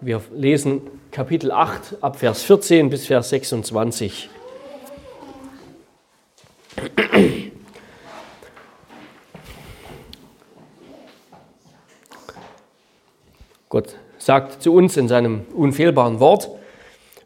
Wir 0.00 0.22
lesen 0.32 0.82
Kapitel 1.10 1.50
8 1.50 1.96
ab 2.02 2.20
Vers 2.20 2.44
14 2.44 2.88
bis 2.88 3.06
Vers 3.06 3.30
26. 3.30 4.30
Gott 13.68 13.96
sagt 14.18 14.62
zu 14.62 14.72
uns 14.72 14.96
in 14.96 15.08
seinem 15.08 15.40
unfehlbaren 15.52 16.20
Wort, 16.20 16.50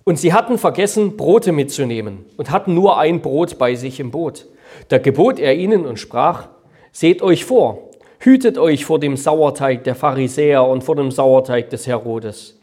und 0.04 0.18
sie 0.18 0.32
hatten 0.32 0.57
vergessen, 0.57 1.18
Brote 1.18 1.52
mitzunehmen 1.52 2.25
und 2.39 2.50
hatten 2.50 2.75
nur 2.75 2.98
ein 2.98 3.20
Brot 3.20 3.59
bei 3.59 3.75
sich 3.75 4.00
im 4.00 4.11
Boot. 4.11 4.46
Da 4.89 4.96
gebot 4.96 5.39
er 5.39 5.54
ihnen 5.54 5.84
und 5.84 5.98
sprach, 5.98 6.48
seht 6.91 7.20
euch 7.20 7.45
vor, 7.45 7.91
hütet 8.18 8.57
euch 8.57 8.86
vor 8.86 8.98
dem 8.98 9.18
Sauerteig 9.18 9.84
der 9.84 9.95
Pharisäer 9.95 10.64
und 10.64 10.82
vor 10.82 10.96
dem 10.96 11.11
Sauerteig 11.11 11.68
des 11.68 11.86
Herodes. 11.86 12.61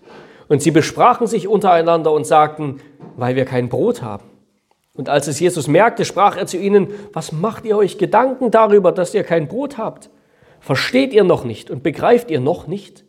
Und 0.50 0.62
sie 0.62 0.72
besprachen 0.72 1.28
sich 1.28 1.48
untereinander 1.48 2.12
und 2.12 2.26
sagten, 2.26 2.82
weil 3.16 3.38
wir 3.38 3.46
kein 3.46 3.70
Brot 3.70 4.02
haben. 4.02 4.26
Und 4.94 5.08
als 5.08 5.28
es 5.28 5.40
Jesus 5.40 5.68
merkte, 5.68 6.04
sprach 6.04 6.36
er 6.36 6.48
zu 6.48 6.58
ihnen, 6.58 6.90
was 7.14 7.32
macht 7.32 7.64
ihr 7.64 7.78
euch 7.78 7.98
Gedanken 7.98 8.52
darüber, 8.52 8.92
dass 8.92 9.14
ihr 9.14 9.24
kein 9.24 9.48
Brot 9.48 9.78
habt? 9.78 10.10
Versteht 10.60 11.14
ihr 11.14 11.24
noch 11.24 11.46
nicht 11.46 11.72
und 11.72 11.84
begreift 11.84 12.30
ihr 12.30 12.42
noch 12.42 12.68
nicht? 12.68 13.06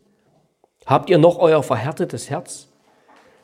Habt 0.85 1.09
ihr 1.09 1.17
noch 1.17 1.37
euer 1.39 1.63
verhärtetes 1.63 2.29
Herz? 2.29 2.69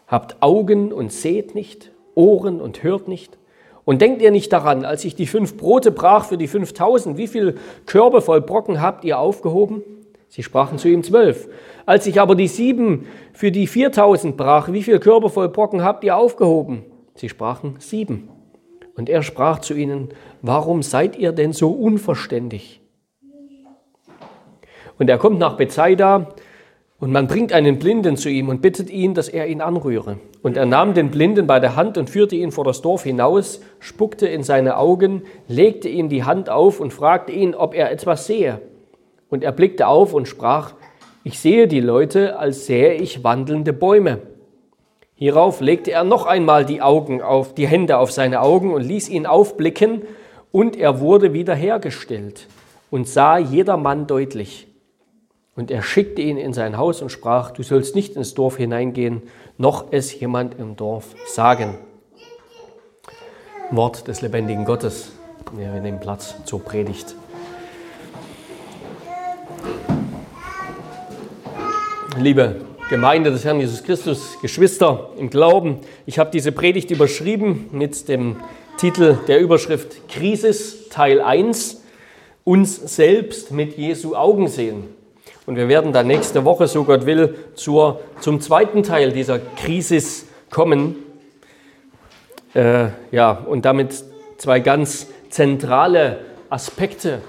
Habt 0.08 0.38
Augen 0.42 0.94
und 0.94 1.12
seht 1.12 1.56
nicht, 1.56 1.92
Ohren 2.16 2.62
und 2.62 2.84
hört 2.84 3.10
nicht? 3.10 3.38
Und 3.84 4.02
denkt 4.02 4.22
ihr 4.22 4.32
nicht 4.32 4.54
daran, 4.54 4.86
als 4.86 5.06
ich 5.06 5.16
die 5.16 5.28
fünf 5.28 5.58
Brote 5.58 5.92
brach 5.92 6.26
für 6.26 6.38
die 6.38 6.48
fünftausend, 6.48 7.18
wie 7.18 7.28
viel 7.28 7.58
Körbe 7.86 8.22
voll 8.22 8.42
Brocken 8.42 8.82
habt 8.82 9.04
ihr 9.04 9.20
aufgehoben? 9.20 9.82
Sie 10.30 10.44
sprachen 10.44 10.78
zu 10.78 10.90
ihm 10.90 11.04
zwölf. 11.04 11.48
Als 11.86 12.06
ich 12.06 12.20
aber 12.20 12.36
die 12.36 12.48
sieben 12.48 13.08
für 13.34 13.52
die 13.52 13.68
viertausend 13.68 14.38
brach, 14.38 14.72
wie 14.72 14.84
viel 14.84 15.00
Körbe 15.00 15.30
voll 15.30 15.50
Brocken 15.50 15.84
habt 15.84 16.04
ihr 16.04 16.18
aufgehoben? 16.18 16.84
Sie 17.16 17.30
sprachen 17.30 17.76
sieben. 17.80 18.30
Und 18.96 19.10
er 19.10 19.24
sprach 19.24 19.60
zu 19.60 19.74
ihnen, 19.74 20.10
warum 20.42 20.84
seid 20.84 21.18
ihr 21.18 21.32
denn 21.32 21.54
so 21.54 21.72
unverständig? 21.72 22.82
Und 24.98 25.10
er 25.10 25.18
kommt 25.18 25.40
nach 25.40 25.56
Bethsaida 25.56 26.30
und 27.00 27.12
man 27.12 27.28
bringt 27.28 27.54
einen 27.54 27.78
Blinden 27.78 28.18
zu 28.18 28.30
ihm 28.30 28.50
und 28.50 28.62
bittet 28.62 28.90
ihn, 28.90 29.14
dass 29.14 29.30
er 29.30 29.48
ihn 29.48 29.62
anrühre. 29.62 30.18
Und 30.42 30.58
er 30.58 30.66
nahm 30.66 30.96
den 30.96 31.12
Blinden 31.12 31.46
bei 31.46 31.60
der 31.60 31.76
Hand 31.76 31.98
und 31.98 32.10
führte 32.10 32.36
ihn 32.36 32.52
vor 32.52 32.64
das 32.64 32.82
Dorf 32.82 33.04
hinaus, 33.04 33.62
spuckte 33.80 34.28
in 34.28 34.42
seine 34.42 34.78
Augen, 34.78 35.22
legte 35.48 35.90
ihm 35.90 36.10
die 36.10 36.24
Hand 36.24 36.50
auf 36.50 36.80
und 36.80 36.92
fragte 36.92 37.32
ihn, 37.32 37.54
ob 37.54 37.76
er 37.76 37.92
etwas 37.92 38.26
sehe. 38.26 38.62
Und 39.30 39.44
er 39.44 39.52
blickte 39.52 39.88
auf 39.88 40.14
und 40.14 40.28
sprach, 40.28 40.74
ich 41.24 41.40
sehe 41.40 41.68
die 41.68 41.82
Leute, 41.82 42.40
als 42.40 42.66
sähe 42.66 42.94
ich 42.94 43.24
wandelnde 43.24 43.74
Bäume. 43.74 44.22
Hierauf 45.16 45.62
legte 45.62 45.92
er 45.92 46.04
noch 46.04 46.26
einmal 46.26 46.64
die 46.64 46.82
Augen 46.82 47.22
auf, 47.22 47.54
die 47.54 47.68
Hände 47.68 47.98
auf 47.98 48.12
seine 48.12 48.42
Augen 48.42 48.74
und 48.74 48.84
ließ 48.84 49.10
ihn 49.10 49.26
aufblicken, 49.26 50.04
und 50.52 50.78
er 50.78 51.02
wurde 51.02 51.34
wiederhergestellt 51.34 52.48
und 52.90 53.08
sah 53.08 53.38
jedermann 53.38 54.08
deutlich. 54.08 54.68
Und 55.56 55.72
er 55.72 55.82
schickte 55.82 56.22
ihn 56.22 56.38
in 56.38 56.54
sein 56.54 56.78
Haus 56.78 57.02
und 57.02 57.10
sprach, 57.10 57.52
du 57.52 57.64
sollst 57.64 57.96
nicht 57.96 58.16
ins 58.16 58.34
Dorf 58.34 58.58
hineingehen, 58.58 59.24
noch 59.58 59.88
es 59.92 60.18
jemand 60.20 60.58
im 60.60 60.76
Dorf 60.76 61.16
sagen. 61.26 61.78
Wort 63.72 64.08
des 64.08 64.22
lebendigen 64.22 64.66
Gottes. 64.66 65.12
Wir 65.54 65.70
nehmen 65.82 66.00
Platz 66.00 66.36
zur 66.46 66.64
Predigt. 66.64 67.16
Liebe 72.20 72.56
Gemeinde 72.90 73.30
des 73.30 73.46
Herrn 73.46 73.60
Jesus 73.60 73.84
Christus, 73.84 74.38
Geschwister 74.42 75.12
im 75.18 75.30
Glauben, 75.30 75.82
ich 76.08 76.18
habe 76.18 76.32
diese 76.32 76.52
Predigt 76.52 76.90
überschrieben 76.90 77.70
mit 77.72 78.08
dem 78.08 78.38
Titel 78.78 79.20
der 79.28 79.40
Überschrift 79.40 80.08
Krisis 80.08 80.90
Teil 80.90 81.22
1, 81.22 81.84
uns 82.44 82.96
selbst 82.96 83.52
mit 83.52 83.78
Jesu 83.78 84.16
Augen 84.16 84.48
sehen. 84.48 84.86
Und 85.46 85.58
wir 85.58 85.68
werden 85.68 85.94
dann 85.94 86.08
nächste 86.08 86.44
Woche, 86.44 86.68
so 86.68 86.86
Gott 86.86 87.06
will, 87.06 87.36
zur, 87.54 88.00
zum 88.20 88.42
zweiten 88.42 88.82
Teil 88.82 89.12
dieser 89.12 89.40
Krisis 89.40 90.26
kommen. 90.50 90.96
Äh, 92.56 92.88
ja, 93.12 93.32
und 93.32 93.66
damit 93.66 94.04
zwei 94.38 94.60
ganz 94.60 95.08
zentrale 95.30 96.20
Aspekte 96.50 97.22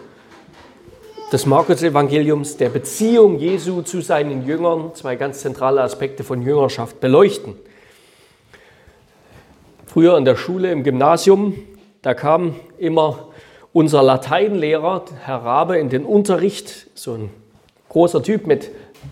des 1.32 1.44
Markus-Evangeliums, 1.44 2.56
der 2.56 2.70
Beziehung 2.70 3.38
Jesu 3.38 3.82
zu 3.82 4.00
seinen 4.00 4.46
Jüngern, 4.46 4.94
zwei 4.94 5.16
ganz 5.16 5.40
zentrale 5.40 5.82
Aspekte 5.82 6.24
von 6.24 6.40
Jüngerschaft 6.40 7.00
beleuchten. 7.00 7.54
Früher 9.84 10.16
in 10.16 10.24
der 10.24 10.36
Schule, 10.36 10.72
im 10.72 10.84
Gymnasium, 10.84 11.54
da 12.00 12.14
kam 12.14 12.54
immer 12.78 13.28
unser 13.74 14.02
Lateinlehrer, 14.02 15.04
Herr 15.22 15.44
Rabe, 15.44 15.76
in 15.78 15.90
den 15.90 16.06
Unterricht, 16.06 16.86
so 16.94 17.12
ein 17.12 17.30
großer 17.90 18.22
Typ 18.22 18.46
mit 18.46 18.70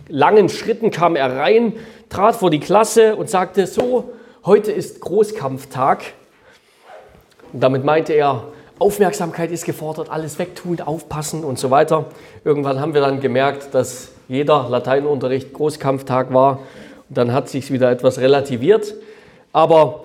langen 0.08 0.48
Schritten 0.48 0.90
kam 0.90 1.16
er 1.16 1.36
rein, 1.36 1.74
trat 2.08 2.36
vor 2.36 2.48
die 2.48 2.60
Klasse 2.60 3.16
und 3.16 3.28
sagte, 3.28 3.66
so, 3.66 4.12
heute 4.46 4.72
ist 4.72 5.00
Großkampftag. 5.00 6.02
Und 7.52 7.62
damit 7.62 7.84
meinte 7.84 8.14
er, 8.14 8.44
Aufmerksamkeit 8.78 9.50
ist 9.50 9.64
gefordert, 9.64 10.10
alles 10.10 10.38
wegtun, 10.38 10.80
aufpassen 10.80 11.44
und 11.44 11.58
so 11.58 11.70
weiter. 11.70 12.06
Irgendwann 12.44 12.78
haben 12.78 12.92
wir 12.92 13.00
dann 13.00 13.20
gemerkt, 13.20 13.74
dass 13.74 14.10
jeder 14.28 14.68
Lateinunterricht 14.68 15.54
Großkampftag 15.54 16.34
war. 16.34 16.58
Und 17.08 17.16
dann 17.16 17.32
hat 17.32 17.48
sich 17.48 17.72
wieder 17.72 17.90
etwas 17.90 18.18
relativiert. 18.18 18.94
Aber 19.52 20.04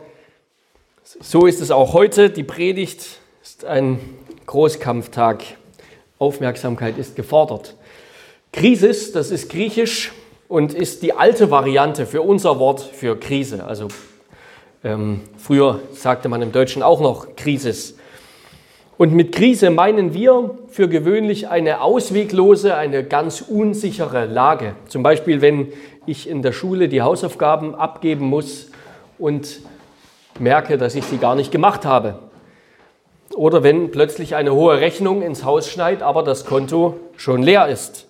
so 1.03 1.45
ist 1.47 1.59
es 1.59 1.69
auch 1.71 1.93
heute. 1.93 2.29
Die 2.29 2.43
Predigt 2.43 3.05
ist 3.43 3.65
ein 3.65 3.99
Großkampftag. 4.45 5.43
Aufmerksamkeit 6.17 6.97
ist 6.97 7.17
gefordert. 7.17 7.75
Krisis, 8.53 9.11
das 9.11 9.31
ist 9.31 9.49
griechisch 9.49 10.13
und 10.47 10.73
ist 10.73 11.03
die 11.03 11.13
alte 11.13 11.51
Variante 11.51 12.05
für 12.05 12.21
unser 12.21 12.59
Wort 12.59 12.79
für 12.79 13.19
Krise. 13.19 13.65
Also 13.65 13.89
ähm, 14.83 15.21
früher 15.37 15.79
sagte 15.93 16.29
man 16.29 16.41
im 16.41 16.53
Deutschen 16.53 16.83
auch 16.83 17.01
noch 17.01 17.35
Krisis. 17.35 17.95
Und 19.01 19.15
mit 19.15 19.31
Krise 19.31 19.71
meinen 19.71 20.13
wir 20.13 20.51
für 20.67 20.87
gewöhnlich 20.87 21.49
eine 21.49 21.81
ausweglose, 21.81 22.75
eine 22.75 23.03
ganz 23.03 23.41
unsichere 23.41 24.27
Lage. 24.27 24.75
Zum 24.89 25.01
Beispiel, 25.01 25.41
wenn 25.41 25.73
ich 26.05 26.29
in 26.29 26.43
der 26.43 26.51
Schule 26.51 26.87
die 26.87 27.01
Hausaufgaben 27.01 27.73
abgeben 27.73 28.25
muss 28.27 28.69
und 29.17 29.61
merke, 30.37 30.77
dass 30.77 30.93
ich 30.93 31.03
sie 31.03 31.17
gar 31.17 31.33
nicht 31.33 31.51
gemacht 31.51 31.83
habe. 31.83 32.19
Oder 33.33 33.63
wenn 33.63 33.89
plötzlich 33.89 34.35
eine 34.35 34.53
hohe 34.53 34.79
Rechnung 34.79 35.23
ins 35.23 35.43
Haus 35.43 35.67
schneit, 35.67 36.03
aber 36.03 36.21
das 36.21 36.45
Konto 36.45 36.99
schon 37.17 37.41
leer 37.41 37.69
ist 37.69 38.05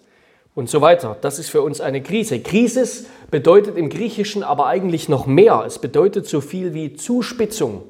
und 0.55 0.69
so 0.69 0.81
weiter. 0.81 1.15
Das 1.21 1.39
ist 1.39 1.49
für 1.49 1.61
uns 1.61 1.79
eine 1.79 2.03
Krise. 2.03 2.41
Krisis 2.41 3.05
bedeutet 3.29 3.77
im 3.77 3.87
Griechischen 3.87 4.43
aber 4.43 4.65
eigentlich 4.65 5.07
noch 5.07 5.25
mehr. 5.25 5.63
Es 5.65 5.79
bedeutet 5.79 6.27
so 6.27 6.41
viel 6.41 6.73
wie 6.73 6.95
Zuspitzung 6.95 7.83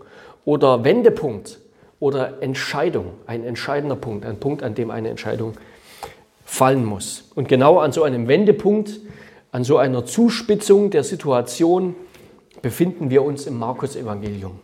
oder 0.45 0.83
Wendepunkt 0.83 1.60
oder 2.01 2.41
Entscheidung. 2.41 3.13
Ein 3.27 3.45
entscheidender 3.45 3.95
Punkt, 3.95 4.25
ein 4.25 4.37
Punkt, 4.37 4.63
an 4.63 4.75
dem 4.75 4.91
eine 4.91 5.07
Entscheidung 5.07 5.53
fallen 6.43 6.83
muss. 6.83 7.31
Und 7.35 7.47
genau 7.47 7.79
an 7.79 7.93
so 7.93 8.03
einem 8.03 8.27
Wendepunkt, 8.27 8.99
an 9.53 9.63
so 9.63 9.77
einer 9.77 10.05
Zuspitzung 10.05 10.89
der 10.89 11.05
Situation 11.05 11.95
befinden 12.61 13.09
wir 13.09 13.23
uns 13.23 13.45
im 13.45 13.57
Markus-Evangelium. 13.57 14.59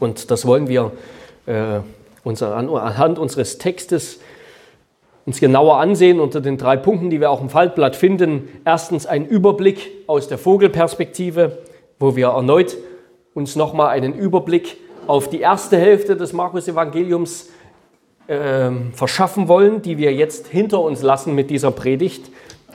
Und 0.00 0.30
das 0.30 0.46
wollen 0.46 0.66
wir 0.66 0.92
äh, 1.46 1.80
anhand 2.24 3.18
unseres 3.18 3.58
Textes 3.58 4.18
uns 5.26 5.40
genauer 5.40 5.76
ansehen 5.76 6.20
unter 6.20 6.40
den 6.40 6.56
drei 6.56 6.76
Punkten, 6.76 7.10
die 7.10 7.20
wir 7.20 7.30
auch 7.30 7.42
im 7.42 7.50
Faltblatt 7.50 7.96
finden. 7.96 8.48
Erstens 8.64 9.06
ein 9.06 9.26
Überblick 9.26 9.90
aus 10.06 10.26
der 10.26 10.38
Vogelperspektive, 10.38 11.58
wo 11.98 12.16
wir 12.16 12.28
erneut 12.28 12.78
uns 13.34 13.56
nochmal 13.56 13.90
einen 13.90 14.14
Überblick 14.14 14.78
auf 15.06 15.28
die 15.28 15.40
erste 15.40 15.76
Hälfte 15.76 16.16
des 16.16 16.32
Markus-Evangeliums 16.32 17.48
äh, 18.26 18.70
verschaffen 18.92 19.48
wollen, 19.48 19.82
die 19.82 19.98
wir 19.98 20.12
jetzt 20.12 20.46
hinter 20.46 20.80
uns 20.80 21.02
lassen 21.02 21.34
mit 21.34 21.50
dieser 21.50 21.70
Predigt 21.70 22.30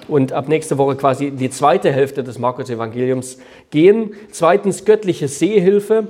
und 0.07 0.33
ab 0.33 0.47
nächste 0.47 0.77
Woche 0.77 0.95
quasi 0.95 1.31
die 1.31 1.49
zweite 1.49 1.91
Hälfte 1.91 2.23
des 2.23 2.39
Markus-Evangeliums 2.39 3.39
gehen. 3.71 4.13
Zweitens 4.31 4.85
göttliche 4.85 5.27
Sehhilfe, 5.27 6.07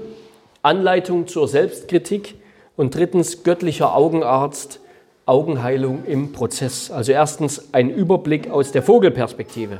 Anleitung 0.62 1.28
zur 1.28 1.48
Selbstkritik 1.48 2.36
und 2.76 2.96
drittens 2.96 3.44
göttlicher 3.44 3.96
Augenarzt, 3.96 4.80
Augenheilung 5.26 6.04
im 6.06 6.32
Prozess. 6.32 6.92
Also 6.92 7.12
erstens 7.12 7.70
ein 7.74 7.90
Überblick 7.90 8.50
aus 8.50 8.72
der 8.72 8.84
Vogelperspektive. 8.84 9.80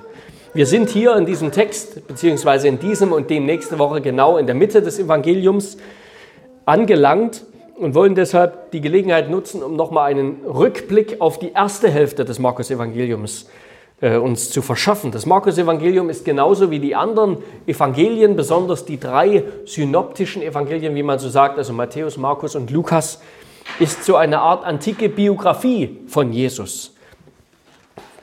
Wir 0.54 0.66
sind 0.66 0.90
hier 0.90 1.16
in 1.18 1.26
diesem 1.26 1.52
Text, 1.52 2.08
beziehungsweise 2.08 2.68
in 2.68 2.80
diesem 2.80 3.12
und 3.12 3.30
dem 3.30 3.46
nächste 3.46 3.78
Woche 3.78 4.00
genau 4.00 4.38
in 4.38 4.46
der 4.46 4.56
Mitte 4.56 4.82
des 4.82 4.98
Evangeliums 4.98 5.78
angelangt 6.66 7.44
und 7.78 7.94
wollen 7.94 8.16
deshalb 8.16 8.72
die 8.72 8.82
Gelegenheit 8.82 9.30
nutzen, 9.30 9.62
um 9.62 9.76
nochmal 9.76 10.12
einen 10.12 10.46
Rückblick 10.46 11.20
auf 11.20 11.40
die 11.40 11.52
erste 11.52 11.90
Hälfte 11.90 12.26
des 12.26 12.40
Markus-Evangeliums 12.40 13.48
äh, 14.02 14.18
uns 14.18 14.50
zu 14.50 14.62
verschaffen. 14.62 15.12
Das 15.12 15.26
Markus-Evangelium 15.26 16.10
ist 16.10 16.26
genauso 16.26 16.72
wie 16.72 16.80
die 16.80 16.96
anderen 16.96 17.38
Evangelien, 17.66 18.36
besonders 18.36 18.86
die 18.86 19.00
drei 19.00 19.44
synoptischen 19.66 20.42
Evangelien, 20.42 20.96
wie 20.96 21.04
man 21.04 21.20
so 21.20 21.30
sagt, 21.30 21.58
also 21.58 21.74
Matthäus, 21.74 22.18
Markus 22.18 22.56
und 22.56 22.72
Lukas, 22.72 23.22
ist 23.80 24.04
so 24.04 24.16
eine 24.16 24.40
Art 24.40 24.64
antike 24.64 25.10
Biografie 25.10 26.00
von 26.08 26.32
Jesus. 26.32 26.94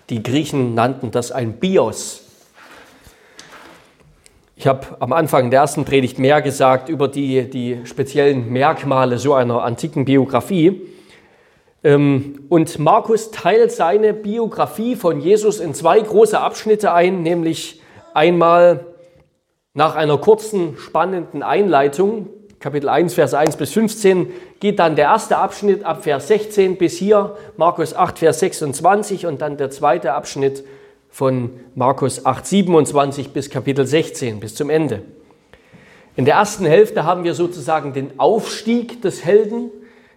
Die 0.08 0.22
Griechen 0.22 0.74
nannten 0.74 1.10
das 1.10 1.32
ein 1.32 1.54
Bios. 1.54 2.21
Ich 4.62 4.68
habe 4.68 4.86
am 5.00 5.12
Anfang 5.12 5.50
der 5.50 5.62
ersten 5.62 5.84
Predigt 5.84 6.20
mehr 6.20 6.40
gesagt 6.40 6.88
über 6.88 7.08
die, 7.08 7.50
die 7.50 7.80
speziellen 7.82 8.52
Merkmale 8.52 9.18
so 9.18 9.34
einer 9.34 9.64
antiken 9.64 10.04
Biografie. 10.04 10.82
Ähm, 11.82 12.44
und 12.48 12.78
Markus 12.78 13.32
teilt 13.32 13.72
seine 13.72 14.14
Biografie 14.14 14.94
von 14.94 15.20
Jesus 15.20 15.58
in 15.58 15.74
zwei 15.74 15.98
große 15.98 16.38
Abschnitte 16.38 16.92
ein, 16.92 17.24
nämlich 17.24 17.82
einmal 18.14 18.86
nach 19.74 19.96
einer 19.96 20.16
kurzen, 20.18 20.76
spannenden 20.78 21.42
Einleitung, 21.42 22.28
Kapitel 22.60 22.88
1, 22.88 23.14
Vers 23.14 23.34
1 23.34 23.56
bis 23.56 23.72
15, 23.72 24.30
geht 24.60 24.78
dann 24.78 24.94
der 24.94 25.06
erste 25.06 25.38
Abschnitt 25.38 25.84
ab 25.84 26.04
Vers 26.04 26.28
16 26.28 26.78
bis 26.78 26.96
hier, 26.96 27.34
Markus 27.56 27.96
8, 27.96 28.20
Vers 28.20 28.38
26 28.38 29.26
und 29.26 29.42
dann 29.42 29.56
der 29.56 29.70
zweite 29.70 30.12
Abschnitt 30.12 30.62
von 31.12 31.50
Markus 31.74 32.24
8, 32.24 32.46
27 32.46 33.32
bis 33.32 33.50
Kapitel 33.50 33.86
16, 33.86 34.40
bis 34.40 34.54
zum 34.54 34.70
Ende. 34.70 35.02
In 36.16 36.24
der 36.24 36.34
ersten 36.36 36.64
Hälfte 36.64 37.04
haben 37.04 37.22
wir 37.22 37.34
sozusagen 37.34 37.92
den 37.92 38.18
Aufstieg 38.18 39.02
des 39.02 39.24
Helden 39.24 39.70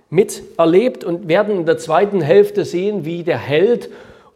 miterlebt 0.09 1.03
und 1.03 1.27
werden 1.27 1.59
in 1.59 1.65
der 1.65 1.77
zweiten 1.77 2.21
Hälfte 2.21 2.63
sehen, 2.63 3.03
wie 3.03 3.23
der 3.23 3.37
Held 3.37 3.89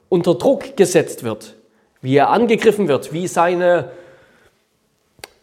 unter 0.10 0.36
Druck 0.36 0.76
gesetzt 0.76 1.24
wird, 1.24 1.56
wie 2.02 2.16
er 2.16 2.30
angegriffen 2.30 2.90
wird, 2.90 3.14
wie 3.14 3.28
seine, 3.28 3.92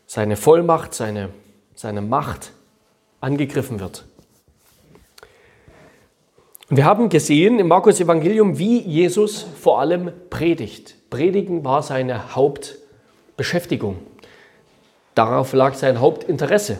seine 0.06 0.36
Vollmacht, 0.36 0.92
seine, 0.92 1.30
seine 1.74 2.02
Macht 2.02 2.52
angegriffen 3.22 3.80
wird. 3.80 4.04
Und 6.68 6.76
wir 6.78 6.84
haben 6.84 7.08
gesehen 7.08 7.60
im 7.60 7.68
Markus 7.68 8.00
Evangelium, 8.00 8.58
wie 8.58 8.80
Jesus 8.80 9.46
vor 9.60 9.80
allem 9.80 10.10
predigt. 10.30 10.96
Predigen 11.10 11.64
war 11.64 11.82
seine 11.82 12.34
Hauptbeschäftigung. 12.34 13.98
Darauf 15.14 15.52
lag 15.52 15.74
sein 15.74 16.00
Hauptinteresse. 16.00 16.78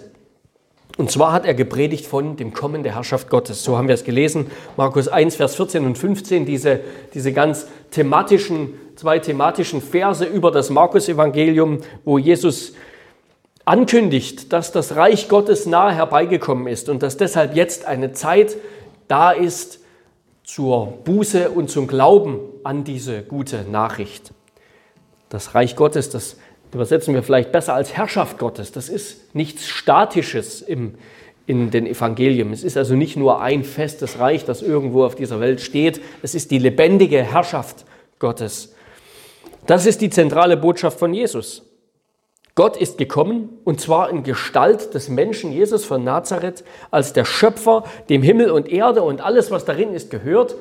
Und 0.99 1.11
zwar 1.12 1.33
hat 1.33 1.47
er 1.47 1.55
gepredigt 1.55 2.05
von 2.05 2.37
dem 2.37 2.53
Kommen 2.53 2.83
der 2.83 2.97
Herrschaft 2.97 3.31
Gottes. 3.31 3.62
So 3.62 3.77
haben 3.77 3.87
wir 3.87 3.94
es 3.94 4.03
gelesen, 4.03 4.50
Markus 4.77 5.06
1, 5.06 5.37
Vers 5.37 5.55
14 5.55 5.85
und 5.85 5.97
15, 5.97 6.47
diese, 6.47 6.81
diese 7.15 7.32
ganz 7.32 7.69
thematischen, 7.93 8.75
zwei 8.97 9.21
thematischen 9.21 9.81
Verse 9.81 10.25
über 10.25 10.50
das 10.50 10.69
Markus-Evangelium, 10.71 11.79
wo 12.05 12.19
Jesus 12.19 12.73
ankündigt, 13.65 14.53
dass 14.53 14.73
das 14.73 14.97
Reich 14.97 15.29
Gottes 15.29 15.67
nahe 15.67 15.94
herbeigekommen 15.94 16.67
ist 16.67 16.89
und 16.89 17.03
dass 17.03 17.17
deshalb 17.17 17.55
jetzt 17.55 17.85
eine 17.85 18.12
Zeit 18.12 18.56
da 19.08 19.32
ist 19.32 19.81
zur 20.44 20.87
Buße 21.05 21.50
und 21.50 21.70
zum 21.70 21.87
Glauben 21.87 22.38
an 22.62 22.85
diese 22.85 23.23
gute 23.23 23.64
Nachricht. 23.64 24.32
Das 25.29 25.55
Reich 25.55 25.76
Gottes, 25.76 26.08
das 26.11 26.37
übersetzen 26.73 27.14
wir 27.14 27.23
vielleicht 27.23 27.53
besser 27.53 27.75
als 27.75 27.97
Herrschaft 27.97 28.38
Gottes, 28.38 28.70
das 28.73 28.88
ist 28.88 29.35
nichts 29.35 29.67
Statisches 29.67 30.62
im, 30.62 30.94
in 31.47 31.70
den 31.70 31.87
Evangelien. 31.87 32.53
Es 32.53 32.62
ist 32.62 32.76
also 32.76 32.94
nicht 32.94 33.17
nur 33.17 33.41
ein 33.41 33.64
festes 33.64 34.19
Reich, 34.19 34.44
das 34.44 34.62
irgendwo 34.62 35.05
auf 35.05 35.14
dieser 35.14 35.41
Welt 35.41 35.61
steht, 35.61 36.00
es 36.23 36.35
ist 36.35 36.50
die 36.50 36.58
lebendige 36.58 37.23
Herrschaft 37.23 37.85
Gottes. 38.19 38.75
Das 39.67 39.85
ist 39.85 40.00
die 40.00 40.11
zentrale 40.11 40.56
Botschaft 40.56 40.99
von 40.99 41.12
Jesus. 41.12 41.64
Gott 42.56 42.79
ist 42.79 42.97
gekommen 42.97 43.58
und 43.64 43.82
zwar 43.82 44.08
in 44.08 44.23
Gestalt 44.23 44.94
des 44.94 45.11
Menschen 45.11 45.53
Jesus 45.53 45.85
von 45.85 46.03
Nazareth 46.03 46.64
als 46.91 47.12
der 47.12 47.26
Schöpfer, 47.26 47.85
dem 48.08 48.23
Himmel 48.23 48.50
und 48.50 48.67
Erde 48.67 49.03
und 49.03 49.20
alles, 49.20 49.50
was 49.50 49.67
darin 49.67 49.93
ist, 49.93 50.11
gehört. 50.11 50.56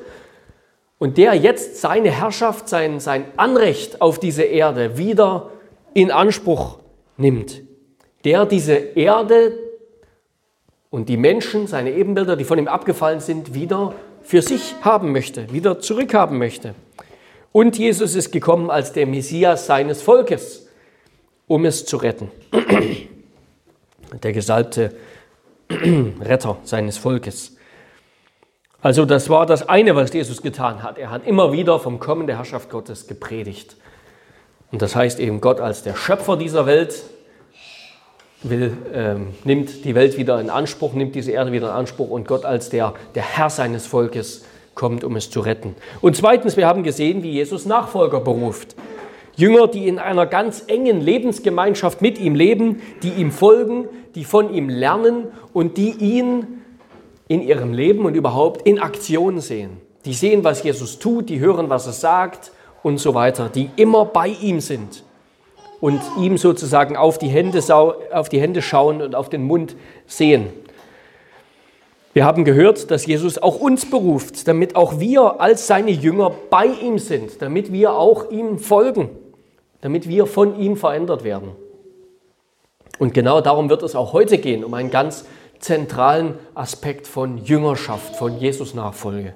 Und 0.98 1.16
der 1.16 1.32
jetzt 1.32 1.80
seine 1.80 2.10
Herrschaft, 2.10 2.68
sein, 2.68 3.00
sein 3.00 3.24
Anrecht 3.38 4.02
auf 4.02 4.18
diese 4.18 4.42
Erde 4.42 4.98
wieder 4.98 5.50
in 5.94 6.10
Anspruch 6.10 6.80
nimmt. 7.16 7.62
Der 8.26 8.44
diese 8.44 8.74
Erde 8.74 9.58
und 10.90 11.08
die 11.08 11.16
Menschen, 11.16 11.66
seine 11.66 11.92
Ebenbilder, 11.92 12.36
die 12.36 12.44
von 12.44 12.58
ihm 12.58 12.68
abgefallen 12.68 13.20
sind, 13.20 13.54
wieder 13.54 13.94
für 14.22 14.42
sich 14.42 14.74
haben 14.82 15.12
möchte, 15.12 15.50
wieder 15.50 15.80
zurückhaben 15.80 16.36
möchte. 16.36 16.74
Und 17.52 17.78
Jesus 17.78 18.14
ist 18.14 18.32
gekommen 18.32 18.70
als 18.70 18.92
der 18.92 19.06
Messias 19.06 19.64
seines 19.64 20.02
Volkes 20.02 20.65
um 21.46 21.64
es 21.64 21.86
zu 21.86 21.96
retten. 21.96 22.30
Der 24.22 24.32
gesalbte 24.32 24.94
Retter 25.70 26.58
seines 26.64 26.96
Volkes. 26.98 27.56
Also 28.80 29.04
das 29.04 29.28
war 29.28 29.46
das 29.46 29.68
eine, 29.68 29.96
was 29.96 30.12
Jesus 30.12 30.42
getan 30.42 30.82
hat. 30.82 30.98
Er 30.98 31.10
hat 31.10 31.26
immer 31.26 31.52
wieder 31.52 31.80
vom 31.80 31.98
Kommen 31.98 32.26
der 32.26 32.36
Herrschaft 32.36 32.70
Gottes 32.70 33.08
gepredigt. 33.08 33.76
Und 34.70 34.80
das 34.82 34.94
heißt 34.94 35.18
eben, 35.18 35.40
Gott 35.40 35.60
als 35.60 35.82
der 35.82 35.96
Schöpfer 35.96 36.36
dieser 36.36 36.66
Welt 36.66 37.02
will, 38.42 38.76
ähm, 38.92 39.28
nimmt 39.44 39.84
die 39.84 39.94
Welt 39.94 40.16
wieder 40.16 40.40
in 40.40 40.50
Anspruch, 40.50 40.92
nimmt 40.92 41.14
diese 41.14 41.32
Erde 41.32 41.52
wieder 41.52 41.68
in 41.68 41.74
Anspruch 41.74 42.10
und 42.10 42.28
Gott 42.28 42.44
als 42.44 42.68
der, 42.68 42.94
der 43.14 43.22
Herr 43.22 43.50
seines 43.50 43.86
Volkes 43.86 44.44
kommt, 44.74 45.02
um 45.02 45.16
es 45.16 45.30
zu 45.30 45.40
retten. 45.40 45.74
Und 46.00 46.16
zweitens, 46.16 46.56
wir 46.56 46.66
haben 46.66 46.82
gesehen, 46.82 47.22
wie 47.22 47.32
Jesus 47.32 47.64
Nachfolger 47.66 48.20
beruft. 48.20 48.76
Jünger, 49.36 49.68
die 49.68 49.86
in 49.86 49.98
einer 49.98 50.26
ganz 50.26 50.64
engen 50.66 51.00
Lebensgemeinschaft 51.00 52.00
mit 52.00 52.18
ihm 52.18 52.34
leben, 52.34 52.80
die 53.02 53.10
ihm 53.10 53.30
folgen, 53.30 53.86
die 54.14 54.24
von 54.24 54.52
ihm 54.52 54.70
lernen 54.70 55.28
und 55.52 55.76
die 55.76 55.90
ihn 55.90 56.62
in 57.28 57.42
ihrem 57.42 57.74
Leben 57.74 58.06
und 58.06 58.14
überhaupt 58.14 58.66
in 58.66 58.78
Aktion 58.78 59.40
sehen. 59.40 59.76
Die 60.06 60.14
sehen, 60.14 60.42
was 60.42 60.62
Jesus 60.62 60.98
tut, 60.98 61.28
die 61.28 61.38
hören, 61.38 61.68
was 61.68 61.86
er 61.86 61.92
sagt 61.92 62.50
und 62.82 62.98
so 62.98 63.12
weiter, 63.12 63.50
die 63.50 63.68
immer 63.76 64.06
bei 64.06 64.28
ihm 64.28 64.60
sind 64.60 65.04
und 65.80 66.00
ihm 66.18 66.38
sozusagen 66.38 66.96
auf 66.96 67.18
die 67.18 67.28
Hände, 67.28 67.60
auf 68.12 68.28
die 68.30 68.40
Hände 68.40 68.62
schauen 68.62 69.02
und 69.02 69.14
auf 69.14 69.28
den 69.28 69.44
Mund 69.44 69.76
sehen. 70.06 70.46
Wir 72.14 72.24
haben 72.24 72.46
gehört, 72.46 72.90
dass 72.90 73.04
Jesus 73.04 73.36
auch 73.36 73.60
uns 73.60 73.90
beruft, 73.90 74.48
damit 74.48 74.76
auch 74.76 74.98
wir 74.98 75.42
als 75.42 75.66
seine 75.66 75.90
Jünger 75.90 76.32
bei 76.48 76.64
ihm 76.64 76.98
sind, 76.98 77.42
damit 77.42 77.70
wir 77.70 77.92
auch 77.92 78.30
ihm 78.30 78.58
folgen 78.58 79.10
damit 79.80 80.08
wir 80.08 80.26
von 80.26 80.58
ihm 80.58 80.76
verändert 80.76 81.24
werden. 81.24 81.52
Und 82.98 83.14
genau 83.14 83.40
darum 83.40 83.68
wird 83.68 83.82
es 83.82 83.94
auch 83.94 84.12
heute 84.12 84.38
gehen, 84.38 84.64
um 84.64 84.74
einen 84.74 84.90
ganz 84.90 85.26
zentralen 85.58 86.34
Aspekt 86.54 87.06
von 87.06 87.38
Jüngerschaft, 87.38 88.16
von 88.16 88.38
Jesus-Nachfolge. 88.38 89.34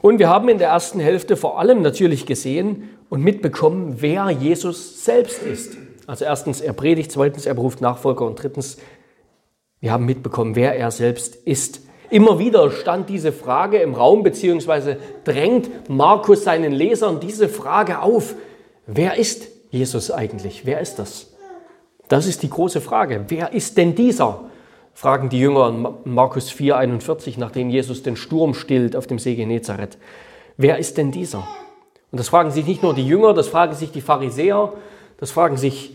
Und 0.00 0.18
wir 0.18 0.28
haben 0.28 0.48
in 0.48 0.58
der 0.58 0.68
ersten 0.68 1.00
Hälfte 1.00 1.36
vor 1.36 1.58
allem 1.58 1.82
natürlich 1.82 2.26
gesehen 2.26 2.90
und 3.08 3.22
mitbekommen, 3.22 3.96
wer 3.98 4.30
Jesus 4.30 5.04
selbst 5.04 5.42
ist. 5.42 5.76
Also 6.06 6.24
erstens, 6.24 6.60
er 6.60 6.72
predigt, 6.72 7.10
zweitens, 7.12 7.46
er 7.46 7.54
beruft 7.54 7.80
Nachfolger 7.80 8.24
und 8.24 8.40
drittens, 8.42 8.78
wir 9.80 9.92
haben 9.92 10.06
mitbekommen, 10.06 10.56
wer 10.56 10.76
er 10.76 10.90
selbst 10.90 11.36
ist. 11.36 11.82
Immer 12.10 12.38
wieder 12.38 12.70
stand 12.70 13.10
diese 13.10 13.32
Frage 13.32 13.78
im 13.78 13.94
Raum, 13.94 14.22
beziehungsweise 14.22 14.96
drängt 15.24 15.90
Markus 15.90 16.44
seinen 16.44 16.72
Lesern 16.72 17.20
diese 17.20 17.48
Frage 17.48 18.00
auf. 18.00 18.34
Wer 18.90 19.18
ist 19.18 19.48
Jesus 19.70 20.10
eigentlich? 20.10 20.64
Wer 20.64 20.80
ist 20.80 20.98
das? 20.98 21.26
Das 22.08 22.26
ist 22.26 22.42
die 22.42 22.48
große 22.48 22.80
Frage. 22.80 23.26
Wer 23.28 23.52
ist 23.52 23.76
denn 23.76 23.94
dieser? 23.94 24.44
fragen 24.94 25.28
die 25.28 25.38
Jünger 25.38 25.68
in 25.68 26.12
Markus 26.12 26.50
4,41, 26.50 27.34
nachdem 27.36 27.68
Jesus 27.68 28.02
den 28.02 28.16
Sturm 28.16 28.54
stillt 28.54 28.96
auf 28.96 29.06
dem 29.06 29.18
See 29.18 29.36
Genezareth. 29.36 29.98
Wer 30.56 30.78
ist 30.78 30.96
denn 30.96 31.12
dieser? 31.12 31.46
Und 32.10 32.18
das 32.18 32.30
fragen 32.30 32.50
sich 32.50 32.66
nicht 32.66 32.82
nur 32.82 32.94
die 32.94 33.06
Jünger, 33.06 33.34
das 33.34 33.46
fragen 33.46 33.74
sich 33.74 33.92
die 33.92 34.00
Pharisäer, 34.00 34.72
das 35.18 35.30
fragen 35.32 35.58
sich 35.58 35.94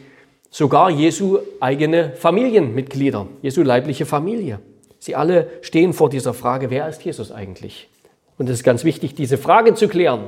sogar 0.52 0.92
Jesu 0.92 1.40
eigene 1.60 2.12
Familienmitglieder, 2.12 3.26
Jesu 3.42 3.64
leibliche 3.64 4.06
Familie. 4.06 4.60
Sie 5.00 5.16
alle 5.16 5.48
stehen 5.62 5.94
vor 5.94 6.12
dieser 6.12 6.36
Frage, 6.36 6.70
wer 6.70 6.88
ist 6.88 7.04
Jesus 7.04 7.32
eigentlich? 7.32 7.90
Und 8.38 8.50
es 8.50 8.60
ist 8.60 8.64
ganz 8.64 8.84
wichtig, 8.86 9.16
diese 9.16 9.40
Frage 9.40 9.74
zu 9.74 9.88
klären, 9.88 10.26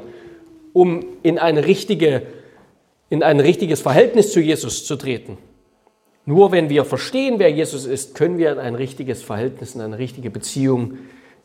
um 0.74 1.06
in 1.22 1.38
eine 1.38 1.66
richtige 1.66 2.24
in 3.10 3.24
ein 3.24 3.40
richtiges 3.40 3.82
Verhältnis 3.82 4.32
zu 4.32 4.40
Jesus 4.40 4.86
zu 4.86 4.96
treten. 4.96 5.38
Nur 6.26 6.52
wenn 6.52 6.70
wir 6.70 6.86
verstehen, 6.86 7.36
wer 7.38 7.52
Jesus 7.52 7.86
ist, 7.86 8.16
können 8.16 8.38
wir 8.38 8.52
in 8.52 8.58
ein 8.58 8.76
richtiges 8.76 9.22
Verhältnis, 9.22 9.76
in 9.76 9.82
eine 9.82 10.00
richtige 10.00 10.32
Beziehung 10.32 10.98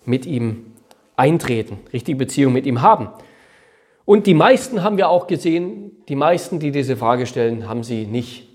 mit 0.07 0.25
ihm 0.25 0.73
eintreten, 1.17 1.79
richtige 1.93 2.17
Beziehung 2.17 2.55
mit 2.55 2.65
ihm 2.65 2.81
haben. 2.81 3.09
Und 4.07 4.27
die 4.27 4.35
meisten 4.35 4.83
haben 4.83 4.97
wir 4.97 5.11
auch 5.11 5.27
gesehen, 5.27 5.93
die 6.09 6.17
meisten, 6.17 6.59
die 6.59 6.73
diese 6.73 6.97
Frage 6.97 7.27
stellen, 7.27 7.69
haben 7.69 7.85
sie 7.85 8.07
nicht, 8.07 8.49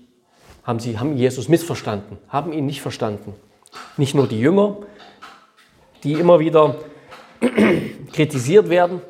haben 0.64 0.80
sie, 0.80 0.98
haben 0.98 1.16
Jesus 1.16 1.48
missverstanden, 1.48 2.18
haben 2.28 2.52
ihn 2.52 2.66
nicht 2.66 2.82
verstanden. 2.82 3.34
Nicht 3.96 4.14
nur 4.14 4.26
die 4.26 4.40
Jünger, 4.40 4.78
die 6.02 6.14
immer 6.14 6.40
wieder 6.40 6.76
kritisiert 8.12 8.68
werden 8.68 9.00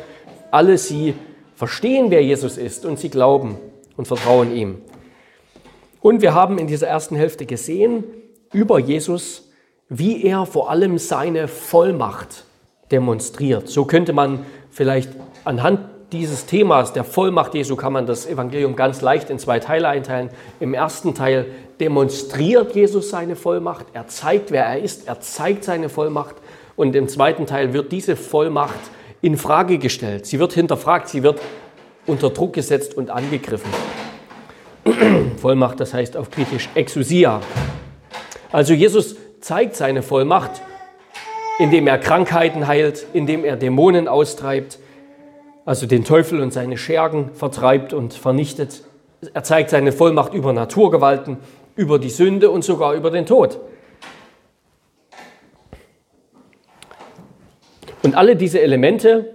alle 0.50 0.78
sie 0.78 1.12
verstehen, 1.54 2.10
wer 2.10 2.22
Jesus 2.22 2.56
ist 2.56 2.86
und 2.86 2.98
sie 2.98 3.10
glauben 3.10 3.58
und 3.98 4.08
vertrauen 4.08 4.56
ihm. 4.56 4.78
Und 6.00 6.22
wir 6.22 6.32
haben 6.32 6.56
in 6.56 6.66
dieser 6.66 6.86
ersten 6.86 7.16
Hälfte 7.16 7.44
gesehen 7.44 8.04
über 8.50 8.78
Jesus, 8.78 9.50
wie 9.90 10.24
er 10.24 10.46
vor 10.46 10.70
allem 10.70 10.96
seine 10.96 11.48
Vollmacht 11.48 12.44
demonstriert. 12.90 13.68
So 13.68 13.84
könnte 13.84 14.14
man 14.14 14.46
vielleicht 14.70 15.10
anhand 15.44 15.80
dieses 16.18 16.46
Themas 16.46 16.92
der 16.92 17.04
Vollmacht 17.04 17.54
Jesu 17.54 17.76
kann 17.76 17.92
man 17.92 18.06
das 18.06 18.26
Evangelium 18.26 18.76
ganz 18.76 19.00
leicht 19.00 19.30
in 19.30 19.38
zwei 19.38 19.58
Teile 19.58 19.88
einteilen. 19.88 20.30
Im 20.61 20.75
ersten 20.75 21.14
Teil 21.14 21.46
demonstriert 21.80 22.75
Jesus 22.75 23.11
seine 23.11 23.37
Vollmacht, 23.37 23.87
er 23.92 24.06
zeigt, 24.08 24.50
wer 24.50 24.64
er 24.64 24.80
ist, 24.80 25.08
er 25.08 25.20
zeigt 25.20 25.64
seine 25.64 25.88
Vollmacht 25.88 26.37
und 26.76 26.94
im 26.96 27.08
zweiten 27.08 27.46
Teil 27.46 27.73
wird 27.73 27.92
diese 27.92 28.16
Vollmacht 28.16 28.78
in 29.23 29.37
Frage 29.37 29.78
gestellt. 29.78 30.26
Sie 30.26 30.38
wird 30.38 30.52
hinterfragt, 30.52 31.08
sie 31.08 31.23
wird 31.23 31.40
unter 32.06 32.30
Druck 32.30 32.52
gesetzt 32.52 32.96
und 32.96 33.11
angegriffen. 33.11 33.70
Vollmacht, 35.37 35.80
das 35.80 35.92
heißt 35.92 36.16
auf 36.16 36.30
Griechisch 36.30 36.68
Exousia. 36.75 37.40
Also 38.52 38.73
Jesus 38.73 39.16
zeigt 39.40 39.76
seine 39.76 40.02
Vollmacht, 40.02 40.62
indem 41.58 41.87
er 41.87 41.99
Krankheiten 41.99 42.66
heilt, 42.66 43.06
indem 43.12 43.44
er 43.44 43.56
Dämonen 43.56 44.08
austreibt, 44.08 44.78
also 45.66 45.87
den 45.87 46.04
Teufel 46.04 46.40
und 46.40 46.52
seine 46.52 46.78
Schergen 46.78 47.35
vertreibt 47.35 47.92
und 47.92 48.14
vernichtet. 48.14 48.85
Er 49.35 49.42
zeigt 49.42 49.70
seine 49.70 49.92
Vollmacht 49.92 50.32
über 50.32 50.52
Naturgewalten, 50.52 51.38
über 51.75 51.99
die 51.99 52.08
Sünde 52.08 52.50
und 52.50 52.64
sogar 52.64 52.94
über 52.94 53.11
den 53.11 53.26
Tod. 53.26 53.58
Und 58.02 58.14
alle 58.14 58.37
diese 58.37 58.61
Elemente, 58.61 59.35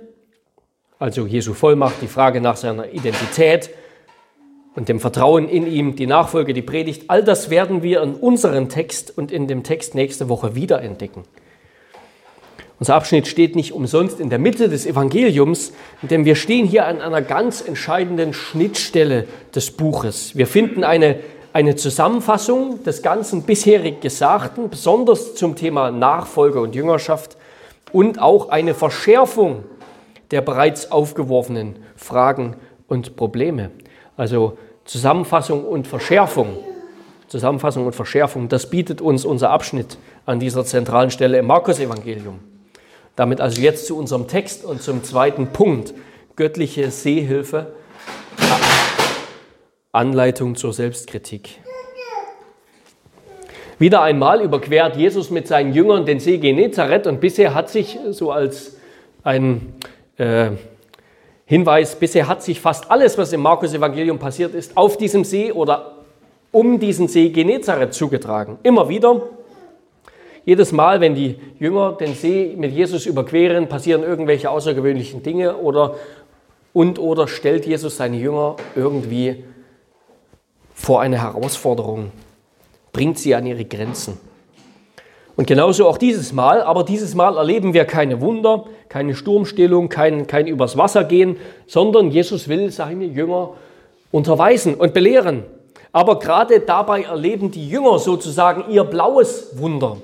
also 0.98 1.28
Jesu 1.28 1.54
Vollmacht, 1.54 2.02
die 2.02 2.08
Frage 2.08 2.40
nach 2.40 2.56
seiner 2.56 2.94
Identität 2.94 3.70
und 4.76 4.88
dem 4.88 5.02
Vertrauen 5.02 5.50
in 5.50 5.68
ihm, 5.68 5.98
die 5.98 6.08
Nachfolge, 6.08 6.54
die 6.54 6.62
Predigt, 6.62 7.10
all 7.10 7.26
das 7.26 7.50
werden 7.50 7.84
wir 7.84 8.02
in 8.02 8.16
unserem 8.16 8.70
Text 8.70 9.18
und 9.18 9.34
in 9.34 9.48
dem 9.48 9.64
Text 9.64 9.96
nächste 9.96 10.30
Woche 10.30 10.56
wiederentdecken. 10.56 11.24
Unser 12.82 12.96
Abschnitt 12.96 13.28
steht 13.28 13.56
nicht 13.56 13.74
umsonst 13.74 14.20
in 14.20 14.32
der 14.32 14.40
Mitte 14.40 14.68
des 14.68 14.88
Evangeliums, 14.88 15.72
denn 16.02 16.26
wir 16.26 16.34
stehen 16.34 16.66
hier 16.66 16.88
an 16.88 17.00
einer 17.00 17.22
ganz 17.22 17.62
entscheidenden 17.62 18.34
Schnittstelle 18.34 19.28
des 19.54 19.70
Buches. 19.70 20.36
Wir 20.36 20.48
finden 20.48 20.84
eine, 20.84 21.20
eine 21.54 21.76
Zusammenfassung 21.76 22.84
des 22.84 23.04
ganzen 23.04 23.44
bisherig 23.44 24.02
Gesagten, 24.02 24.72
besonders 24.72 25.36
zum 25.36 25.56
Thema 25.56 25.92
Nachfolge 25.92 26.60
und 26.60 26.74
Jüngerschaft, 26.74 27.38
und 27.92 28.20
auch 28.20 28.50
eine 28.50 28.74
Verschärfung 28.74 29.64
der 30.32 30.42
bereits 30.42 30.92
aufgeworfenen 30.92 31.76
Fragen 31.96 32.56
und 32.88 33.16
Probleme. 33.16 33.70
Also 34.18 34.58
Zusammenfassung 34.86 35.66
und 35.66 35.86
Verschärfung. 35.86 36.58
Zusammenfassung 37.28 37.86
und 37.86 37.94
Verschärfung, 37.94 38.50
das 38.50 38.72
bietet 38.72 39.02
uns 39.02 39.24
unser 39.24 39.52
Abschnitt 39.52 40.00
an 40.26 40.40
dieser 40.40 40.66
zentralen 40.66 41.12
Stelle 41.12 41.38
im 41.38 41.46
Markus-Evangelium. 41.46 42.51
Damit 43.22 43.40
also 43.40 43.62
jetzt 43.62 43.86
zu 43.86 43.96
unserem 43.96 44.28
Text 44.28 44.66
und 44.66 44.82
zum 44.82 45.04
zweiten 45.04 45.54
Punkt, 45.54 45.94
göttliche 46.36 46.90
Sehhilfe, 46.90 47.72
Anleitung 49.92 50.56
zur 50.56 50.74
Selbstkritik. 50.74 51.60
Wieder 53.78 54.02
einmal 54.02 54.42
überquert 54.42 54.96
Jesus 54.96 55.30
mit 55.30 55.48
seinen 55.48 55.72
Jüngern 55.72 56.08
den 56.08 56.20
See 56.20 56.40
Genezareth 56.40 57.06
und 57.06 57.22
bisher 57.22 57.54
hat 57.54 57.70
sich 57.70 58.00
so 58.10 58.32
als 58.32 58.78
ein 59.22 59.72
äh, 60.18 60.50
Hinweis, 61.46 61.94
bisher 61.94 62.28
hat 62.28 62.42
sich 62.42 62.60
fast 62.60 62.90
alles, 62.90 63.20
was 63.20 63.32
im 63.34 63.42
Markus 63.42 63.76
Evangelium 63.76 64.18
passiert 64.18 64.56
ist, 64.56 64.76
auf 64.76 64.98
diesem 64.98 65.26
See 65.26 65.52
oder 65.52 65.98
um 66.52 66.80
diesen 66.80 67.08
See 67.08 67.30
Genezareth 67.30 67.94
zugetragen. 67.94 68.58
Immer 68.64 68.90
wieder 68.90 69.22
jedes 70.44 70.72
Mal, 70.72 71.02
wenn 71.02 71.14
die 71.14 71.36
Jünger 71.60 71.94
den 71.94 72.16
See 72.16 72.56
mit 72.58 72.72
Jesus 72.72 73.06
überqueren, 73.06 73.68
passieren 73.68 74.04
irgendwelche 74.04 74.50
außergewöhnlichen 74.50 75.22
Dinge 75.22 75.58
oder 75.58 75.96
und 76.74 77.00
oder 77.00 77.28
stellt 77.28 77.66
Jesus 77.66 77.98
seine 77.98 78.18
Jünger 78.18 78.56
irgendwie 78.76 79.44
vor 80.74 81.02
eine 81.02 81.22
Herausforderung, 81.22 82.12
bringt 82.92 83.20
sie 83.20 83.36
an 83.36 83.46
ihre 83.46 83.66
Grenzen. 83.66 84.18
Und 85.36 85.48
genauso 85.48 85.88
auch 85.88 85.98
dieses 85.98 86.34
Mal, 86.34 86.62
aber 86.62 86.84
dieses 86.84 87.14
Mal 87.14 87.38
erleben 87.38 87.74
wir 87.74 87.86
keine 87.86 88.20
Wunder, 88.20 88.66
keine 88.90 89.16
Sturmstillung, 89.16 89.90
kein, 89.90 90.28
kein 90.28 90.48
übers 90.48 90.78
Wasser 90.78 91.04
gehen, 91.04 91.38
sondern 91.68 92.10
Jesus 92.10 92.48
will 92.48 92.72
seine 92.72 93.06
Jünger 93.06 93.52
unterweisen 94.12 94.76
und 94.76 94.94
belehren. 94.94 95.44
Aber 95.92 96.20
gerade 96.20 96.62
dabei 96.62 97.04
erleben 97.04 97.52
die 97.52 97.68
Jünger 97.68 98.00
sozusagen 98.00 98.72
ihr 98.72 98.84
blaues 98.84 99.58
Wunder 99.60 99.98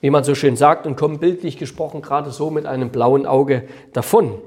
wie 0.00 0.10
man 0.10 0.24
so 0.24 0.34
schön 0.34 0.56
sagt, 0.56 0.86
und 0.86 0.96
kommen 0.96 1.18
bildlich 1.18 1.58
gesprochen 1.58 2.02
gerade 2.02 2.30
so 2.30 2.50
mit 2.50 2.66
einem 2.66 2.90
blauen 2.90 3.26
Auge 3.26 3.64
davon. 3.92 4.38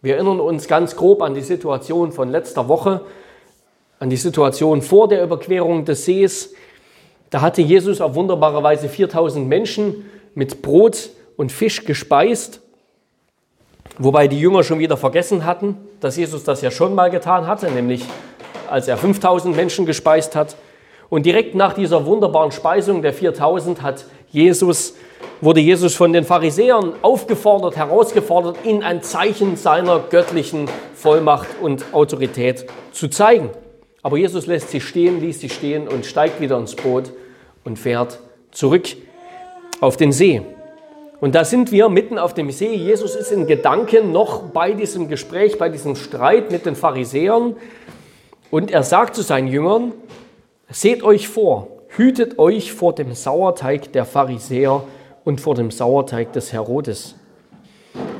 Wir 0.00 0.14
erinnern 0.14 0.40
uns 0.40 0.68
ganz 0.68 0.94
grob 0.94 1.22
an 1.22 1.34
die 1.34 1.40
Situation 1.40 2.12
von 2.12 2.28
letzter 2.28 2.68
Woche, 2.68 3.00
an 3.98 4.10
die 4.10 4.16
Situation 4.16 4.82
vor 4.82 5.08
der 5.08 5.24
Überquerung 5.24 5.84
des 5.84 6.04
Sees. 6.04 6.54
Da 7.30 7.40
hatte 7.40 7.62
Jesus 7.62 8.00
auf 8.00 8.14
wunderbare 8.14 8.62
Weise 8.62 8.88
4000 8.88 9.48
Menschen 9.48 10.08
mit 10.34 10.62
Brot 10.62 11.10
und 11.36 11.50
Fisch 11.50 11.84
gespeist, 11.84 12.60
wobei 13.98 14.28
die 14.28 14.38
Jünger 14.38 14.62
schon 14.62 14.78
wieder 14.78 14.96
vergessen 14.96 15.44
hatten, 15.44 15.76
dass 16.00 16.16
Jesus 16.16 16.44
das 16.44 16.62
ja 16.62 16.70
schon 16.70 16.94
mal 16.94 17.10
getan 17.10 17.46
hatte, 17.46 17.70
nämlich 17.70 18.04
als 18.70 18.86
er 18.86 18.96
5000 18.96 19.56
Menschen 19.56 19.86
gespeist 19.86 20.36
hat. 20.36 20.56
Und 21.08 21.24
direkt 21.24 21.54
nach 21.54 21.72
dieser 21.72 22.06
wunderbaren 22.06 22.52
Speisung 22.52 23.02
der 23.02 23.14
4000 23.14 23.82
hat 23.82 24.04
Jesus, 24.30 24.94
wurde 25.40 25.60
Jesus 25.60 25.94
von 25.94 26.12
den 26.12 26.24
Pharisäern 26.24 26.94
aufgefordert, 27.02 27.76
herausgefordert, 27.76 28.58
ihnen 28.64 28.82
ein 28.82 29.02
Zeichen 29.02 29.56
seiner 29.56 30.00
göttlichen 30.00 30.68
Vollmacht 30.94 31.48
und 31.60 31.92
Autorität 31.92 32.66
zu 32.92 33.08
zeigen. 33.08 33.50
Aber 34.02 34.16
Jesus 34.16 34.46
lässt 34.46 34.70
sie 34.70 34.80
stehen, 34.80 35.20
ließ 35.20 35.40
sie 35.40 35.48
stehen 35.48 35.88
und 35.88 36.06
steigt 36.06 36.40
wieder 36.40 36.58
ins 36.58 36.74
Boot 36.74 37.10
und 37.64 37.78
fährt 37.78 38.20
zurück 38.50 38.86
auf 39.80 39.96
den 39.96 40.12
See. 40.12 40.42
Und 41.20 41.34
da 41.34 41.44
sind 41.44 41.72
wir 41.72 41.88
mitten 41.88 42.18
auf 42.18 42.32
dem 42.34 42.50
See. 42.50 42.74
Jesus 42.74 43.16
ist 43.16 43.32
in 43.32 43.46
Gedanken 43.46 44.12
noch 44.12 44.44
bei 44.44 44.72
diesem 44.72 45.08
Gespräch, 45.08 45.58
bei 45.58 45.68
diesem 45.68 45.96
Streit 45.96 46.50
mit 46.52 46.64
den 46.64 46.76
Pharisäern. 46.76 47.56
Und 48.50 48.70
er 48.70 48.82
sagt 48.82 49.16
zu 49.16 49.22
seinen 49.22 49.48
Jüngern, 49.48 49.92
seht 50.70 51.02
euch 51.02 51.28
vor, 51.28 51.77
Hütet 51.88 52.38
euch 52.38 52.72
vor 52.72 52.94
dem 52.94 53.14
Sauerteig 53.14 53.92
der 53.92 54.04
Pharisäer 54.04 54.82
und 55.24 55.40
vor 55.40 55.54
dem 55.54 55.70
Sauerteig 55.70 56.32
des 56.32 56.52
Herodes. 56.52 57.14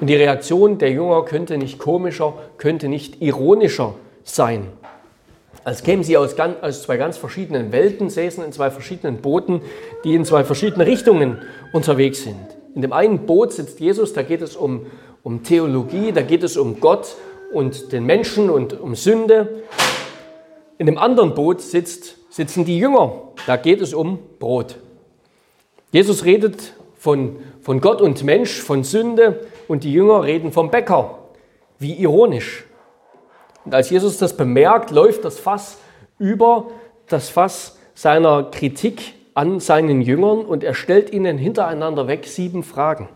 Und 0.00 0.08
die 0.08 0.16
Reaktion 0.16 0.78
der 0.78 0.90
Jünger 0.90 1.24
könnte 1.24 1.58
nicht 1.58 1.78
komischer, 1.78 2.34
könnte 2.56 2.88
nicht 2.88 3.20
ironischer 3.20 3.94
sein. 4.24 4.68
Als 5.64 5.82
kämen 5.82 6.02
sie 6.02 6.16
aus, 6.16 6.36
ganz, 6.36 6.56
aus 6.62 6.82
zwei 6.82 6.96
ganz 6.96 7.16
verschiedenen 7.16 7.72
Welten, 7.72 8.08
säßen 8.08 8.44
in 8.44 8.52
zwei 8.52 8.70
verschiedenen 8.70 9.18
Booten, 9.18 9.60
die 10.04 10.14
in 10.14 10.24
zwei 10.24 10.44
verschiedene 10.44 10.86
Richtungen 10.86 11.38
unterwegs 11.72 12.22
sind. 12.22 12.36
In 12.74 12.82
dem 12.82 12.92
einen 12.92 13.26
Boot 13.26 13.52
sitzt 13.52 13.80
Jesus, 13.80 14.12
da 14.12 14.22
geht 14.22 14.40
es 14.40 14.56
um, 14.56 14.86
um 15.22 15.42
Theologie, 15.42 16.12
da 16.12 16.22
geht 16.22 16.42
es 16.42 16.56
um 16.56 16.80
Gott 16.80 17.16
und 17.52 17.92
den 17.92 18.06
Menschen 18.06 18.50
und 18.50 18.80
um 18.80 18.94
Sünde. 18.94 19.62
In 20.78 20.86
dem 20.86 20.96
anderen 20.96 21.34
Boot 21.34 21.60
sitzt 21.60 22.17
sitzen 22.38 22.64
die 22.64 22.78
Jünger. 22.78 23.14
Da 23.48 23.56
geht 23.56 23.80
es 23.80 23.92
um 23.92 24.20
Brot. 24.38 24.76
Jesus 25.90 26.24
redet 26.24 26.72
von, 26.96 27.38
von 27.62 27.80
Gott 27.80 28.00
und 28.00 28.22
Mensch, 28.22 28.62
von 28.62 28.84
Sünde 28.84 29.44
und 29.66 29.82
die 29.82 29.92
Jünger 29.92 30.22
reden 30.22 30.52
vom 30.52 30.70
Bäcker. 30.70 31.18
Wie 31.80 31.94
ironisch. 31.94 32.64
Und 33.64 33.74
als 33.74 33.90
Jesus 33.90 34.18
das 34.18 34.36
bemerkt, 34.36 34.92
läuft 34.92 35.24
das 35.24 35.40
Fass 35.40 35.78
über, 36.20 36.68
das 37.08 37.28
Fass 37.28 37.76
seiner 37.94 38.44
Kritik 38.44 39.14
an 39.34 39.58
seinen 39.58 40.00
Jüngern 40.00 40.44
und 40.44 40.62
er 40.62 40.74
stellt 40.74 41.12
ihnen 41.12 41.38
hintereinander 41.38 42.06
weg 42.06 42.24
sieben 42.24 42.62
Fragen. 42.62 43.08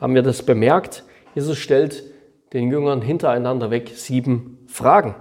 Haben 0.00 0.14
wir 0.14 0.22
das 0.22 0.44
bemerkt? 0.44 1.02
Jesus 1.34 1.58
stellt 1.58 2.04
den 2.52 2.70
Jüngern 2.70 3.02
hintereinander 3.02 3.72
weg 3.72 3.90
sieben 3.96 4.64
Fragen. 4.68 5.16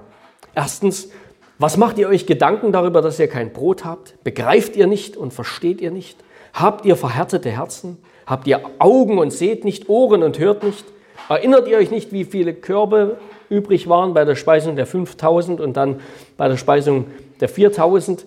Erstens, 0.53 1.09
was 1.57 1.77
macht 1.77 1.97
ihr 1.97 2.09
euch 2.09 2.25
Gedanken 2.25 2.71
darüber, 2.71 3.01
dass 3.01 3.19
ihr 3.19 3.27
kein 3.27 3.53
Brot 3.53 3.85
habt? 3.85 4.21
Begreift 4.23 4.75
ihr 4.75 4.87
nicht 4.87 5.15
und 5.15 5.33
versteht 5.33 5.79
ihr 5.79 5.91
nicht? 5.91 6.17
Habt 6.53 6.85
ihr 6.85 6.95
verhärtete 6.95 7.49
Herzen? 7.49 7.97
Habt 8.25 8.47
ihr 8.47 8.61
Augen 8.79 9.19
und 9.19 9.31
seht 9.31 9.63
nicht, 9.63 9.87
Ohren 9.87 10.23
und 10.23 10.39
hört 10.39 10.63
nicht? 10.63 10.85
Erinnert 11.29 11.67
ihr 11.67 11.77
euch 11.77 11.91
nicht, 11.91 12.11
wie 12.11 12.25
viele 12.25 12.53
Körbe 12.53 13.17
übrig 13.49 13.87
waren 13.87 14.13
bei 14.13 14.25
der 14.25 14.35
Speisung 14.35 14.75
der 14.75 14.85
5000 14.85 15.61
und 15.61 15.77
dann 15.77 16.01
bei 16.37 16.47
der 16.47 16.57
Speisung 16.57 17.05
der 17.39 17.49
4000? 17.49 18.25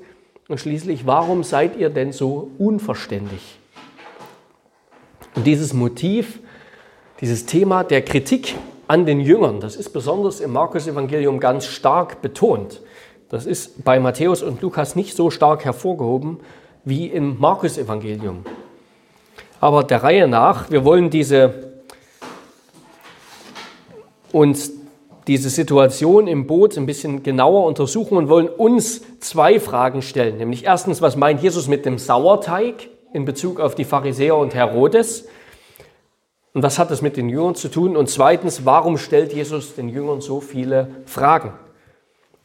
Und 0.48 0.58
schließlich, 0.58 1.06
warum 1.06 1.44
seid 1.44 1.76
ihr 1.76 1.90
denn 1.90 2.12
so 2.12 2.50
unverständig? 2.58 3.58
Und 5.34 5.46
dieses 5.46 5.74
Motiv, 5.74 6.40
dieses 7.20 7.44
Thema 7.44 7.84
der 7.84 8.02
Kritik 8.02 8.54
an 8.86 9.04
den 9.04 9.20
Jüngern, 9.20 9.60
das 9.60 9.76
ist 9.76 9.90
besonders 9.90 10.40
im 10.40 10.52
Markus-Evangelium 10.52 11.38
ganz 11.38 11.66
stark 11.66 12.22
betont. 12.22 12.80
Das 13.28 13.44
ist 13.44 13.84
bei 13.84 14.00
Matthäus 14.00 14.42
und 14.42 14.62
Lukas 14.62 14.96
nicht 14.96 15.14
so 15.14 15.30
stark 15.30 15.64
hervorgehoben 15.64 16.40
wie 16.84 17.06
im 17.06 17.38
Markus-Evangelium. 17.38 18.44
Aber 19.60 19.84
der 19.84 20.02
Reihe 20.02 20.28
nach, 20.28 20.70
wir 20.70 20.84
wollen 20.84 21.10
diese 21.10 21.68
uns 24.32 24.72
diese 25.26 25.50
Situation 25.50 26.26
im 26.26 26.46
Boot 26.46 26.78
ein 26.78 26.86
bisschen 26.86 27.22
genauer 27.22 27.66
untersuchen 27.66 28.16
und 28.16 28.30
wollen 28.30 28.48
uns 28.48 29.02
zwei 29.20 29.60
Fragen 29.60 30.00
stellen. 30.00 30.38
Nämlich 30.38 30.64
erstens, 30.64 31.02
was 31.02 31.16
meint 31.16 31.42
Jesus 31.42 31.68
mit 31.68 31.84
dem 31.84 31.98
Sauerteig 31.98 32.88
in 33.12 33.26
Bezug 33.26 33.60
auf 33.60 33.74
die 33.74 33.84
Pharisäer 33.84 34.36
und 34.36 34.54
Herodes? 34.54 35.28
Und 36.54 36.62
was 36.62 36.78
hat 36.78 36.90
das 36.90 37.02
mit 37.02 37.18
den 37.18 37.28
Jüngern 37.28 37.54
zu 37.54 37.68
tun? 37.68 37.94
Und 37.94 38.08
zweitens, 38.08 38.64
warum 38.64 38.96
stellt 38.96 39.34
Jesus 39.34 39.74
den 39.74 39.90
Jüngern 39.90 40.22
so 40.22 40.40
viele 40.40 40.88
Fragen? 41.04 41.52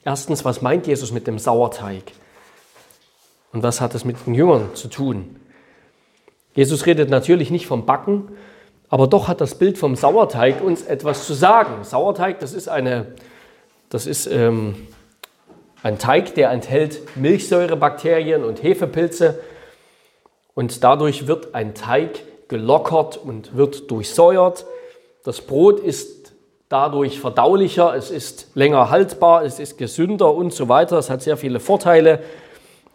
Erstens, 0.06 0.44
was 0.44 0.62
meint 0.62 0.88
Jesus 0.88 1.12
mit 1.12 1.28
dem 1.28 1.40
Sauerteig? 1.40 2.04
Und 3.54 3.64
was 3.64 3.80
hat 3.80 3.94
das 3.94 4.04
mit 4.04 4.18
den 4.26 4.34
Jüngern 4.34 4.76
zu 4.76 4.88
tun? 4.90 5.40
Jesus 6.56 6.86
redet 6.86 7.10
natürlich 7.10 7.52
nicht 7.52 7.68
vom 7.68 7.86
Backen, 7.86 8.30
aber 8.90 9.08
doch 9.08 9.28
hat 9.28 9.42
das 9.42 9.56
Bild 9.56 9.78
vom 9.78 9.96
Sauerteig 9.96 10.62
uns 10.62 10.84
etwas 10.84 11.26
zu 11.26 11.34
sagen. 11.34 11.84
Sauerteig, 11.84 12.40
das 12.40 12.54
ist, 12.54 12.68
eine, 12.68 13.08
das 13.90 14.06
ist 14.06 14.28
ähm, 14.28 14.88
ein 15.82 15.98
Teig, 15.98 16.36
der 16.36 16.52
enthält 16.52 17.16
Milchsäurebakterien 17.16 18.44
und 18.44 18.62
Hefepilze. 18.62 19.40
Und 20.54 20.84
dadurch 20.84 21.28
wird 21.28 21.56
ein 21.56 21.74
Teig 21.74 22.24
gelockert 22.50 23.18
und 23.18 23.56
wird 23.58 23.90
durchsäuert. 23.90 24.66
Das 25.24 25.42
Brot 25.42 25.80
ist 25.80 26.13
dadurch 26.74 27.20
verdaulicher, 27.20 27.96
es 27.96 28.10
ist 28.10 28.48
länger 28.56 28.90
haltbar, 28.90 29.46
es 29.46 29.60
ist 29.60 29.78
gesünder 29.78 30.34
und 30.34 30.54
so 30.54 30.70
weiter. 30.70 30.98
Es 30.98 31.12
hat 31.12 31.22
sehr 31.22 31.38
viele 31.38 31.60
Vorteile. 31.60 32.20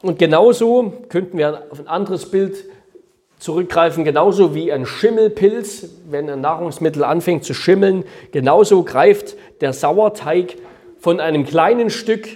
Und 0.03 0.19
genauso 0.19 0.95
könnten 1.09 1.39
wir 1.39 1.63
auf 1.71 1.79
ein 1.79 1.87
anderes 1.87 2.29
Bild 2.29 2.65
zurückgreifen, 3.39 4.05
genauso 4.05 4.53
wie 4.53 4.73
ein 4.73 4.85
Schimmelpilz, 4.85 5.91
wenn 6.11 6.29
ein 6.29 6.41
Nahrungsmittel 6.41 7.05
anfängt 7.05 7.45
zu 7.45 7.55
schimmeln, 7.55 8.03
genauso 8.33 8.83
greift 8.83 9.37
der 9.61 9.73
Sauerteig 9.73 10.57
von 10.99 11.21
einem 11.21 11.47
kleinen 11.47 11.91
Stück 11.91 12.27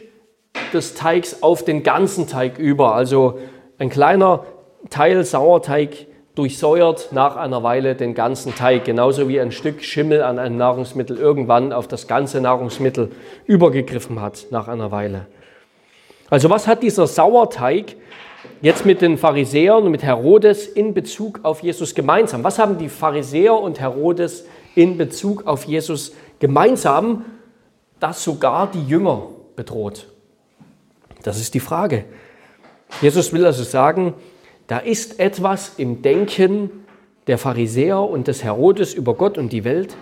des 0.72 0.94
Teigs 0.94 1.42
auf 1.42 1.64
den 1.64 1.82
ganzen 1.82 2.28
Teig 2.28 2.60
über. 2.60 2.94
Also 2.94 3.40
ein 3.78 3.90
kleiner 3.90 4.46
Teil 4.90 5.24
Sauerteig 5.24 6.06
durchsäuert 6.34 7.12
nach 7.12 7.36
einer 7.36 7.62
Weile 7.62 7.94
den 7.94 8.14
ganzen 8.14 8.54
Teig, 8.54 8.84
genauso 8.84 9.28
wie 9.28 9.40
ein 9.40 9.52
Stück 9.52 9.82
Schimmel 9.82 10.22
an 10.22 10.38
einem 10.38 10.56
Nahrungsmittel 10.56 11.18
irgendwann 11.18 11.72
auf 11.72 11.88
das 11.88 12.06
ganze 12.06 12.40
Nahrungsmittel 12.40 13.10
übergegriffen 13.46 14.20
hat 14.20 14.46
nach 14.50 14.68
einer 14.68 14.90
Weile. 14.90 15.26
Also 16.30 16.48
was 16.48 16.66
hat 16.66 16.82
dieser 16.82 17.06
Sauerteig 17.06 17.96
jetzt 18.62 18.86
mit 18.86 19.02
den 19.02 19.18
Pharisäern 19.18 19.84
und 19.84 19.90
mit 19.90 20.02
Herodes 20.02 20.66
in 20.66 20.94
Bezug 20.94 21.40
auf 21.42 21.62
Jesus 21.62 21.94
gemeinsam? 21.94 22.42
Was 22.42 22.58
haben 22.58 22.78
die 22.78 22.88
Pharisäer 22.88 23.54
und 23.54 23.78
Herodes 23.78 24.46
in 24.74 24.96
Bezug 24.96 25.46
auf 25.46 25.64
Jesus 25.64 26.14
gemeinsam, 26.38 27.26
das 28.00 28.24
sogar 28.24 28.70
die 28.70 28.86
Jünger 28.86 29.28
bedroht? 29.54 30.06
Das 31.22 31.38
ist 31.38 31.52
die 31.52 31.60
Frage. 31.60 32.06
Jesus 33.02 33.32
will 33.34 33.44
also 33.44 33.62
sagen, 33.62 34.14
da 34.66 34.78
ist 34.78 35.18
etwas 35.20 35.74
im 35.78 36.02
Denken 36.02 36.70
der 37.26 37.38
Pharisäer 37.38 38.00
und 38.00 38.28
des 38.28 38.42
Herodes 38.42 38.94
über 38.94 39.14
Gott 39.14 39.38
und 39.38 39.52
die 39.52 39.64
Welt, 39.64 39.96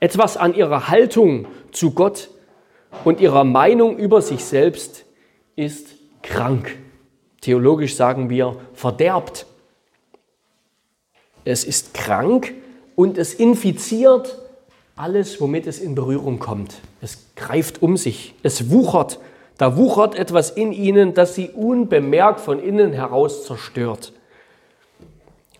etwas 0.00 0.36
an 0.36 0.54
ihrer 0.54 0.88
Haltung 0.88 1.46
zu 1.72 1.92
Gott 1.92 2.30
und 3.04 3.20
ihrer 3.20 3.44
Meinung 3.44 3.98
über 3.98 4.22
sich 4.22 4.44
selbst 4.44 5.04
ist 5.56 5.88
krank. 6.22 6.76
Theologisch 7.40 7.94
sagen 7.96 8.30
wir 8.30 8.56
verderbt. 8.74 9.46
Es 11.44 11.64
ist 11.64 11.94
krank 11.94 12.52
und 12.96 13.16
es 13.16 13.34
infiziert 13.34 14.38
alles, 14.96 15.40
womit 15.40 15.66
es 15.66 15.78
in 15.78 15.94
Berührung 15.94 16.38
kommt. 16.38 16.76
Es 17.00 17.18
greift 17.34 17.82
um 17.82 17.96
sich, 17.96 18.34
es 18.42 18.70
wuchert. 18.70 19.18
Da 19.60 19.76
wuchert 19.76 20.14
etwas 20.14 20.48
in 20.48 20.72
ihnen, 20.72 21.12
das 21.12 21.34
sie 21.34 21.50
unbemerkt 21.50 22.40
von 22.40 22.62
innen 22.62 22.94
heraus 22.94 23.44
zerstört. 23.44 24.14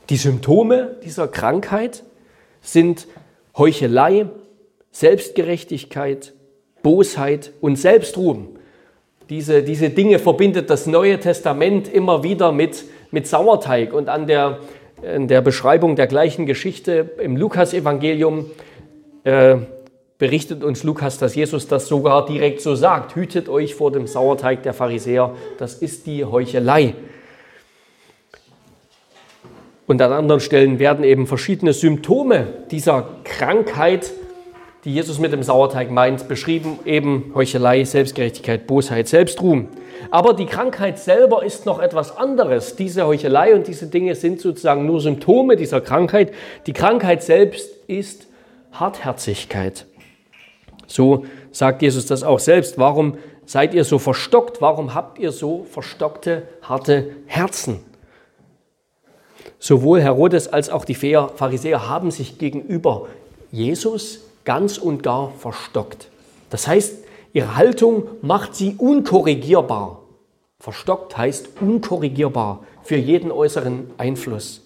Die 0.08 0.16
Symptome 0.16 0.96
dieser 1.04 1.28
Krankheit 1.28 2.02
sind 2.62 3.06
Heuchelei, 3.58 4.24
Selbstgerechtigkeit, 4.90 6.32
Bosheit 6.82 7.52
und 7.60 7.76
Selbstruhm. 7.76 8.56
Diese, 9.28 9.62
diese 9.62 9.90
Dinge 9.90 10.18
verbindet 10.18 10.70
das 10.70 10.86
Neue 10.86 11.20
Testament 11.20 11.86
immer 11.86 12.22
wieder 12.22 12.52
mit, 12.52 12.84
mit 13.10 13.26
Sauerteig. 13.26 13.92
Und 13.92 14.08
an 14.08 14.26
der, 14.26 14.60
in 15.02 15.28
der 15.28 15.42
Beschreibung 15.42 15.94
der 15.94 16.06
gleichen 16.06 16.46
Geschichte 16.46 17.10
im 17.22 17.36
Lukasevangelium 17.36 18.50
äh, 19.24 19.58
berichtet 20.20 20.62
uns 20.62 20.84
Lukas, 20.84 21.18
dass 21.18 21.34
Jesus 21.34 21.66
das 21.66 21.88
sogar 21.88 22.24
direkt 22.24 22.60
so 22.60 22.76
sagt. 22.76 23.16
Hütet 23.16 23.48
euch 23.48 23.74
vor 23.74 23.90
dem 23.90 24.06
Sauerteig 24.06 24.62
der 24.62 24.72
Pharisäer, 24.72 25.34
das 25.58 25.74
ist 25.74 26.06
die 26.06 26.24
Heuchelei. 26.24 26.94
Und 29.88 30.00
an 30.00 30.12
anderen 30.12 30.40
Stellen 30.40 30.78
werden 30.78 31.02
eben 31.02 31.26
verschiedene 31.26 31.72
Symptome 31.72 32.46
dieser 32.70 33.08
Krankheit 33.24 34.12
die 34.84 34.94
Jesus 34.94 35.18
mit 35.18 35.32
dem 35.32 35.42
Sauerteig 35.42 35.90
meint, 35.90 36.26
beschrieben 36.26 36.78
eben 36.86 37.32
Heuchelei, 37.34 37.84
Selbstgerechtigkeit, 37.84 38.66
Bosheit, 38.66 39.08
Selbstruhm. 39.08 39.68
Aber 40.10 40.32
die 40.32 40.46
Krankheit 40.46 40.98
selber 40.98 41.44
ist 41.44 41.66
noch 41.66 41.80
etwas 41.80 42.16
anderes. 42.16 42.76
Diese 42.76 43.06
Heuchelei 43.06 43.54
und 43.54 43.66
diese 43.66 43.88
Dinge 43.88 44.14
sind 44.14 44.40
sozusagen 44.40 44.86
nur 44.86 45.00
Symptome 45.00 45.56
dieser 45.56 45.82
Krankheit. 45.82 46.32
Die 46.66 46.72
Krankheit 46.72 47.22
selbst 47.22 47.70
ist 47.86 48.26
Hartherzigkeit. 48.72 49.84
So 50.90 51.24
sagt 51.52 51.82
Jesus 51.82 52.06
das 52.06 52.24
auch 52.24 52.40
selbst. 52.40 52.76
Warum 52.76 53.16
seid 53.46 53.74
ihr 53.74 53.84
so 53.84 53.98
verstockt? 54.00 54.60
Warum 54.60 54.92
habt 54.92 55.20
ihr 55.20 55.30
so 55.30 55.64
verstockte, 55.70 56.48
harte 56.62 57.12
Herzen? 57.26 57.80
Sowohl 59.60 60.00
Herodes 60.00 60.48
als 60.48 60.68
auch 60.68 60.84
die 60.84 60.94
Pharisäer 60.94 61.88
haben 61.88 62.10
sich 62.10 62.38
gegenüber 62.38 63.06
Jesus 63.52 64.20
ganz 64.44 64.78
und 64.78 65.02
gar 65.04 65.30
verstockt. 65.38 66.08
Das 66.50 66.66
heißt, 66.66 67.04
ihre 67.32 67.54
Haltung 67.56 68.08
macht 68.20 68.56
sie 68.56 68.74
unkorrigierbar. 68.76 70.02
Verstockt 70.58 71.16
heißt 71.16 71.60
unkorrigierbar 71.60 72.64
für 72.82 72.96
jeden 72.96 73.30
äußeren 73.30 73.92
Einfluss. 73.96 74.62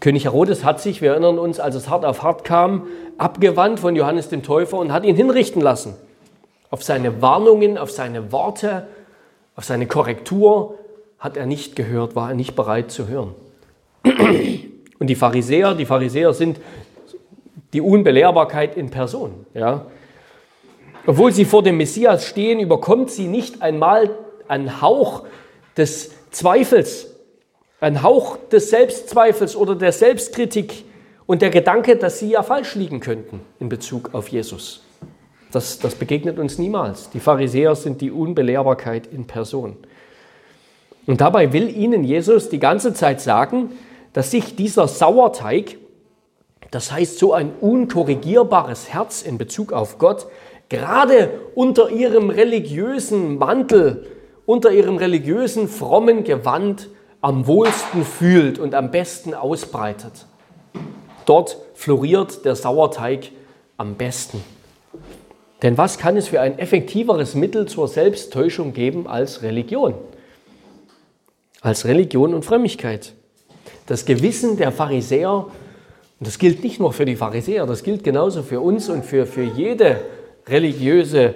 König 0.00 0.24
Herodes 0.24 0.64
hat 0.64 0.80
sich, 0.80 1.02
wir 1.02 1.12
erinnern 1.12 1.38
uns, 1.38 1.60
als 1.60 1.74
es 1.74 1.88
hart 1.88 2.04
auf 2.04 2.22
hart 2.22 2.44
kam, 2.44 2.86
abgewandt 3.18 3.80
von 3.80 3.94
Johannes 3.94 4.30
dem 4.30 4.42
Täufer 4.42 4.78
und 4.78 4.92
hat 4.92 5.04
ihn 5.04 5.14
hinrichten 5.14 5.60
lassen. 5.60 5.94
Auf 6.70 6.82
seine 6.82 7.20
Warnungen, 7.20 7.76
auf 7.76 7.90
seine 7.90 8.32
Worte, 8.32 8.86
auf 9.56 9.64
seine 9.64 9.86
Korrektur 9.86 10.78
hat 11.18 11.36
er 11.36 11.44
nicht 11.44 11.76
gehört, 11.76 12.16
war 12.16 12.30
er 12.30 12.34
nicht 12.34 12.56
bereit 12.56 12.90
zu 12.90 13.08
hören. 13.08 13.34
Und 14.98 15.06
die 15.06 15.14
Pharisäer, 15.14 15.74
die 15.74 15.84
Pharisäer 15.84 16.32
sind 16.32 16.60
die 17.74 17.82
Unbelehrbarkeit 17.82 18.76
in 18.76 18.90
Person. 18.90 19.46
Ja. 19.52 19.86
Obwohl 21.06 21.32
sie 21.32 21.44
vor 21.44 21.62
dem 21.62 21.76
Messias 21.76 22.24
stehen, 22.26 22.58
überkommt 22.58 23.10
sie 23.10 23.26
nicht 23.26 23.62
einmal 23.62 24.10
ein 24.48 24.80
Hauch 24.80 25.24
des 25.76 26.10
Zweifels, 26.30 27.09
ein 27.80 28.02
Hauch 28.02 28.36
des 28.50 28.70
Selbstzweifels 28.70 29.56
oder 29.56 29.74
der 29.74 29.92
Selbstkritik 29.92 30.84
und 31.26 31.42
der 31.42 31.50
Gedanke, 31.50 31.96
dass 31.96 32.18
sie 32.18 32.30
ja 32.30 32.42
falsch 32.42 32.74
liegen 32.74 33.00
könnten 33.00 33.40
in 33.58 33.68
Bezug 33.68 34.14
auf 34.14 34.28
Jesus. 34.28 34.82
Das, 35.50 35.78
das 35.78 35.94
begegnet 35.94 36.38
uns 36.38 36.58
niemals. 36.58 37.10
Die 37.10 37.20
Pharisäer 37.20 37.74
sind 37.74 38.00
die 38.00 38.10
Unbelehrbarkeit 38.10 39.06
in 39.06 39.26
Person. 39.26 39.76
Und 41.06 41.20
dabei 41.20 41.52
will 41.52 41.74
ihnen 41.74 42.04
Jesus 42.04 42.50
die 42.50 42.60
ganze 42.60 42.94
Zeit 42.94 43.20
sagen, 43.20 43.70
dass 44.12 44.30
sich 44.30 44.54
dieser 44.54 44.86
Sauerteig, 44.86 45.76
das 46.70 46.92
heißt 46.92 47.18
so 47.18 47.32
ein 47.32 47.52
unkorrigierbares 47.60 48.90
Herz 48.90 49.22
in 49.22 49.38
Bezug 49.38 49.72
auf 49.72 49.98
Gott, 49.98 50.26
gerade 50.68 51.30
unter 51.54 51.90
ihrem 51.90 52.30
religiösen 52.30 53.38
Mantel, 53.38 54.06
unter 54.46 54.70
ihrem 54.70 54.98
religiösen 54.98 55.68
frommen 55.68 56.22
Gewand 56.22 56.88
am 57.20 57.46
wohlsten 57.46 58.04
fühlt 58.04 58.58
und 58.58 58.74
am 58.74 58.90
besten 58.90 59.34
ausbreitet. 59.34 60.26
Dort 61.26 61.58
floriert 61.74 62.44
der 62.44 62.56
Sauerteig 62.56 63.30
am 63.76 63.94
besten. 63.94 64.42
Denn 65.62 65.76
was 65.76 65.98
kann 65.98 66.16
es 66.16 66.28
für 66.28 66.40
ein 66.40 66.58
effektiveres 66.58 67.34
Mittel 67.34 67.66
zur 67.66 67.88
Selbsttäuschung 67.88 68.72
geben 68.72 69.06
als 69.06 69.42
Religion? 69.42 69.94
Als 71.60 71.84
Religion 71.84 72.32
und 72.32 72.44
Frömmigkeit. 72.44 73.12
Das 73.86 74.06
Gewissen 74.06 74.56
der 74.56 74.72
Pharisäer, 74.72 75.32
und 75.32 76.26
das 76.26 76.38
gilt 76.38 76.64
nicht 76.64 76.80
nur 76.80 76.92
für 76.92 77.04
die 77.04 77.16
Pharisäer, 77.16 77.66
das 77.66 77.82
gilt 77.82 78.04
genauso 78.04 78.42
für 78.42 78.60
uns 78.60 78.88
und 78.88 79.04
für, 79.04 79.26
für 79.26 79.42
jede 79.42 80.00
religiöse, 80.46 81.34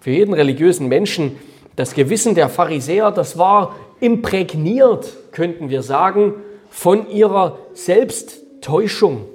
für 0.00 0.10
jeden 0.10 0.32
religiösen 0.32 0.88
Menschen, 0.88 1.36
das 1.76 1.94
Gewissen 1.94 2.34
der 2.34 2.48
Pharisäer, 2.48 3.10
das 3.10 3.36
war 3.36 3.74
imprägniert, 4.00 5.32
könnten 5.32 5.70
wir 5.70 5.82
sagen, 5.82 6.34
von 6.70 7.10
ihrer 7.10 7.58
Selbsttäuschung, 7.74 9.26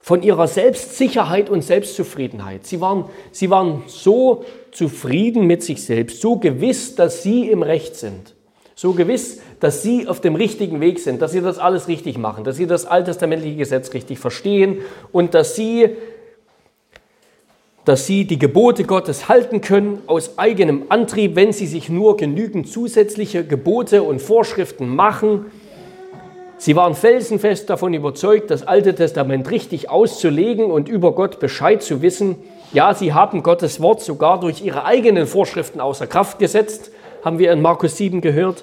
von 0.00 0.22
ihrer 0.22 0.48
Selbstsicherheit 0.48 1.48
und 1.48 1.62
Selbstzufriedenheit. 1.62 2.66
Sie 2.66 2.80
waren, 2.80 3.04
sie 3.30 3.50
waren 3.50 3.84
so 3.86 4.44
zufrieden 4.72 5.46
mit 5.46 5.62
sich 5.62 5.84
selbst, 5.84 6.20
so 6.20 6.36
gewiss, 6.36 6.96
dass 6.96 7.22
sie 7.22 7.48
im 7.48 7.62
Recht 7.62 7.94
sind, 7.94 8.34
so 8.74 8.92
gewiss, 8.94 9.40
dass 9.60 9.82
sie 9.82 10.08
auf 10.08 10.20
dem 10.20 10.34
richtigen 10.34 10.80
Weg 10.80 10.98
sind, 10.98 11.22
dass 11.22 11.32
sie 11.32 11.40
das 11.40 11.58
alles 11.58 11.86
richtig 11.86 12.18
machen, 12.18 12.42
dass 12.42 12.56
sie 12.56 12.66
das 12.66 12.84
alttestamentliche 12.84 13.56
Gesetz 13.56 13.94
richtig 13.94 14.18
verstehen 14.18 14.78
und 15.12 15.34
dass 15.34 15.54
sie 15.54 15.96
dass 17.84 18.06
sie 18.06 18.24
die 18.26 18.38
Gebote 18.38 18.84
Gottes 18.84 19.28
halten 19.28 19.60
können 19.60 20.02
aus 20.06 20.38
eigenem 20.38 20.84
Antrieb, 20.88 21.34
wenn 21.34 21.52
sie 21.52 21.66
sich 21.66 21.88
nur 21.88 22.16
genügend 22.16 22.68
zusätzliche 22.68 23.44
Gebote 23.44 24.02
und 24.02 24.22
Vorschriften 24.22 24.94
machen. 24.94 25.46
Sie 26.58 26.76
waren 26.76 26.94
felsenfest 26.94 27.68
davon 27.68 27.92
überzeugt, 27.92 28.52
das 28.52 28.62
Alte 28.62 28.94
Testament 28.94 29.50
richtig 29.50 29.90
auszulegen 29.90 30.70
und 30.70 30.88
über 30.88 31.12
Gott 31.12 31.40
Bescheid 31.40 31.82
zu 31.82 32.02
wissen. 32.02 32.36
Ja, 32.72 32.94
sie 32.94 33.12
haben 33.12 33.42
Gottes 33.42 33.80
Wort 33.80 34.00
sogar 34.00 34.38
durch 34.38 34.64
ihre 34.64 34.84
eigenen 34.84 35.26
Vorschriften 35.26 35.80
außer 35.80 36.06
Kraft 36.06 36.38
gesetzt, 36.38 36.92
haben 37.24 37.40
wir 37.40 37.52
in 37.52 37.62
Markus 37.62 37.96
7 37.96 38.20
gehört. 38.20 38.62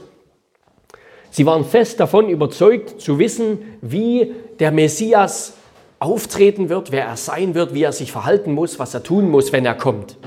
Sie 1.29 1.45
waren 1.45 1.65
fest 1.65 1.99
davon 1.99 2.29
überzeugt 2.29 3.01
zu 3.01 3.19
wissen, 3.19 3.60
wie 3.82 4.34
der 4.60 4.71
Messias 4.71 5.53
auftreten 5.99 6.69
wird, 6.69 6.91
wer 6.91 7.05
er 7.05 7.17
sein 7.17 7.53
wird, 7.55 7.73
wie 7.73 7.83
er 7.83 7.91
sich 7.91 8.12
verhalten 8.12 8.53
muss, 8.53 8.79
was 8.79 8.93
er 8.93 9.03
tun 9.03 9.29
muss, 9.29 9.51
wenn 9.51 9.65
er 9.65 9.75
kommt. 9.75 10.17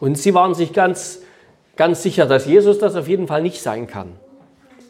Und 0.00 0.16
sie 0.16 0.34
waren 0.34 0.54
sich 0.54 0.72
ganz, 0.72 1.20
ganz 1.76 2.02
sicher, 2.02 2.26
dass 2.26 2.46
Jesus 2.46 2.78
das 2.78 2.96
auf 2.96 3.08
jeden 3.08 3.26
Fall 3.26 3.42
nicht 3.42 3.60
sein 3.60 3.86
kann. 3.86 4.12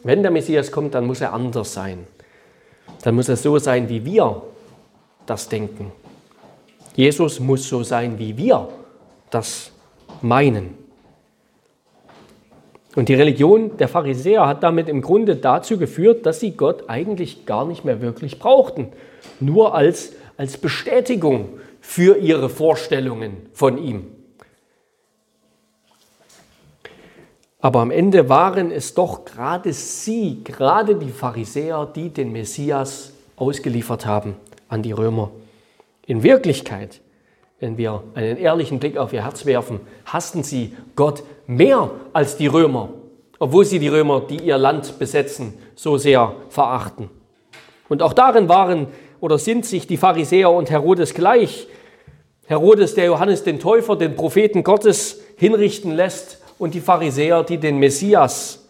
Wenn 0.03 0.21
der 0.21 0.31
Messias 0.31 0.71
kommt, 0.71 0.95
dann 0.95 1.05
muss 1.05 1.21
er 1.21 1.33
anders 1.33 1.73
sein. 1.73 2.07
Dann 3.03 3.15
muss 3.15 3.29
er 3.29 3.35
so 3.35 3.57
sein, 3.59 3.89
wie 3.89 4.05
wir 4.05 4.41
das 5.25 5.49
denken. 5.49 5.91
Jesus 6.95 7.39
muss 7.39 7.67
so 7.67 7.83
sein, 7.83 8.17
wie 8.17 8.37
wir 8.37 8.69
das 9.29 9.71
meinen. 10.21 10.77
Und 12.95 13.09
die 13.09 13.13
Religion 13.13 13.77
der 13.77 13.87
Pharisäer 13.87 14.47
hat 14.47 14.63
damit 14.63 14.89
im 14.89 15.01
Grunde 15.01 15.35
dazu 15.35 15.77
geführt, 15.77 16.25
dass 16.25 16.39
sie 16.39 16.51
Gott 16.51 16.89
eigentlich 16.89 17.45
gar 17.45 17.65
nicht 17.65 17.85
mehr 17.85 18.01
wirklich 18.01 18.39
brauchten, 18.39 18.87
nur 19.41 19.75
als, 19.75 20.13
als 20.37 20.57
Bestätigung 20.57 21.59
für 21.81 22.17
ihre 22.17 22.49
Vorstellungen 22.49 23.49
von 23.53 23.77
ihm. 23.77 24.07
Aber 27.61 27.81
am 27.81 27.91
Ende 27.91 28.29
waren 28.29 28.71
es 28.71 28.93
doch 28.93 29.25
gerade 29.25 29.73
sie, 29.73 30.41
gerade 30.43 30.95
die 30.95 31.11
Pharisäer, 31.11 31.85
die 31.93 32.09
den 32.09 32.31
Messias 32.31 33.11
ausgeliefert 33.35 34.05
haben 34.05 34.35
an 34.69 34.81
die 34.81 34.93
Römer. 34.93 35.31
In 36.05 36.23
Wirklichkeit, 36.23 37.01
wenn 37.59 37.77
wir 37.77 38.03
einen 38.15 38.37
ehrlichen 38.37 38.79
Blick 38.79 38.97
auf 38.97 39.11
ihr 39.11 39.25
Herz 39.25 39.45
werfen, 39.45 39.81
hassten 40.05 40.43
sie 40.43 40.75
Gott 40.95 41.23
mehr 41.47 41.91
als 42.13 42.37
die 42.37 42.47
Römer, 42.47 42.89
obwohl 43.39 43.65
sie 43.65 43.79
die 43.79 43.89
Römer, 43.89 44.21
die 44.21 44.37
ihr 44.37 44.57
Land 44.57 44.97
besetzen, 44.97 45.53
so 45.75 45.97
sehr 45.97 46.33
verachten. 46.49 47.09
Und 47.89 48.01
auch 48.01 48.13
darin 48.13 48.47
waren 48.47 48.87
oder 49.21 49.37
sind 49.37 49.65
sich 49.65 49.87
die 49.87 49.97
Pharisäer 49.97 50.51
und 50.51 50.69
Herodes 50.69 51.13
gleich. 51.13 51.67
Herodes, 52.45 52.95
der 52.95 53.05
Johannes 53.05 53.43
den 53.43 53.59
Täufer, 53.59 53.95
den 53.95 54.15
Propheten 54.15 54.63
Gottes, 54.63 55.21
hinrichten 55.37 55.91
lässt 55.91 56.39
und 56.57 56.73
die 56.73 56.81
Pharisäer, 56.81 57.43
die 57.43 57.57
den 57.57 57.77
Messias 57.77 58.67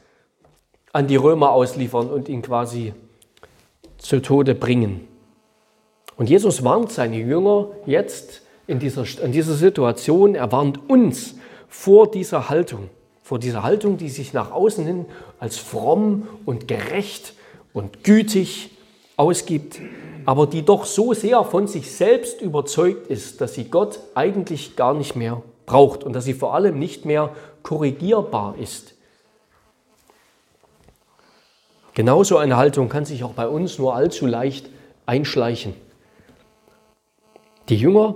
an 0.92 1.08
die 1.08 1.16
Römer 1.16 1.52
ausliefern 1.52 2.10
und 2.10 2.30
ihn 2.30 2.42
quasi 2.42 2.94
zu 3.98 4.22
Tode 4.22 4.56
bringen. 4.56 5.08
Und 6.18 6.30
Jesus 6.30 6.64
warnt 6.64 6.92
seine 6.92 7.18
Jünger 7.18 7.68
jetzt 7.86 8.42
in 8.68 8.80
dieser, 8.80 9.06
in 9.24 9.32
dieser 9.32 9.54
Situation, 9.54 10.36
er 10.36 10.52
warnt 10.52 10.90
uns 10.90 11.36
vor 11.68 12.12
dieser 12.12 12.50
Haltung, 12.50 12.90
vor 13.24 13.40
dieser 13.40 13.64
Haltung, 13.64 13.98
die 13.98 14.10
sich 14.10 14.34
nach 14.34 14.52
außen 14.52 14.86
hin 14.86 15.06
als 15.40 15.58
fromm 15.58 16.28
und 16.46 16.68
gerecht 16.68 17.34
und 17.74 18.04
gütig 18.04 18.72
ausgibt, 19.16 19.80
aber 20.26 20.48
die 20.48 20.64
doch 20.64 20.86
so 20.86 21.14
sehr 21.14 21.44
von 21.44 21.68
sich 21.68 21.92
selbst 21.92 22.42
überzeugt 22.42 23.08
ist, 23.08 23.42
dass 23.42 23.54
sie 23.54 23.66
Gott 23.66 24.00
eigentlich 24.16 24.76
gar 24.76 24.94
nicht 24.94 25.16
mehr 25.16 25.42
braucht 25.66 26.04
und 26.04 26.14
dass 26.14 26.26
sie 26.26 26.34
vor 26.34 26.54
allem 26.54 26.80
nicht 26.80 27.06
mehr 27.06 27.32
korrigierbar 27.64 28.56
ist. 28.60 28.96
Genauso 31.94 32.38
eine 32.38 32.58
Haltung 32.58 32.88
kann 32.88 33.06
sich 33.06 33.24
auch 33.24 33.34
bei 33.34 33.48
uns 33.48 33.78
nur 33.78 33.96
allzu 33.96 34.26
leicht 34.26 34.70
einschleichen. 35.06 35.74
Die 37.68 37.76
Jünger, 37.76 38.16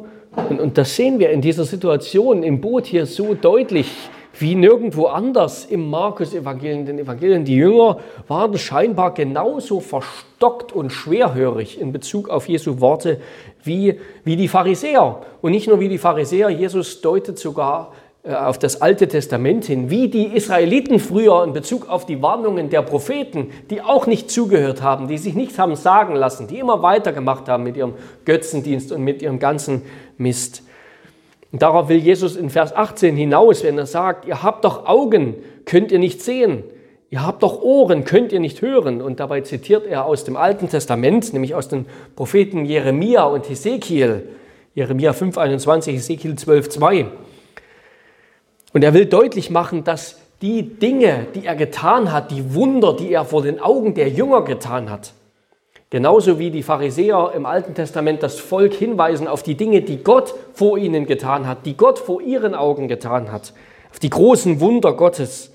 und, 0.49 0.59
und 0.59 0.77
das 0.77 0.95
sehen 0.95 1.19
wir 1.19 1.29
in 1.31 1.41
dieser 1.41 1.65
Situation 1.65 2.43
im 2.43 2.61
Boot 2.61 2.85
hier 2.85 3.05
so 3.05 3.33
deutlich, 3.33 3.91
wie 4.39 4.55
nirgendwo 4.55 5.05
anders 5.05 5.65
im 5.65 5.89
Markus-Evangelium, 5.89 6.85
den 6.85 6.99
Evangelien. 6.99 7.45
Die 7.45 7.55
Jünger 7.55 7.99
waren 8.27 8.57
scheinbar 8.57 9.13
genauso 9.13 9.79
verstockt 9.79 10.73
und 10.73 10.91
schwerhörig 10.91 11.79
in 11.79 11.91
Bezug 11.91 12.29
auf 12.29 12.49
Jesu 12.49 12.79
Worte 12.79 13.21
wie, 13.63 13.99
wie 14.23 14.35
die 14.35 14.47
Pharisäer. 14.47 15.21
Und 15.41 15.51
nicht 15.51 15.67
nur 15.67 15.79
wie 15.79 15.89
die 15.89 15.99
Pharisäer, 15.99 16.49
Jesus 16.49 17.01
deutet 17.01 17.37
sogar 17.37 17.91
äh, 18.23 18.33
auf 18.33 18.57
das 18.57 18.81
Alte 18.81 19.07
Testament 19.07 19.65
hin, 19.65 19.89
wie 19.89 20.07
die 20.07 20.27
Israeliten 20.27 20.99
früher 20.99 21.43
in 21.43 21.53
Bezug 21.53 21.89
auf 21.89 22.05
die 22.05 22.21
Warnungen 22.21 22.69
der 22.69 22.81
Propheten, 22.81 23.51
die 23.69 23.81
auch 23.81 24.07
nicht 24.07 24.31
zugehört 24.31 24.81
haben, 24.81 25.07
die 25.07 25.17
sich 25.17 25.35
nichts 25.35 25.59
haben 25.59 25.75
sagen 25.75 26.15
lassen, 26.15 26.47
die 26.47 26.57
immer 26.57 26.81
weitergemacht 26.81 27.49
haben 27.49 27.63
mit 27.63 27.77
ihrem 27.77 27.93
Götzendienst 28.25 28.91
und 28.91 29.03
mit 29.03 29.21
ihrem 29.21 29.39
ganzen 29.39 29.83
Mist. 30.17 30.62
Und 31.53 31.61
darauf 31.61 31.87
will 31.87 31.97
Jesus 31.97 32.35
in 32.35 32.49
Vers 32.49 32.75
18 32.75 33.15
hinaus, 33.15 33.63
wenn 33.63 33.77
er 33.77 33.85
sagt, 33.85 34.25
ihr 34.25 34.41
habt 34.41 34.65
doch 34.65 34.87
Augen, 34.87 35.35
könnt 35.65 35.91
ihr 35.91 35.99
nicht 35.99 36.19
sehen. 36.19 36.63
Ihr 37.11 37.23
habt 37.23 37.43
doch 37.43 37.61
Ohren, 37.61 38.05
könnt 38.05 38.31
ihr 38.31 38.39
nicht 38.39 38.63
hören. 38.63 39.03
Und 39.03 39.19
dabei 39.19 39.41
zitiert 39.41 39.85
er 39.85 40.05
aus 40.05 40.23
dem 40.23 40.35
Alten 40.35 40.67
Testament, 40.67 41.31
nämlich 41.31 41.53
aus 41.53 41.67
den 41.67 41.85
Propheten 42.15 42.65
Jeremia 42.65 43.25
und 43.25 43.47
Hesekiel. 43.47 44.29
Jeremia 44.73 45.11
5,21, 45.11 45.91
Hesekiel 45.91 46.31
12,2. 46.31 47.05
Und 48.73 48.83
er 48.83 48.95
will 48.95 49.05
deutlich 49.05 49.51
machen, 49.51 49.83
dass 49.83 50.19
die 50.41 50.79
Dinge, 50.79 51.27
die 51.35 51.45
er 51.45 51.55
getan 51.55 52.11
hat, 52.11 52.31
die 52.31 52.55
Wunder, 52.55 52.95
die 52.95 53.13
er 53.13 53.25
vor 53.25 53.43
den 53.43 53.59
Augen 53.59 53.93
der 53.93 54.09
Jünger 54.09 54.41
getan 54.41 54.89
hat, 54.89 55.13
Genauso 55.93 56.39
wie 56.39 56.49
die 56.49 56.63
Pharisäer 56.63 57.33
im 57.35 57.45
Alten 57.45 57.75
Testament 57.75 58.23
das 58.23 58.39
Volk 58.39 58.73
hinweisen 58.73 59.27
auf 59.27 59.43
die 59.43 59.53
Dinge, 59.53 59.83
die 59.83 59.97
Gott 59.97 60.33
vor 60.55 60.79
ihnen 60.79 61.05
getan 61.05 61.45
hat, 61.45 61.67
die 61.67 61.77
Gott 61.77 61.99
vor 61.99 62.19
ihren 62.19 62.55
Augen 62.55 62.87
getan 62.87 63.31
hat, 63.31 63.53
auf 63.91 63.99
die 63.99 64.09
großen 64.09 64.59
Wunder 64.59 64.93
Gottes. 64.93 65.53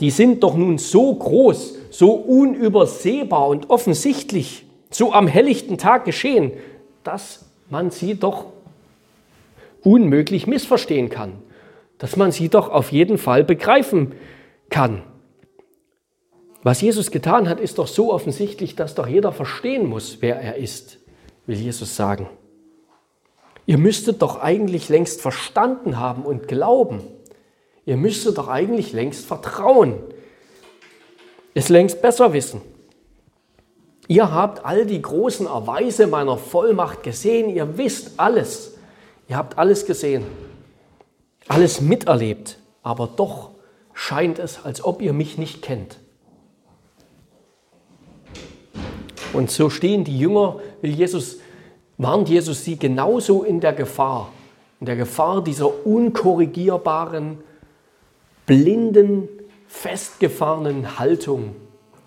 Die 0.00 0.10
sind 0.10 0.42
doch 0.42 0.56
nun 0.56 0.78
so 0.78 1.14
groß, 1.14 1.78
so 1.90 2.10
unübersehbar 2.10 3.46
und 3.46 3.70
offensichtlich, 3.70 4.66
so 4.90 5.12
am 5.12 5.28
helllichten 5.28 5.78
Tag 5.78 6.04
geschehen, 6.04 6.50
dass 7.04 7.46
man 7.68 7.92
sie 7.92 8.16
doch 8.16 8.46
unmöglich 9.84 10.48
missverstehen 10.48 11.08
kann, 11.08 11.34
dass 11.98 12.16
man 12.16 12.32
sie 12.32 12.48
doch 12.48 12.68
auf 12.68 12.90
jeden 12.90 13.16
Fall 13.16 13.44
begreifen 13.44 14.10
kann. 14.70 15.04
Was 16.62 16.80
Jesus 16.80 17.10
getan 17.10 17.48
hat, 17.48 17.60
ist 17.60 17.78
doch 17.78 17.86
so 17.86 18.12
offensichtlich, 18.12 18.76
dass 18.76 18.94
doch 18.94 19.06
jeder 19.06 19.32
verstehen 19.32 19.86
muss, 19.86 20.18
wer 20.20 20.36
er 20.36 20.56
ist, 20.56 20.98
will 21.46 21.56
Jesus 21.56 21.96
sagen. 21.96 22.28
Ihr 23.66 23.78
müsstet 23.78 24.20
doch 24.20 24.40
eigentlich 24.40 24.88
längst 24.88 25.20
verstanden 25.20 25.98
haben 25.98 26.24
und 26.24 26.48
glauben. 26.48 27.02
Ihr 27.86 27.96
müsstet 27.96 28.36
doch 28.36 28.48
eigentlich 28.48 28.92
längst 28.92 29.24
vertrauen, 29.24 29.94
es 31.54 31.68
längst 31.68 32.02
besser 32.02 32.32
wissen. 32.32 32.60
Ihr 34.06 34.32
habt 34.32 34.64
all 34.64 34.86
die 34.86 35.00
großen 35.00 35.46
Erweise 35.46 36.06
meiner 36.06 36.36
Vollmacht 36.36 37.02
gesehen, 37.02 37.48
ihr 37.48 37.78
wisst 37.78 38.18
alles. 38.18 38.76
Ihr 39.28 39.36
habt 39.36 39.56
alles 39.58 39.86
gesehen, 39.86 40.24
alles 41.46 41.80
miterlebt, 41.80 42.58
aber 42.82 43.06
doch 43.06 43.50
scheint 43.94 44.40
es, 44.40 44.64
als 44.64 44.84
ob 44.84 45.00
ihr 45.00 45.12
mich 45.12 45.38
nicht 45.38 45.62
kennt. 45.62 45.98
Und 49.32 49.50
so 49.50 49.70
stehen 49.70 50.04
die 50.04 50.18
Jünger, 50.18 50.60
will 50.80 50.92
Jesus, 50.92 51.38
warnt 51.98 52.28
Jesus 52.28 52.64
sie 52.64 52.76
genauso 52.76 53.42
in 53.42 53.60
der 53.60 53.72
Gefahr, 53.72 54.32
in 54.80 54.86
der 54.86 54.96
Gefahr 54.96 55.42
dieser 55.42 55.86
unkorrigierbaren, 55.86 57.38
blinden, 58.46 59.28
festgefahrenen 59.68 60.98
Haltung, 60.98 61.54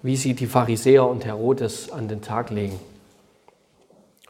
wie 0.01 0.17
sie 0.17 0.33
die 0.33 0.47
Pharisäer 0.47 1.07
und 1.07 1.23
Herodes 1.25 1.91
an 1.91 2.09
den 2.09 2.21
Tag 2.21 2.49
legen. 2.49 2.79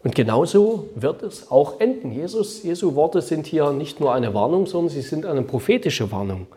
Und 0.03 0.13
genauso 0.15 0.89
wird 0.95 1.23
es 1.23 1.49
auch 1.49 1.79
enden. 1.79 2.12
Jesus, 2.12 2.62
Jesu 2.62 2.93
Worte 2.95 3.21
sind 3.21 3.47
hier 3.47 3.71
nicht 3.71 3.99
nur 3.99 4.13
eine 4.13 4.34
Warnung, 4.34 4.67
sondern 4.67 4.89
sie 4.89 5.01
sind 5.01 5.25
eine 5.25 5.41
prophetische 5.41 6.12
Warnung. 6.12 6.47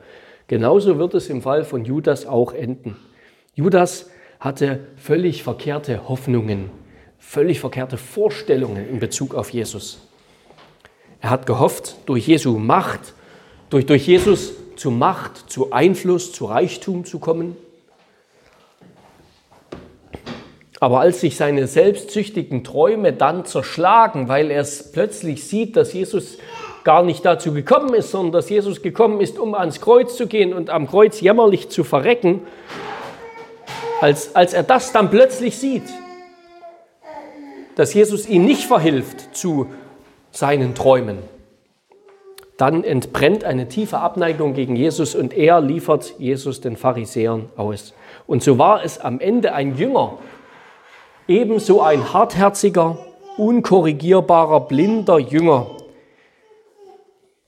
Genauso 0.49 0.99
wird 0.99 1.15
es 1.15 1.29
im 1.29 1.43
Fall 1.43 1.65
von 1.65 1.85
Judas 1.85 2.27
auch 2.27 2.53
enden. 2.53 2.97
Judas 3.55 4.11
hatte 4.41 4.81
völlig 4.97 5.43
verkehrte 5.43 6.09
Hoffnungen, 6.09 6.71
völlig 7.19 7.61
verkehrte 7.61 7.97
Vorstellungen 7.97 8.89
in 8.89 9.01
Bezug 9.01 9.35
auf 9.35 9.51
Jesus. 9.51 9.99
Er 11.21 11.31
hat 11.31 11.47
gehofft, 11.47 11.97
durch 12.07 12.27
Jesu 12.27 12.59
Macht, 12.59 13.15
durch, 13.71 13.87
durch 13.87 14.07
Jesus 14.07 14.53
zu 14.77 14.91
Macht, 14.91 15.51
zu 15.51 15.73
Einfluss, 15.73 16.33
zu 16.33 16.45
Reichtum 16.47 17.05
zu 17.05 17.19
kommen. 17.19 17.57
Aber 20.79 21.01
als 21.01 21.23
sich 21.23 21.37
seine 21.37 21.67
selbstsüchtigen 21.67 22.63
Träume 22.63 23.15
dann 23.15 23.47
zerschlagen, 23.47 24.29
weil 24.29 24.51
er 24.51 24.61
es 24.61 24.93
plötzlich 24.93 25.45
sieht, 25.45 25.75
dass 25.75 25.95
Jesus 25.95 26.37
gar 26.85 27.03
nicht 27.03 27.25
dazu 27.25 27.53
gekommen 27.53 27.95
ist, 27.95 28.11
sondern 28.11 28.33
dass 28.33 28.51
Jesus 28.51 28.83
gekommen 28.83 29.21
ist, 29.21 29.39
um 29.39 29.55
ans 29.55 29.81
Kreuz 29.81 30.17
zu 30.17 30.27
gehen 30.27 30.53
und 30.53 30.71
am 30.71 30.87
Kreuz 30.87 31.21
jämmerlich 31.21 31.71
zu 31.71 31.83
verrecken, 31.83 32.43
als, 34.01 34.35
als 34.35 34.53
er 34.53 34.63
das 34.63 34.93
dann 34.93 35.11
plötzlich 35.11 35.59
sieht, 35.59 35.85
dass 37.77 37.95
Jesus 37.95 38.29
ihm 38.29 38.45
nicht 38.45 38.65
verhilft 38.65 39.37
zu 39.37 39.67
seinen 40.31 40.75
Träumen, 40.75 41.19
dann 42.57 42.85
entbrennt 42.85 43.45
eine 43.45 43.69
tiefe 43.69 43.99
Abneigung 43.99 44.55
gegen 44.55 44.77
Jesus 44.77 45.15
und 45.15 45.35
er 45.37 45.61
liefert 45.61 46.15
Jesus 46.19 46.61
den 46.61 46.77
Pharisäern 46.77 47.51
aus. 47.57 47.93
Und 48.27 48.43
so 48.43 48.59
war 48.59 48.83
es 48.83 48.99
am 48.99 49.21
Ende 49.21 49.53
ein 49.53 49.77
Jünger, 49.77 50.19
ebenso 51.29 51.83
ein 51.83 52.15
hartherziger, 52.15 52.99
unkorrigierbarer, 53.37 54.61
blinder 54.61 55.19
Jünger, 55.19 55.67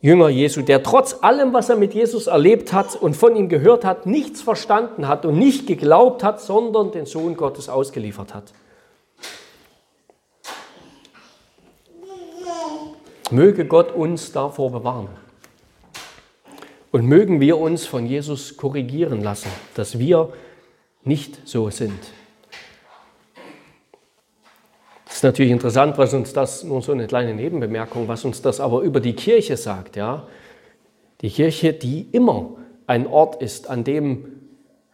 Jünger 0.01 0.29
Jesu, 0.29 0.63
der 0.63 0.83
trotz 0.85 1.17
allem, 1.23 1.53
was 1.53 1.69
er 1.69 1.77
mit 1.77 1.93
Jesus 1.93 2.29
erlebt 2.29 2.73
hat 2.73 2.95
und 2.95 3.17
von 3.17 3.35
ihm 3.35 3.49
gehört 3.49 3.85
hat, 3.85 4.07
nichts 4.07 4.41
verstanden 4.41 5.09
hat 5.09 5.25
und 5.25 5.39
nicht 5.39 5.67
geglaubt 5.67 6.23
hat, 6.23 6.41
sondern 6.41 6.93
den 6.93 7.07
Sohn 7.07 7.37
Gottes 7.37 7.69
ausgeliefert 7.69 8.33
hat. 8.33 8.53
Möge 13.31 13.67
Gott 13.67 13.93
uns 13.93 14.33
davor 14.33 14.71
bewahren. 14.71 15.09
Und 16.93 17.05
mögen 17.05 17.41
wir 17.41 17.59
uns 17.59 17.85
von 17.85 18.07
Jesus 18.07 18.57
korrigieren 18.57 19.23
lassen, 19.23 19.51
dass 19.75 19.99
wir 19.99 20.33
nicht 21.05 21.47
so 21.47 21.71
sind 21.71 22.18
ist 25.19 25.25
natürlich 25.25 25.51
interessant, 25.51 25.99
was 25.99 26.15
uns 26.15 26.33
das, 26.33 26.63
nur 26.63 26.81
so 26.81 26.93
eine 26.93 27.09
kleine 27.09 27.35
Nebenbemerkung, 27.35 28.07
was 28.07 28.25
uns 28.25 28.41
das 28.41 28.61
aber 28.61 28.83
über 28.83 29.01
die 29.01 29.15
Kirche 29.15 29.57
sagt. 29.57 29.97
Ja? 29.97 30.29
Die 31.23 31.31
Kirche, 31.31 31.73
die 31.73 32.07
immer 32.13 32.51
ein 32.87 33.05
Ort 33.09 33.43
ist, 33.43 33.69
an 33.69 33.83
dem 33.83 34.27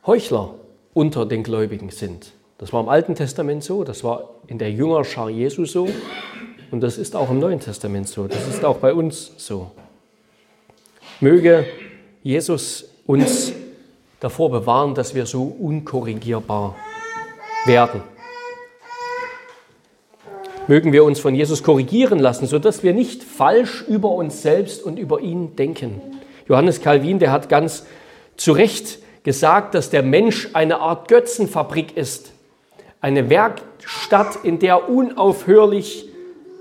Heuchler 0.07 0.55
unter 0.95 1.27
den 1.27 1.43
Gläubigen 1.43 1.91
sind. 1.91 2.33
Das 2.57 2.73
war 2.73 2.81
im 2.81 2.89
Alten 2.89 3.15
Testament 3.15 3.65
so, 3.65 3.85
das 3.85 4.03
war 4.03 4.31
in 4.47 4.57
der 4.57 4.71
Jüngerschar 4.73 5.29
Jesu 5.29 5.67
so 5.67 5.91
und 6.71 6.81
das 6.81 6.97
ist 6.97 7.15
auch 7.17 7.29
im 7.29 7.39
Neuen 7.39 7.61
Testament 7.61 8.09
so, 8.09 8.27
das 8.27 8.49
ist 8.49 8.65
auch 8.65 8.79
bei 8.79 8.95
uns 8.95 9.33
so. 9.37 9.73
Möge 11.21 11.67
Jesus 12.23 12.89
uns 13.07 13.53
davor 14.21 14.51
bewahren, 14.51 14.95
dass 14.95 15.15
wir 15.15 15.27
so 15.27 15.43
unkorrigierbar 15.43 16.77
werden 17.67 18.14
mögen 20.67 20.93
wir 20.93 21.05
uns 21.05 21.21
von 21.21 21.35
Jesus 21.35 21.63
korrigieren 21.63 22.19
lassen, 22.19 22.47
sodass 22.47 22.83
wir 22.83 22.95
nicht 22.95 23.23
falsch 23.23 23.85
über 23.87 24.11
uns 24.11 24.43
selbst 24.43 24.83
und 24.83 24.99
über 24.99 25.21
ihn 25.21 25.57
denken. 25.57 26.01
Johannes 26.49 26.81
Calvin, 26.81 27.19
der 27.19 27.33
hat 27.33 27.49
ganz 27.49 27.87
zu 28.37 28.53
Recht 28.53 28.99
gesagt, 29.23 29.75
dass 29.75 29.91
der 29.91 30.03
Mensch 30.03 30.51
eine 30.53 30.81
Art 30.81 31.09
Götzenfabrik 31.09 31.97
ist. 31.97 32.33
Eine 33.01 33.31
Werkstatt, 33.31 34.39
in 34.43 34.59
der 34.59 34.89
unaufhörlich 34.89 36.09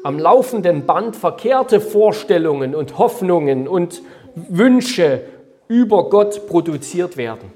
am 0.04 0.20
laufenden 0.20 0.86
Band 0.86 1.16
verkehrte 1.16 1.80
Vorstellungen 1.80 2.76
und 2.76 2.98
Hoffnungen 2.98 3.68
und 3.68 4.02
Wünsche 4.36 5.22
über 5.68 6.10
Gott 6.10 6.48
produziert 6.48 7.16
werden, 7.16 7.52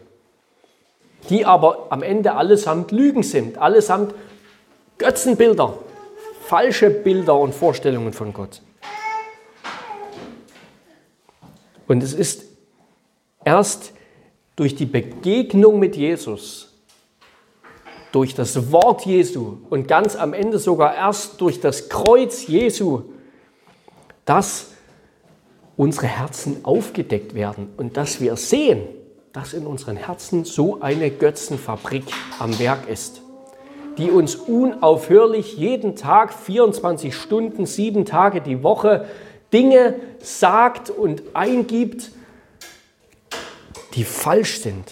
die 1.30 1.46
aber 1.46 1.88
am 1.90 2.04
Ende 2.04 2.34
allesamt 2.34 2.92
Lügen 2.92 3.24
sind, 3.24 3.58
allesamt 3.58 4.14
Götzenbilder, 4.98 5.78
falsche 6.48 6.90
Bilder 6.90 7.38
und 7.38 7.54
Vorstellungen 7.54 8.14
von 8.14 8.32
Gott. 8.32 8.62
Und 11.88 12.02
es 12.02 12.14
ist 12.14 12.46
erst 13.44 13.92
durch 14.56 14.76
die 14.76 14.86
Begegnung 14.86 15.80
mit 15.80 15.96
Jesus, 15.96 16.74
durch 18.12 18.34
das 18.34 18.72
Wort 18.72 19.06
Jesu 19.06 19.58
und 19.70 19.88
ganz 19.88 20.16
am 20.16 20.34
Ende 20.34 20.58
sogar 20.58 20.96
erst 20.96 21.40
durch 21.42 21.60
das 21.60 21.90
Kreuz 21.90 22.48
Jesu, 22.48 23.04
dass 24.24 24.72
unsere 25.76 26.08
Herzen 26.08 26.64
aufgedeckt 26.64 27.36
werden 27.36 27.74
und 27.78 27.98
dass 27.98 28.22
wir 28.22 28.38
sehen, 28.38 28.88
dass 29.34 29.54
in 29.54 29.68
unseren 29.68 29.98
Herzen 29.98 30.46
so 30.46 30.82
eine 30.82 31.12
Götzenfabrik 31.12 32.06
am 32.40 32.58
Werk 32.58 32.90
ist 32.90 33.22
die 33.98 34.12
uns 34.12 34.36
unaufhörlich 34.36 35.58
jeden 35.58 35.96
Tag, 35.96 36.34
24 36.34 37.16
Stunden, 37.16 37.66
sieben 37.66 38.06
Tage 38.06 38.42
die 38.42 38.64
Woche 38.64 39.06
Dinge 39.54 39.96
sagt 40.20 40.90
und 40.90 41.24
eingibt, 41.34 42.12
die 43.96 44.04
falsch 44.04 44.60
sind. 44.60 44.92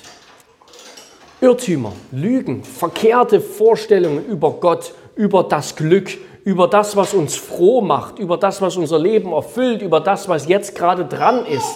Irrtümer, 1.42 1.94
Lügen, 2.12 2.64
verkehrte 2.64 3.42
Vorstellungen 3.42 4.26
über 4.26 4.52
Gott, 4.54 4.94
über 5.16 5.44
das 5.44 5.76
Glück, 5.76 6.10
über 6.44 6.68
das, 6.68 6.96
was 6.96 7.14
uns 7.14 7.36
froh 7.36 7.82
macht, 7.82 8.18
über 8.18 8.38
das, 8.38 8.62
was 8.62 8.78
unser 8.78 8.98
Leben 8.98 9.34
erfüllt, 9.34 9.82
über 9.82 10.00
das, 10.00 10.30
was 10.30 10.48
jetzt 10.48 10.76
gerade 10.76 11.06
dran 11.06 11.46
ist, 11.46 11.76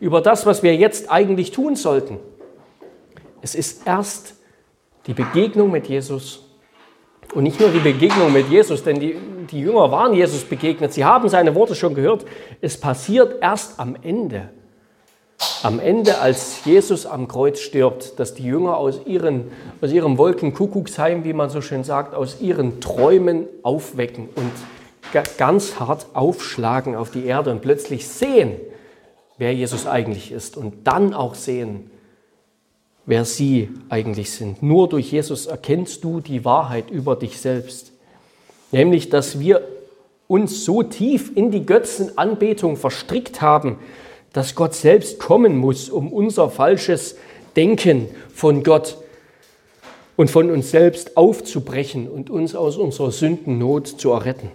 über 0.00 0.20
das, 0.20 0.44
was 0.44 0.62
wir 0.62 0.74
jetzt 0.74 1.10
eigentlich 1.10 1.52
tun 1.52 1.76
sollten. 1.76 2.18
Es 3.40 3.54
ist 3.54 3.86
erst 3.86 4.34
die 5.06 5.14
Begegnung 5.14 5.70
mit 5.70 5.86
Jesus 5.86 6.45
und 7.36 7.42
nicht 7.42 7.60
nur 7.60 7.68
die 7.68 7.80
Begegnung 7.80 8.32
mit 8.32 8.48
Jesus, 8.48 8.82
denn 8.82 8.98
die, 8.98 9.14
die 9.50 9.60
Jünger 9.60 9.92
waren 9.92 10.14
Jesus 10.14 10.42
begegnet, 10.42 10.94
sie 10.94 11.04
haben 11.04 11.28
seine 11.28 11.54
Worte 11.54 11.74
schon 11.74 11.94
gehört. 11.94 12.24
Es 12.62 12.80
passiert 12.80 13.42
erst 13.42 13.78
am 13.78 13.94
Ende. 14.02 14.48
Am 15.62 15.78
Ende, 15.78 16.18
als 16.18 16.64
Jesus 16.64 17.04
am 17.04 17.28
Kreuz 17.28 17.60
stirbt, 17.60 18.18
dass 18.18 18.32
die 18.32 18.44
Jünger 18.44 18.78
aus, 18.78 19.02
ihren, 19.04 19.50
aus 19.82 19.92
ihrem 19.92 20.16
Wolkenkuckucksheim, 20.16 21.24
wie 21.24 21.34
man 21.34 21.50
so 21.50 21.60
schön 21.60 21.84
sagt, 21.84 22.14
aus 22.14 22.40
ihren 22.40 22.80
Träumen 22.80 23.44
aufwecken 23.62 24.30
und 24.34 25.22
ganz 25.36 25.78
hart 25.78 26.06
aufschlagen 26.14 26.96
auf 26.96 27.10
die 27.10 27.26
Erde 27.26 27.50
und 27.50 27.60
plötzlich 27.60 28.08
sehen, 28.08 28.52
wer 29.36 29.52
Jesus 29.52 29.86
eigentlich 29.86 30.32
ist 30.32 30.56
und 30.56 30.86
dann 30.86 31.12
auch 31.12 31.34
sehen, 31.34 31.90
wer 33.06 33.24
sie 33.24 33.70
eigentlich 33.88 34.30
sind. 34.32 34.62
Nur 34.62 34.88
durch 34.88 35.12
Jesus 35.12 35.46
erkennst 35.46 36.04
du 36.04 36.20
die 36.20 36.44
Wahrheit 36.44 36.90
über 36.90 37.16
dich 37.16 37.40
selbst. 37.40 37.92
Nämlich, 38.72 39.08
dass 39.08 39.38
wir 39.38 39.62
uns 40.26 40.64
so 40.64 40.82
tief 40.82 41.30
in 41.36 41.52
die 41.52 41.64
Götzenanbetung 41.64 42.76
verstrickt 42.76 43.40
haben, 43.40 43.78
dass 44.32 44.56
Gott 44.56 44.74
selbst 44.74 45.20
kommen 45.20 45.56
muss, 45.56 45.88
um 45.88 46.12
unser 46.12 46.50
falsches 46.50 47.16
Denken 47.54 48.08
von 48.34 48.64
Gott 48.64 48.98
und 50.16 50.30
von 50.30 50.50
uns 50.50 50.70
selbst 50.70 51.16
aufzubrechen 51.16 52.08
und 52.08 52.28
uns 52.28 52.54
aus 52.54 52.76
unserer 52.76 53.12
Sündennot 53.12 53.86
zu 53.86 54.10
erretten. 54.10 54.50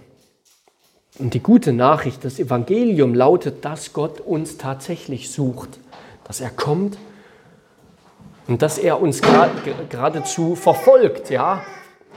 Und 1.18 1.34
die 1.34 1.40
gute 1.40 1.72
Nachricht, 1.72 2.24
das 2.24 2.38
Evangelium 2.38 3.14
lautet, 3.14 3.64
dass 3.64 3.92
Gott 3.92 4.20
uns 4.20 4.58
tatsächlich 4.58 5.30
sucht, 5.30 5.78
dass 6.24 6.40
er 6.40 6.50
kommt 6.50 6.98
und 8.48 8.62
dass 8.62 8.78
er 8.78 9.00
uns 9.00 9.20
geradezu 9.90 10.56
verfolgt. 10.56 11.30
Ja? 11.30 11.64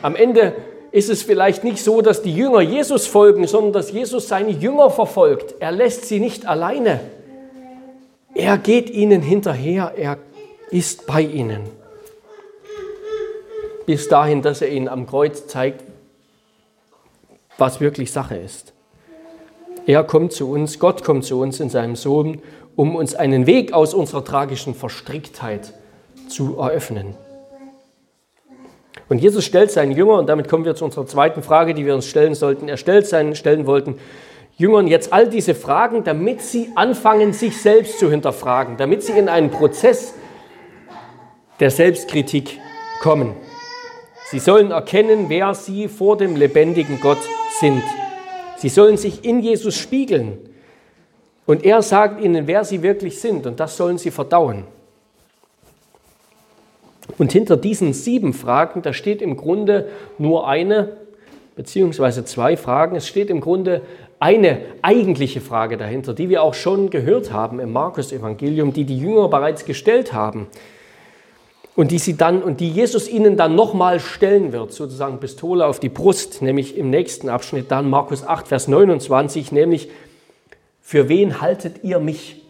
Am 0.02 0.16
Ende 0.16 0.56
ist 0.92 1.10
es 1.10 1.24
vielleicht 1.24 1.64
nicht 1.64 1.84
so, 1.84 2.02
dass 2.02 2.22
die 2.22 2.36
Jünger 2.36 2.62
Jesus 2.62 3.06
folgen, 3.06 3.48
sondern 3.48 3.74
dass 3.74 3.92
Jesus 3.92 4.28
seine 4.28 4.52
Jünger 4.52 4.90
verfolgt. 4.90 5.56
Er 5.60 5.72
lässt 5.72 6.06
sie 6.06 6.20
nicht 6.20 6.46
alleine. 6.46 7.02
Er 8.34 8.58
geht 8.58 8.90
ihnen 8.90 9.22
hinterher, 9.22 9.94
er 9.96 10.18
ist 10.72 11.06
bei 11.06 11.22
ihnen. 11.22 11.62
Bis 13.86 14.10
dahin, 14.10 14.42
dass 14.42 14.62
er 14.62 14.70
ihnen 14.70 14.88
am 14.88 15.06
Kreuz 15.06 15.48
zeigt, 15.48 15.84
was 17.58 17.80
wirklich 17.80 18.12
Sache 18.12 18.36
ist. 18.36 18.74
Er 19.86 20.04
kommt 20.04 20.34
zu 20.34 20.50
uns, 20.50 20.80
Gott 20.80 21.04
kommt 21.04 21.24
zu 21.24 21.40
uns 21.40 21.60
in 21.60 21.70
seinem 21.70 21.96
Sohn, 21.96 22.42
um 22.76 22.96
uns 22.96 23.14
einen 23.16 23.46
Weg 23.46 23.72
aus 23.72 23.94
unserer 23.94 24.26
tragischen 24.26 24.74
Verstricktheit 24.74 25.66
zu 25.66 25.85
eröffnen. 26.58 27.16
Und 29.08 29.20
Jesus 29.20 29.46
stellt 29.46 29.72
seinen 29.72 29.92
Jüngern, 29.92 30.20
und 30.20 30.28
damit 30.28 30.48
kommen 30.48 30.66
wir 30.66 30.76
zu 30.76 30.86
unserer 30.86 31.06
zweiten 31.06 31.44
Frage, 31.44 31.74
die 31.74 31.86
wir 31.86 31.94
uns 31.94 32.08
stellen 32.08 32.34
sollten, 32.34 32.68
er 32.68 32.78
stellt 32.78 33.08
seinen, 33.08 33.36
stellen 33.36 33.66
wollten, 33.66 33.98
Jüngern 34.58 34.88
jetzt 34.88 35.12
all 35.12 35.28
diese 35.28 35.54
Fragen, 35.54 36.04
damit 36.04 36.42
sie 36.42 36.70
anfangen, 36.76 37.34
sich 37.34 37.62
selbst 37.62 38.00
zu 38.00 38.10
hinterfragen, 38.10 38.78
damit 38.78 39.04
sie 39.04 39.12
in 39.12 39.28
einen 39.28 39.52
Prozess 39.52 40.14
der 41.60 41.72
Selbstkritik 41.72 42.60
kommen. 43.02 43.36
Sie 44.28 44.40
sollen 44.40 44.72
erkennen, 44.72 45.26
wer 45.28 45.54
sie 45.54 45.88
vor 45.88 46.18
dem 46.18 46.36
lebendigen 46.36 47.00
Gott 47.02 47.20
sind. 47.60 47.84
Sie 48.58 48.70
sollen 48.70 48.98
sich 48.98 49.24
in 49.26 49.40
Jesus 49.42 49.78
spiegeln. 49.78 50.40
Und 51.46 51.64
er 51.64 51.82
sagt 51.82 52.22
ihnen, 52.22 52.48
wer 52.48 52.64
sie 52.64 52.82
wirklich 52.82 53.20
sind. 53.20 53.46
Und 53.46 53.60
das 53.60 53.78
sollen 53.78 53.98
sie 53.98 54.10
verdauen. 54.10 54.64
Und 57.18 57.32
hinter 57.32 57.58
diesen 57.58 57.94
sieben 57.94 58.34
Fragen, 58.34 58.82
da 58.82 58.94
steht 58.94 59.22
im 59.22 59.38
Grunde 59.38 59.90
nur 60.18 60.48
eine, 60.48 60.98
beziehungsweise 61.56 62.26
zwei 62.26 62.58
Fragen. 62.58 62.96
Es 62.96 63.08
steht 63.08 63.30
im 63.30 63.42
Grunde 63.42 63.82
eine 64.20 64.60
eigentliche 64.82 65.42
Frage 65.42 65.78
dahinter, 65.78 66.14
die 66.14 66.30
wir 66.30 66.44
auch 66.44 66.54
schon 66.54 66.90
gehört 66.90 67.32
haben 67.32 67.60
im 67.60 67.72
Markus-Evangelium, 67.72 68.74
die 68.74 68.86
die 68.86 68.98
Jünger 68.98 69.28
bereits 69.28 69.66
gestellt 69.66 70.14
haben 70.14 70.48
und 71.76 71.92
die 71.92 72.00
sie 72.00 72.16
dann 72.16 72.42
und 72.42 72.60
die 72.60 72.70
Jesus 72.70 73.10
ihnen 73.10 73.38
dann 73.38 73.56
nochmal 73.56 74.00
stellen 74.00 74.54
wird, 74.54 74.72
sozusagen 74.72 75.20
Pistole 75.20 75.66
auf 75.66 75.80
die 75.80 75.90
Brust, 75.90 76.42
nämlich 76.42 76.78
im 76.78 76.90
nächsten 76.90 77.30
Abschnitt 77.30 77.70
dann 77.70 77.90
Markus 77.90 78.26
8, 78.26 78.48
Vers 78.48 78.68
29, 78.68 79.52
nämlich 79.52 79.90
für 80.82 81.10
wen 81.10 81.42
haltet 81.42 81.84
ihr 81.84 82.00
mich? 82.00 82.45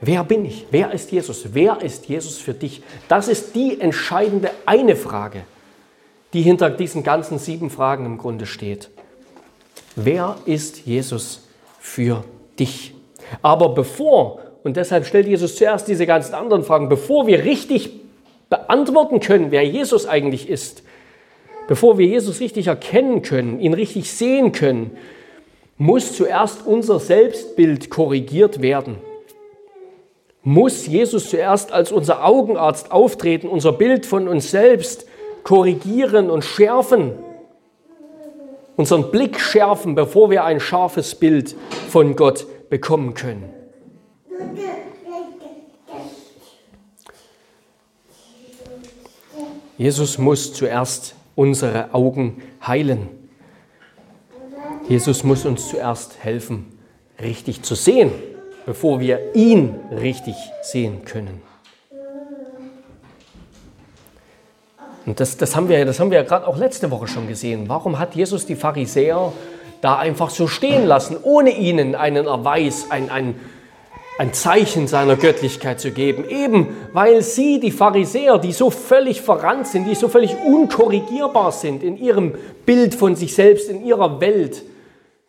Wer 0.00 0.24
bin 0.24 0.44
ich? 0.44 0.66
Wer 0.70 0.92
ist 0.92 1.10
Jesus? 1.10 1.48
Wer 1.52 1.80
ist 1.80 2.06
Jesus 2.06 2.38
für 2.38 2.54
dich? 2.54 2.82
Das 3.08 3.28
ist 3.28 3.54
die 3.54 3.80
entscheidende 3.80 4.50
eine 4.66 4.94
Frage, 4.94 5.42
die 6.32 6.42
hinter 6.42 6.68
diesen 6.70 7.02
ganzen 7.02 7.38
sieben 7.38 7.70
Fragen 7.70 8.04
im 8.04 8.18
Grunde 8.18 8.46
steht. 8.46 8.90
Wer 9.94 10.36
ist 10.44 10.84
Jesus 10.86 11.48
für 11.80 12.24
dich? 12.58 12.94
Aber 13.40 13.70
bevor, 13.70 14.40
und 14.62 14.76
deshalb 14.76 15.06
stellt 15.06 15.26
Jesus 15.26 15.56
zuerst 15.56 15.88
diese 15.88 16.06
ganzen 16.06 16.34
anderen 16.34 16.62
Fragen, 16.62 16.88
bevor 16.90 17.26
wir 17.26 17.44
richtig 17.44 17.90
beantworten 18.50 19.20
können, 19.20 19.50
wer 19.50 19.64
Jesus 19.64 20.06
eigentlich 20.06 20.48
ist, 20.48 20.82
bevor 21.68 21.96
wir 21.96 22.06
Jesus 22.06 22.40
richtig 22.40 22.66
erkennen 22.66 23.22
können, 23.22 23.58
ihn 23.58 23.72
richtig 23.72 24.12
sehen 24.12 24.52
können, 24.52 24.90
muss 25.78 26.14
zuerst 26.14 26.66
unser 26.66 27.00
Selbstbild 27.00 27.90
korrigiert 27.90 28.60
werden. 28.60 28.98
Muss 30.48 30.86
Jesus 30.86 31.28
zuerst 31.28 31.72
als 31.72 31.90
unser 31.90 32.24
Augenarzt 32.24 32.92
auftreten, 32.92 33.48
unser 33.48 33.72
Bild 33.72 34.06
von 34.06 34.28
uns 34.28 34.52
selbst 34.52 35.04
korrigieren 35.42 36.30
und 36.30 36.44
schärfen 36.44 37.14
unseren 38.76 39.10
Blick 39.10 39.40
schärfen, 39.40 39.96
bevor 39.96 40.30
wir 40.30 40.44
ein 40.44 40.60
scharfes 40.60 41.14
Bild 41.16 41.56
von 41.88 42.14
Gott 42.14 42.46
bekommen 42.70 43.14
können. 43.14 43.52
Jesus 49.76 50.16
muss 50.16 50.52
zuerst 50.52 51.16
unsere 51.34 51.92
Augen 51.92 52.40
heilen. 52.64 53.08
Jesus 54.88 55.24
muss 55.24 55.44
uns 55.44 55.68
zuerst 55.68 56.22
helfen, 56.22 56.78
richtig 57.20 57.62
zu 57.62 57.74
sehen, 57.74 58.12
bevor 58.66 58.98
wir 59.00 59.34
ihn 59.34 59.74
richtig 59.90 60.34
sehen 60.60 61.04
können. 61.04 61.40
Und 65.06 65.20
das, 65.20 65.36
das 65.36 65.54
haben 65.54 65.68
wir, 65.68 65.84
das 65.84 66.00
haben 66.00 66.10
wir 66.10 66.18
ja 66.18 66.24
gerade 66.24 66.48
auch 66.48 66.58
letzte 66.58 66.90
Woche 66.90 67.06
schon 67.06 67.28
gesehen. 67.28 67.68
Warum 67.68 68.00
hat 68.00 68.16
Jesus 68.16 68.44
die 68.44 68.56
Pharisäer 68.56 69.32
da 69.80 69.96
einfach 69.96 70.30
so 70.30 70.48
stehen 70.48 70.84
lassen, 70.84 71.16
ohne 71.22 71.50
ihnen 71.50 71.94
einen 71.94 72.26
Erweis, 72.26 72.86
ein, 72.90 73.08
ein, 73.08 73.36
ein 74.18 74.32
Zeichen 74.32 74.88
seiner 74.88 75.14
Göttlichkeit 75.14 75.78
zu 75.78 75.92
geben? 75.92 76.28
Eben 76.28 76.76
weil 76.92 77.22
sie, 77.22 77.60
die 77.60 77.70
Pharisäer, 77.70 78.38
die 78.38 78.50
so 78.50 78.70
völlig 78.70 79.22
verrannt 79.22 79.68
sind, 79.68 79.86
die 79.86 79.94
so 79.94 80.08
völlig 80.08 80.34
unkorrigierbar 80.44 81.52
sind 81.52 81.84
in 81.84 81.96
ihrem 81.96 82.34
Bild 82.64 82.96
von 82.96 83.14
sich 83.14 83.32
selbst, 83.32 83.70
in 83.70 83.86
ihrer 83.86 84.20
Welt, 84.20 84.64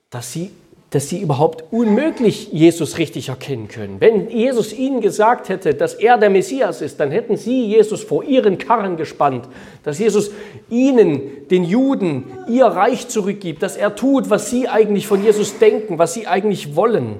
dass 0.10 0.34
sie 0.34 0.50
dass 0.90 1.10
sie 1.10 1.20
überhaupt 1.20 1.66
unmöglich 1.74 2.54
Jesus 2.54 2.98
richtig 2.98 3.28
erkennen 3.28 3.68
können. 3.68 4.00
Wenn 4.00 4.30
Jesus 4.30 4.72
ihnen 4.72 5.02
gesagt 5.02 5.50
hätte, 5.50 5.74
dass 5.74 5.94
er 5.94 6.18
der 6.18 6.30
Messias 6.30 6.82
ist, 6.82 7.00
dann 7.00 7.12
hätten 7.12 7.36
sie 7.36 7.66
Jesus 7.66 8.04
vor 8.04 8.24
ihren 8.24 8.58
Karren 8.58 8.96
gespannt, 8.96 9.50
dass 9.84 10.00
Jesus 10.00 10.32
ihnen, 10.70 11.48
den 11.50 11.66
Juden, 11.66 12.24
ihr 12.48 12.66
Reich 12.68 13.10
zurückgibt, 13.10 13.62
dass 13.64 13.76
er 13.76 13.96
tut, 13.96 14.30
was 14.30 14.50
sie 14.50 14.70
eigentlich 14.70 15.08
von 15.08 15.24
Jesus 15.24 15.60
denken, 15.60 16.00
was 16.00 16.14
sie 16.14 16.26
eigentlich 16.26 16.76
wollen. 16.78 17.20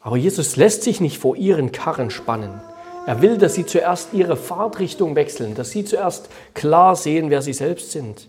Aber 0.00 0.16
Jesus 0.16 0.56
lässt 0.56 0.84
sich 0.84 1.00
nicht 1.00 1.18
vor 1.18 1.34
ihren 1.34 1.72
Karren 1.72 2.10
spannen. 2.10 2.60
Er 3.06 3.20
will, 3.20 3.36
dass 3.36 3.54
sie 3.54 3.66
zuerst 3.66 4.12
ihre 4.12 4.36
Fahrtrichtung 4.36 5.16
wechseln, 5.16 5.54
dass 5.54 5.70
sie 5.70 5.84
zuerst 5.84 6.28
klar 6.54 6.94
sehen, 6.94 7.30
wer 7.30 7.42
sie 7.42 7.52
selbst 7.52 7.90
sind. 7.90 8.28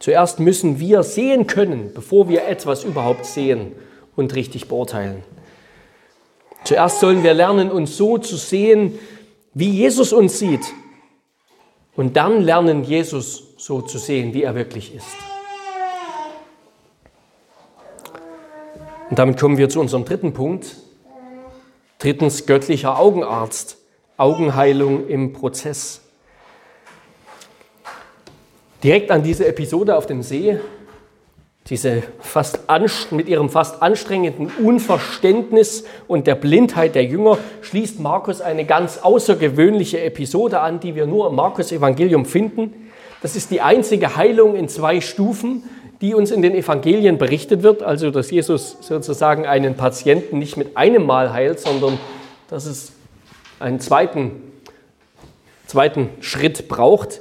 Zuerst 0.00 0.40
müssen 0.40 0.80
wir 0.80 1.02
sehen 1.02 1.46
können, 1.46 1.92
bevor 1.94 2.28
wir 2.28 2.48
etwas 2.48 2.84
überhaupt 2.84 3.26
sehen 3.26 3.72
und 4.16 4.34
richtig 4.34 4.66
beurteilen. 4.66 5.22
Zuerst 6.64 7.00
sollen 7.00 7.22
wir 7.22 7.34
lernen, 7.34 7.70
uns 7.70 7.96
so 7.96 8.18
zu 8.18 8.36
sehen, 8.36 8.98
wie 9.54 9.70
Jesus 9.70 10.12
uns 10.12 10.38
sieht. 10.38 10.72
Und 11.96 12.16
dann 12.16 12.40
lernen, 12.42 12.82
Jesus 12.82 13.54
so 13.58 13.82
zu 13.82 13.98
sehen, 13.98 14.32
wie 14.32 14.42
er 14.42 14.54
wirklich 14.54 14.94
ist. 14.94 15.06
Und 19.10 19.18
damit 19.18 19.38
kommen 19.38 19.58
wir 19.58 19.68
zu 19.68 19.80
unserem 19.80 20.06
dritten 20.06 20.32
Punkt. 20.32 20.76
Drittens, 21.98 22.46
göttlicher 22.46 22.98
Augenarzt. 22.98 23.76
Augenheilung 24.16 25.08
im 25.08 25.34
Prozess. 25.34 25.99
Direkt 28.82 29.10
an 29.10 29.22
diese 29.22 29.46
Episode 29.46 29.96
auf 29.96 30.06
dem 30.06 30.22
See, 30.22 30.58
diese 31.66 32.02
fast 32.20 32.60
mit 33.10 33.28
ihrem 33.28 33.50
fast 33.50 33.82
anstrengenden 33.82 34.50
Unverständnis 34.62 35.84
und 36.08 36.26
der 36.26 36.34
Blindheit 36.34 36.94
der 36.94 37.04
Jünger 37.04 37.38
schließt 37.60 38.00
Markus 38.00 38.40
eine 38.40 38.64
ganz 38.64 38.98
außergewöhnliche 38.98 40.00
Episode 40.00 40.60
an, 40.60 40.80
die 40.80 40.94
wir 40.94 41.06
nur 41.06 41.28
im 41.28 41.34
Markus-Evangelium 41.34 42.24
finden. 42.24 42.90
Das 43.22 43.36
ist 43.36 43.50
die 43.50 43.60
einzige 43.60 44.16
Heilung 44.16 44.56
in 44.56 44.68
zwei 44.68 45.02
Stufen, 45.02 45.64
die 46.00 46.14
uns 46.14 46.30
in 46.30 46.40
den 46.40 46.54
Evangelien 46.54 47.18
berichtet 47.18 47.62
wird. 47.62 47.82
Also, 47.82 48.10
dass 48.10 48.30
Jesus 48.30 48.78
sozusagen 48.80 49.46
einen 49.46 49.74
Patienten 49.76 50.38
nicht 50.38 50.56
mit 50.56 50.78
einem 50.78 51.04
Mal 51.04 51.32
heilt, 51.32 51.60
sondern 51.60 51.98
dass 52.48 52.64
es 52.64 52.92
einen 53.58 53.78
zweiten, 53.78 54.42
zweiten 55.66 56.08
Schritt 56.20 56.68
braucht. 56.68 57.20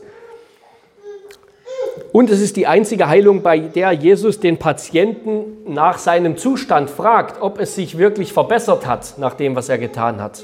Und 2.12 2.30
es 2.32 2.42
ist 2.42 2.56
die 2.56 2.66
einzige 2.66 3.08
Heilung, 3.08 3.44
bei 3.44 3.60
der 3.60 3.92
Jesus 3.92 4.40
den 4.40 4.58
Patienten 4.58 5.58
nach 5.68 6.00
seinem 6.00 6.38
Zustand 6.38 6.90
fragt, 6.90 7.42
ob 7.42 7.60
es 7.60 7.76
sich 7.76 7.98
wirklich 7.98 8.34
verbessert 8.34 8.88
hat 8.88 9.18
nach 9.18 9.36
dem, 9.36 9.56
was 9.56 9.70
er 9.70 9.78
getan 9.78 10.22
hat. 10.22 10.44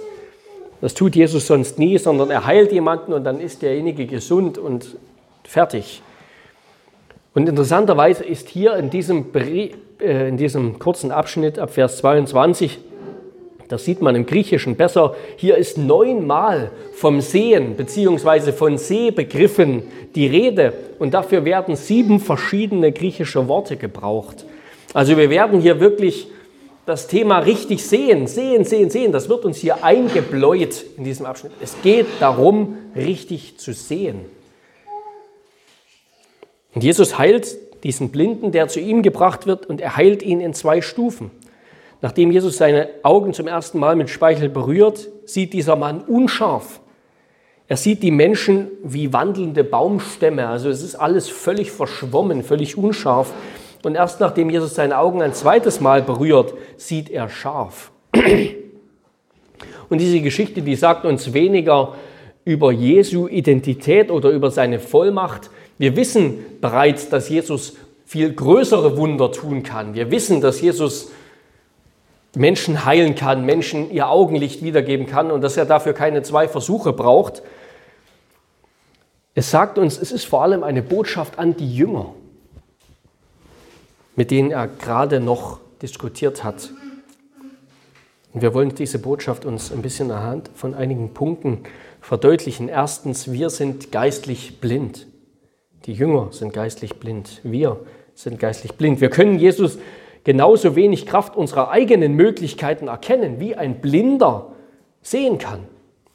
Das 0.82 0.94
tut 0.94 1.16
Jesus 1.16 1.48
sonst 1.48 1.80
nie, 1.80 1.98
sondern 1.98 2.30
er 2.30 2.46
heilt 2.46 2.72
jemanden 2.72 3.14
und 3.14 3.24
dann 3.24 3.40
ist 3.40 3.64
derjenige 3.64 4.06
gesund 4.06 4.60
und 4.60 4.98
fertig. 5.44 6.04
Und 7.34 7.50
interessanterweise 7.50 8.24
ist 8.24 8.48
hier 8.50 8.76
in 8.76 8.92
diesem, 8.92 9.26
äh, 9.34 10.30
in 10.30 10.38
diesem 10.38 10.78
kurzen 10.78 11.12
Abschnitt 11.12 11.58
ab 11.58 11.72
Vers 11.72 11.98
22 11.98 12.80
das 13.68 13.86
sieht 13.86 14.02
man 14.02 14.16
im 14.16 14.26
Griechischen 14.26 14.76
besser. 14.76 15.16
Hier 15.38 15.58
ist 15.58 15.78
neunmal 15.78 16.72
vom 16.94 17.22
Sehen 17.22 17.76
bzw. 17.76 18.52
von 18.52 18.78
Sehbegriffen 18.78 19.84
die 20.14 20.28
Rede 20.28 20.74
und 21.00 21.14
dafür 21.14 21.46
werden 21.46 21.76
sieben 21.76 22.20
verschiedene 22.20 22.92
griechische 22.92 23.48
Worte 23.48 23.76
gebraucht. 23.78 24.46
Also 24.94 25.18
wir 25.18 25.30
werden 25.30 25.60
hier 25.60 25.80
wirklich 25.80 26.28
das 26.86 27.08
Thema 27.08 27.40
richtig 27.40 27.84
sehen, 27.84 28.28
sehen, 28.28 28.64
sehen, 28.64 28.90
sehen, 28.90 29.12
das 29.12 29.28
wird 29.28 29.44
uns 29.44 29.58
hier 29.58 29.84
eingebläut 29.84 30.86
in 30.98 31.04
diesem 31.04 31.26
Abschnitt. 31.26 31.52
Es 31.60 31.76
geht 31.82 32.06
darum, 32.20 32.78
richtig 32.96 33.58
zu 33.58 33.74
sehen. 33.74 34.22
Und 36.76 36.84
Jesus 36.84 37.18
heilt 37.18 37.58
diesen 37.84 38.10
Blinden, 38.10 38.52
der 38.52 38.68
zu 38.68 38.80
ihm 38.80 39.02
gebracht 39.02 39.48
wird, 39.48 39.66
und 39.66 39.82
er 39.82 39.96
heilt 39.96 40.22
ihn 40.22 40.42
in 40.42 40.54
zwei 40.54 40.82
Stufen. 40.82 41.32
Nachdem 42.02 42.32
Jesus 42.32 42.58
seine 42.58 42.90
Augen 43.04 43.34
zum 43.34 43.48
ersten 43.48 43.80
Mal 43.80 43.96
mit 43.96 44.10
Speichel 44.10 44.50
berührt, 44.50 45.08
sieht 45.26 45.54
dieser 45.54 45.76
Mann 45.76 46.02
unscharf. 46.02 46.82
Er 47.68 47.78
sieht 47.78 48.04
die 48.04 48.12
Menschen 48.12 48.68
wie 48.84 49.12
wandelnde 49.12 49.64
Baumstämme. 49.64 50.48
Also 50.48 50.70
es 50.70 50.84
ist 50.84 50.96
alles 50.96 51.30
völlig 51.30 51.72
verschwommen, 51.72 52.44
völlig 52.44 52.78
unscharf. 52.78 53.34
Und 53.84 53.96
erst 53.96 54.20
nachdem 54.20 54.50
Jesus 54.50 54.76
seine 54.76 54.98
Augen 54.98 55.22
ein 55.22 55.34
zweites 55.34 55.80
Mal 55.80 56.02
berührt, 56.04 56.54
sieht 56.78 57.10
er 57.10 57.30
scharf. 57.30 57.92
Und 59.90 60.02
diese 60.02 60.22
Geschichte, 60.22 60.62
die 60.62 60.76
sagt 60.76 61.06
uns 61.06 61.34
weniger 61.34 61.96
über 62.44 62.72
Jesu 62.72 63.28
Identität 63.28 64.12
oder 64.12 64.30
über 64.30 64.52
seine 64.52 64.80
Vollmacht. 64.80 65.50
Wir 65.78 65.96
wissen 65.96 66.38
bereits, 66.62 67.10
dass 67.10 67.30
Jesus 67.30 67.78
viel 68.06 68.32
größere 68.34 68.98
Wunder 68.98 69.32
tun 69.32 69.64
kann. 69.64 69.96
Wir 69.96 70.12
wissen, 70.12 70.42
dass 70.42 70.62
Jesus 70.62 71.12
Menschen 72.36 72.86
heilen 72.86 73.16
kann, 73.16 73.46
Menschen 73.46 73.92
ihr 73.92 74.10
Augenlicht 74.10 74.62
wiedergeben 74.64 75.08
kann 75.08 75.32
und 75.32 75.42
dass 75.42 75.58
er 75.58 75.66
dafür 75.66 75.94
keine 75.94 76.22
zwei 76.24 76.48
Versuche 76.48 76.94
braucht. 76.94 77.42
Es 79.34 79.52
sagt 79.52 79.78
uns, 79.78 79.98
es 79.98 80.12
ist 80.12 80.26
vor 80.26 80.44
allem 80.44 80.64
eine 80.64 80.82
Botschaft 80.82 81.40
an 81.40 81.56
die 81.56 81.76
Jünger, 81.76 82.14
mit 84.16 84.32
denen 84.32 84.52
er 84.52 84.68
gerade 84.68 85.20
noch 85.20 85.60
diskutiert 85.82 86.44
hat. 86.44 86.72
Und 88.34 88.42
wir 88.42 88.54
wollen 88.54 88.76
diese 88.76 89.00
Botschaft 89.00 89.46
uns 89.46 89.72
ein 89.72 89.82
bisschen 89.82 90.12
anhand 90.12 90.50
von 90.56 90.74
einigen 90.74 91.14
Punkten 91.14 91.64
verdeutlichen. 92.02 92.70
Erstens, 92.70 93.32
wir 93.32 93.50
sind 93.50 93.92
geistlich 93.92 94.60
blind. 94.60 95.08
Die 95.86 95.94
Jünger 95.94 96.30
sind 96.32 96.54
geistlich 96.54 97.00
blind. 97.00 97.40
Wir 97.44 97.80
sind 98.14 98.40
geistlich 98.40 98.74
blind. 98.74 99.02
Wir 99.02 99.10
können 99.10 99.40
Jesus 99.40 99.78
genauso 100.26 100.76
wenig 100.76 101.06
Kraft 101.06 101.38
unserer 101.38 101.72
eigenen 101.72 102.14
Möglichkeiten 102.14 102.90
erkennen, 102.90 103.40
wie 103.40 103.56
ein 103.56 103.80
Blinder 103.80 104.48
sehen 105.02 105.38
kann. 105.38 105.62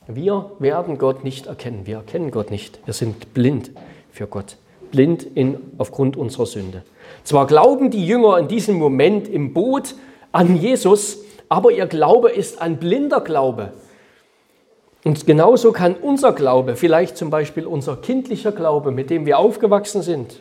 Wir 0.06 0.50
werden 0.58 0.98
Gott 0.98 1.24
nicht 1.24 1.46
erkennen. 1.46 1.86
Wir 1.86 1.96
erkennen 1.96 2.30
Gott 2.30 2.50
nicht. 2.50 2.80
Wir 2.84 2.92
sind 2.92 3.32
blind 3.32 3.70
für 4.10 4.26
Gott. 4.26 4.56
Blind 4.90 5.24
in, 5.34 5.56
aufgrund 5.78 6.16
unserer 6.16 6.46
Sünde. 6.46 6.82
Zwar 7.22 7.46
glauben 7.46 7.90
die 7.90 8.04
Jünger 8.04 8.38
in 8.38 8.48
diesem 8.48 8.76
Moment 8.76 9.28
im 9.28 9.54
Boot 9.54 9.94
an 10.32 10.56
Jesus, 10.56 11.18
aber 11.48 11.70
ihr 11.70 11.86
Glaube 11.86 12.30
ist 12.30 12.60
ein 12.60 12.78
blinder 12.78 13.20
Glaube. 13.20 13.72
Und 15.04 15.26
genauso 15.26 15.70
kann 15.70 15.94
unser 15.94 16.32
Glaube, 16.32 16.74
vielleicht 16.74 17.16
zum 17.16 17.30
Beispiel 17.30 17.66
unser 17.66 17.96
kindlicher 17.96 18.52
Glaube, 18.52 18.90
mit 18.90 19.10
dem 19.10 19.26
wir 19.26 19.38
aufgewachsen 19.38 20.02
sind, 20.02 20.40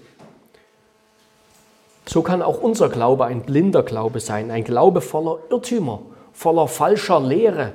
so 2.09 2.23
kann 2.23 2.41
auch 2.41 2.59
unser 2.59 2.89
Glaube 2.89 3.25
ein 3.25 3.43
blinder 3.43 3.83
Glaube 3.83 4.19
sein, 4.19 4.49
ein 4.49 4.63
Glaube 4.63 4.99
voller 4.99 5.37
Irrtümer, 5.51 6.01
voller 6.33 6.67
falscher 6.67 7.19
Lehre 7.19 7.73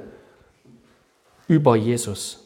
über 1.46 1.76
Jesus. 1.76 2.44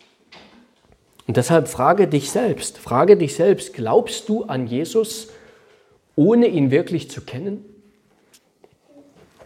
Und 1.26 1.38
deshalb 1.38 1.66
frage 1.66 2.06
dich 2.06 2.30
selbst, 2.30 2.76
frage 2.76 3.16
dich 3.16 3.34
selbst, 3.34 3.72
glaubst 3.72 4.28
du 4.28 4.44
an 4.44 4.66
Jesus, 4.66 5.28
ohne 6.14 6.48
ihn 6.48 6.70
wirklich 6.70 7.10
zu 7.10 7.22
kennen? 7.22 7.64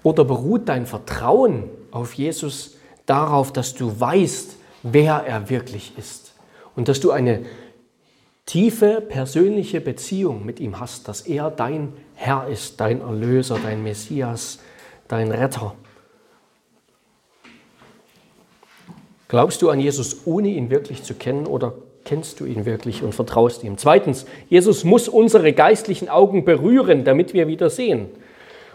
Oder 0.02 0.24
beruht 0.24 0.68
dein 0.68 0.86
Vertrauen 0.86 1.70
auf 1.92 2.14
Jesus 2.14 2.76
darauf, 3.06 3.52
dass 3.52 3.74
du 3.74 4.00
weißt, 4.00 4.56
wer 4.82 5.24
er 5.24 5.48
wirklich 5.48 5.92
ist 5.96 6.34
und 6.74 6.88
dass 6.88 6.98
du 6.98 7.12
eine 7.12 7.44
tiefe 8.46 9.00
persönliche 9.00 9.80
Beziehung 9.80 10.44
mit 10.44 10.60
ihm 10.60 10.80
hast, 10.80 11.08
dass 11.08 11.22
er 11.22 11.50
dein 11.50 11.92
Herr 12.14 12.48
ist, 12.48 12.80
dein 12.80 13.00
Erlöser, 13.00 13.58
dein 13.62 13.82
Messias, 13.82 14.58
dein 15.08 15.30
Retter. 15.30 15.74
Glaubst 19.28 19.62
du 19.62 19.70
an 19.70 19.80
Jesus, 19.80 20.26
ohne 20.26 20.48
ihn 20.48 20.68
wirklich 20.70 21.02
zu 21.04 21.14
kennen 21.14 21.46
oder 21.46 21.74
kennst 22.04 22.40
du 22.40 22.44
ihn 22.44 22.66
wirklich 22.66 23.02
und 23.02 23.14
vertraust 23.14 23.64
ihm? 23.64 23.78
Zweitens, 23.78 24.26
Jesus 24.50 24.84
muss 24.84 25.08
unsere 25.08 25.52
geistlichen 25.52 26.08
Augen 26.08 26.44
berühren, 26.44 27.04
damit 27.04 27.32
wir 27.32 27.46
wieder 27.46 27.70
sehen. 27.70 28.08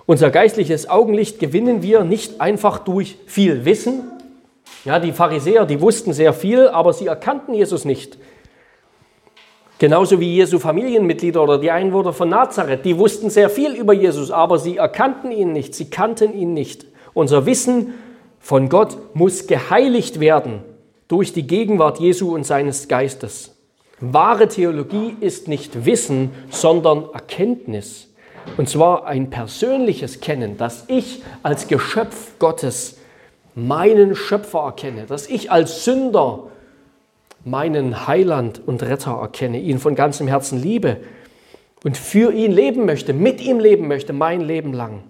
Unser 0.07 0.31
geistliches 0.31 0.89
Augenlicht 0.89 1.37
gewinnen 1.37 1.83
wir 1.83 2.03
nicht 2.03 2.39
einfach 2.41 2.79
durch 2.79 3.17
viel 3.27 3.65
Wissen. 3.65 4.03
Ja, 4.85 4.99
die 4.99 5.11
Pharisäer, 5.11 5.65
die 5.65 5.81
wussten 5.81 6.13
sehr 6.13 6.33
viel, 6.33 6.69
aber 6.69 6.93
sie 6.93 7.07
erkannten 7.07 7.53
Jesus 7.53 7.85
nicht. 7.85 8.17
Genauso 9.79 10.19
wie 10.19 10.33
Jesu 10.33 10.57
Familienmitglieder 10.57 11.43
oder 11.43 11.59
die 11.59 11.69
Einwohner 11.69 12.11
von 12.11 12.29
Nazareth, 12.29 12.83
die 12.83 12.97
wussten 12.97 13.29
sehr 13.29 13.49
viel 13.49 13.73
über 13.73 13.93
Jesus, 13.93 14.31
aber 14.31 14.57
sie 14.57 14.77
erkannten 14.77 15.31
ihn 15.31 15.53
nicht, 15.53 15.75
sie 15.75 15.89
kannten 15.89 16.33
ihn 16.33 16.53
nicht. 16.53 16.85
Unser 17.13 17.45
Wissen 17.45 17.93
von 18.39 18.69
Gott 18.69 18.97
muss 19.13 19.45
geheiligt 19.45 20.19
werden 20.19 20.61
durch 21.07 21.31
die 21.31 21.45
Gegenwart 21.45 21.99
Jesu 21.99 22.33
und 22.33 22.43
seines 22.43 22.87
Geistes. 22.87 23.55
Wahre 23.99 24.47
Theologie 24.47 25.15
ist 25.19 25.47
nicht 25.47 25.85
Wissen, 25.85 26.31
sondern 26.49 27.05
Erkenntnis. 27.13 28.09
Und 28.57 28.69
zwar 28.69 29.05
ein 29.05 29.29
persönliches 29.29 30.21
Kennen, 30.21 30.57
dass 30.57 30.85
ich 30.87 31.21
als 31.43 31.67
Geschöpf 31.67 32.39
Gottes 32.39 32.97
meinen 33.53 34.15
Schöpfer 34.15 34.59
erkenne, 34.59 35.05
dass 35.05 35.27
ich 35.27 35.51
als 35.51 35.83
Sünder 35.83 36.43
meinen 37.49 38.07
Heiland 38.07 38.61
und 38.65 38.83
Retter 38.83 39.19
erkenne, 39.21 39.59
ihn 39.59 39.79
von 39.79 39.95
ganzem 39.95 40.27
Herzen 40.27 40.61
liebe 40.61 40.97
und 41.83 41.97
für 41.97 42.33
ihn 42.33 42.51
leben 42.51 42.85
möchte, 42.85 43.13
mit 43.13 43.41
ihm 43.41 43.59
leben 43.59 43.87
möchte, 43.87 44.13
mein 44.13 44.41
Leben 44.41 44.73
lang. 44.73 45.03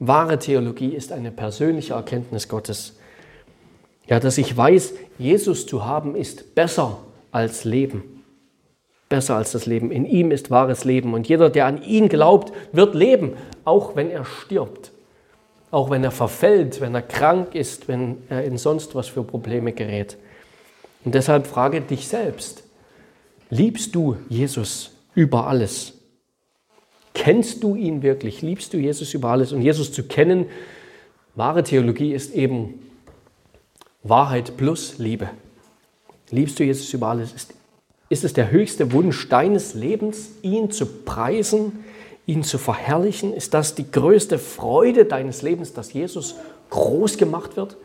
Wahre 0.00 0.38
Theologie 0.38 0.94
ist 0.94 1.12
eine 1.12 1.30
persönliche 1.30 1.94
Erkenntnis 1.94 2.48
Gottes. 2.48 2.96
Ja, 4.06 4.20
dass 4.20 4.38
ich 4.38 4.54
weiß, 4.54 4.94
Jesus 5.18 5.66
zu 5.66 5.84
haben 5.86 6.14
ist 6.14 6.54
besser 6.54 6.98
als 7.30 7.64
Leben. 7.64 8.22
Besser 9.08 9.36
als 9.36 9.52
das 9.52 9.66
Leben. 9.66 9.90
In 9.90 10.04
ihm 10.04 10.30
ist 10.30 10.50
wahres 10.50 10.84
Leben. 10.84 11.14
Und 11.14 11.28
jeder, 11.28 11.48
der 11.50 11.66
an 11.66 11.82
ihn 11.82 12.08
glaubt, 12.08 12.52
wird 12.72 12.94
leben, 12.94 13.32
auch 13.64 13.96
wenn 13.96 14.10
er 14.10 14.24
stirbt. 14.24 14.92
Auch 15.70 15.90
wenn 15.90 16.04
er 16.04 16.10
verfällt, 16.10 16.80
wenn 16.80 16.94
er 16.94 17.02
krank 17.02 17.54
ist, 17.54 17.88
wenn 17.88 18.18
er 18.28 18.44
in 18.44 18.58
sonst 18.58 18.94
was 18.94 19.08
für 19.08 19.22
Probleme 19.22 19.72
gerät. 19.72 20.16
Und 21.04 21.14
deshalb 21.14 21.46
frage 21.46 21.80
dich 21.80 22.08
selbst, 22.08 22.62
liebst 23.50 23.94
du 23.94 24.16
Jesus 24.28 24.92
über 25.14 25.46
alles? 25.46 25.94
Kennst 27.12 27.62
du 27.62 27.76
ihn 27.76 28.02
wirklich? 28.02 28.42
Liebst 28.42 28.72
du 28.72 28.78
Jesus 28.78 29.14
über 29.14 29.30
alles? 29.30 29.52
Und 29.52 29.62
Jesus 29.62 29.92
zu 29.92 30.02
kennen, 30.02 30.46
wahre 31.34 31.62
Theologie 31.62 32.12
ist 32.12 32.34
eben 32.34 32.80
Wahrheit 34.02 34.56
plus 34.56 34.98
Liebe. 34.98 35.30
Liebst 36.30 36.58
du 36.58 36.64
Jesus 36.64 36.92
über 36.92 37.08
alles? 37.08 37.32
Ist, 37.32 37.54
ist 38.08 38.24
es 38.24 38.32
der 38.32 38.50
höchste 38.50 38.92
Wunsch 38.92 39.28
deines 39.28 39.74
Lebens, 39.74 40.30
ihn 40.42 40.70
zu 40.70 40.86
preisen, 40.86 41.84
ihn 42.26 42.42
zu 42.42 42.58
verherrlichen? 42.58 43.32
Ist 43.32 43.54
das 43.54 43.74
die 43.74 43.90
größte 43.90 44.38
Freude 44.38 45.04
deines 45.04 45.42
Lebens, 45.42 45.72
dass 45.72 45.92
Jesus 45.92 46.34
groß 46.70 47.16
gemacht 47.16 47.56
wird? 47.56 47.76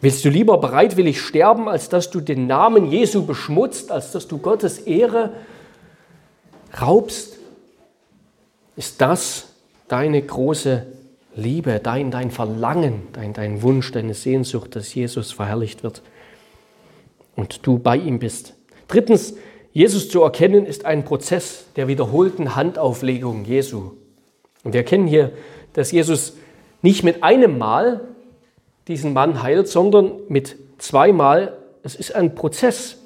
Willst 0.00 0.24
du 0.24 0.28
lieber 0.28 0.58
bereitwillig 0.58 1.20
sterben, 1.20 1.68
als 1.68 1.88
dass 1.88 2.10
du 2.10 2.20
den 2.20 2.46
Namen 2.46 2.90
Jesu 2.90 3.26
beschmutzt, 3.26 3.90
als 3.90 4.12
dass 4.12 4.28
du 4.28 4.38
Gottes 4.38 4.78
Ehre 4.78 5.32
raubst? 6.80 7.38
Ist 8.76 9.00
das 9.00 9.54
deine 9.88 10.22
große 10.22 10.86
Liebe, 11.34 11.80
dein, 11.82 12.12
dein 12.12 12.30
Verlangen, 12.30 13.08
dein, 13.12 13.32
dein 13.32 13.62
Wunsch, 13.62 13.90
deine 13.90 14.14
Sehnsucht, 14.14 14.76
dass 14.76 14.94
Jesus 14.94 15.32
verherrlicht 15.32 15.82
wird 15.82 16.02
und 17.34 17.66
du 17.66 17.78
bei 17.78 17.96
ihm 17.96 18.20
bist? 18.20 18.54
Drittens, 18.86 19.34
Jesus 19.72 20.08
zu 20.08 20.22
erkennen 20.22 20.64
ist 20.64 20.84
ein 20.84 21.04
Prozess 21.04 21.66
der 21.74 21.88
wiederholten 21.88 22.54
Handauflegung 22.54 23.44
Jesu. 23.44 23.92
Und 24.62 24.72
wir 24.72 24.80
erkennen 24.80 25.06
hier, 25.06 25.32
dass 25.72 25.90
Jesus 25.90 26.36
nicht 26.82 27.02
mit 27.02 27.22
einem 27.22 27.58
Mal 27.58 28.07
diesen 28.88 29.12
Mann 29.12 29.42
heilt, 29.42 29.68
sondern 29.68 30.12
mit 30.28 30.56
zweimal. 30.78 31.56
Es 31.82 31.94
ist 31.94 32.14
ein 32.14 32.34
Prozess. 32.34 32.98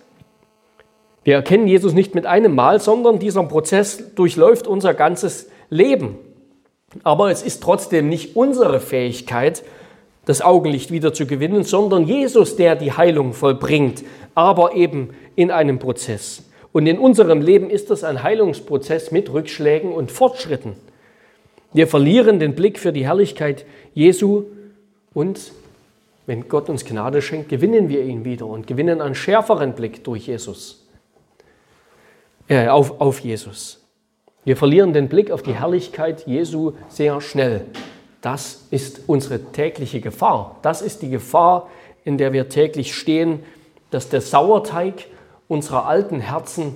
Wir 1.25 1.35
erkennen 1.35 1.69
Jesus 1.69 1.93
nicht 1.93 2.15
mit 2.15 2.27
einem 2.27 2.55
Mal, 2.55 2.81
sondern 2.81 3.19
dieser 3.19 3.43
Prozess 3.45 4.15
durchläuft 4.15 4.67
unser 4.67 4.95
ganzes 4.95 5.51
Leben. 5.71 6.17
Aber 7.05 7.31
es 7.31 7.43
ist 7.43 7.63
trotzdem 7.63 8.09
nicht 8.09 8.37
unsere 8.37 8.81
Fähigkeit, 8.81 9.63
das 10.25 10.43
Augenlicht 10.43 10.91
wieder 10.91 11.13
zu 11.13 11.27
gewinnen, 11.27 11.65
sondern 11.65 12.07
Jesus, 12.07 12.57
der 12.57 12.77
die 12.77 12.93
Heilung 12.93 13.33
vollbringt, 13.33 14.05
aber 14.35 14.75
eben 14.75 15.11
in 15.35 15.51
einem 15.51 15.79
Prozess. 15.79 16.45
Und 16.73 16.87
in 16.87 16.99
unserem 16.99 17.41
Leben 17.41 17.71
ist 17.71 17.91
das 17.91 18.05
ein 18.05 18.23
Heilungsprozess 18.23 19.11
mit 19.11 19.33
Rückschlägen 19.33 19.93
und 19.93 20.11
Fortschritten. 20.11 20.77
Wir 21.73 21.87
verlieren 21.87 22.39
den 22.39 22.55
Blick 22.55 22.79
für 22.79 22.93
die 22.93 23.07
Herrlichkeit 23.07 23.65
Jesu 23.95 24.45
und 25.15 25.53
wenn 26.27 26.49
Gott 26.49 26.69
uns 26.69 26.85
Gnade 26.85 27.23
schenkt, 27.23 27.49
gewinnen 27.49 27.89
wir 27.89 28.03
ihn 28.03 28.25
wieder 28.25 28.47
und 28.47 28.67
gewinnen 28.67 29.01
einen 29.01 29.15
schärferen 29.15 29.75
Blick 29.75 30.05
durch 30.05 30.27
Jesus. 30.27 30.87
Äh, 32.49 32.69
auf, 32.69 33.01
auf 33.01 33.21
Jesus. 33.21 33.85
Wir 34.45 34.57
verlieren 34.57 34.93
den 34.93 35.09
Blick 35.09 35.31
auf 35.31 35.43
die 35.43 35.55
Herrlichkeit 35.55 36.27
Jesu 36.27 36.73
sehr 36.89 37.21
schnell. 37.21 37.67
Das 38.21 38.67
ist 38.71 39.03
unsere 39.07 39.53
tägliche 39.53 40.01
Gefahr. 40.01 40.59
Das 40.63 40.83
ist 40.83 41.03
die 41.03 41.11
Gefahr, 41.11 41.69
in 42.05 42.19
der 42.19 42.33
wir 42.33 42.49
täglich 42.49 42.95
stehen, 42.95 43.41
dass 43.91 44.09
der 44.09 44.21
Sauerteig 44.21 45.07
unserer 45.49 45.87
alten 45.87 46.21
Herzen 46.21 46.75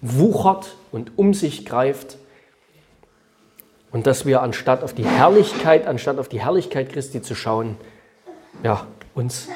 wuchert 0.00 0.76
und 0.92 1.12
um 1.16 1.32
sich 1.32 1.64
greift 1.64 2.18
und 3.90 4.06
dass 4.06 4.26
wir 4.26 4.42
anstatt 4.42 4.82
auf 4.82 4.92
die 4.92 5.06
Herrlichkeit, 5.06 5.86
anstatt 5.86 6.18
auf 6.18 6.28
die 6.28 6.40
Herrlichkeit 6.40 6.92
Christi 6.92 7.22
zu 7.22 7.34
schauen, 7.34 7.76
ja, 8.62 8.86
uns 9.14 9.48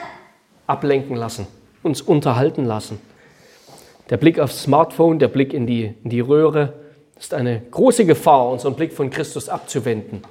ablenken 0.67 1.17
lassen, 1.17 1.47
uns 1.83 2.01
unterhalten 2.01 2.65
lassen. 2.65 3.01
Der 4.11 4.17
Blick 4.17 4.39
aufs 4.39 4.63
Smartphone, 4.63 5.19
der 5.19 5.29
Blick 5.29 5.53
in 5.53 5.67
die, 5.67 5.95
in 6.03 6.11
die 6.11 6.21
Röhre, 6.21 6.75
ist 7.19 7.35
eine 7.35 7.61
große 7.71 8.07
Gefahr, 8.07 8.49
unseren 8.49 8.75
Blick 8.75 8.93
von 8.93 9.11
Christus 9.11 9.49
abzuwenden. 9.49 10.23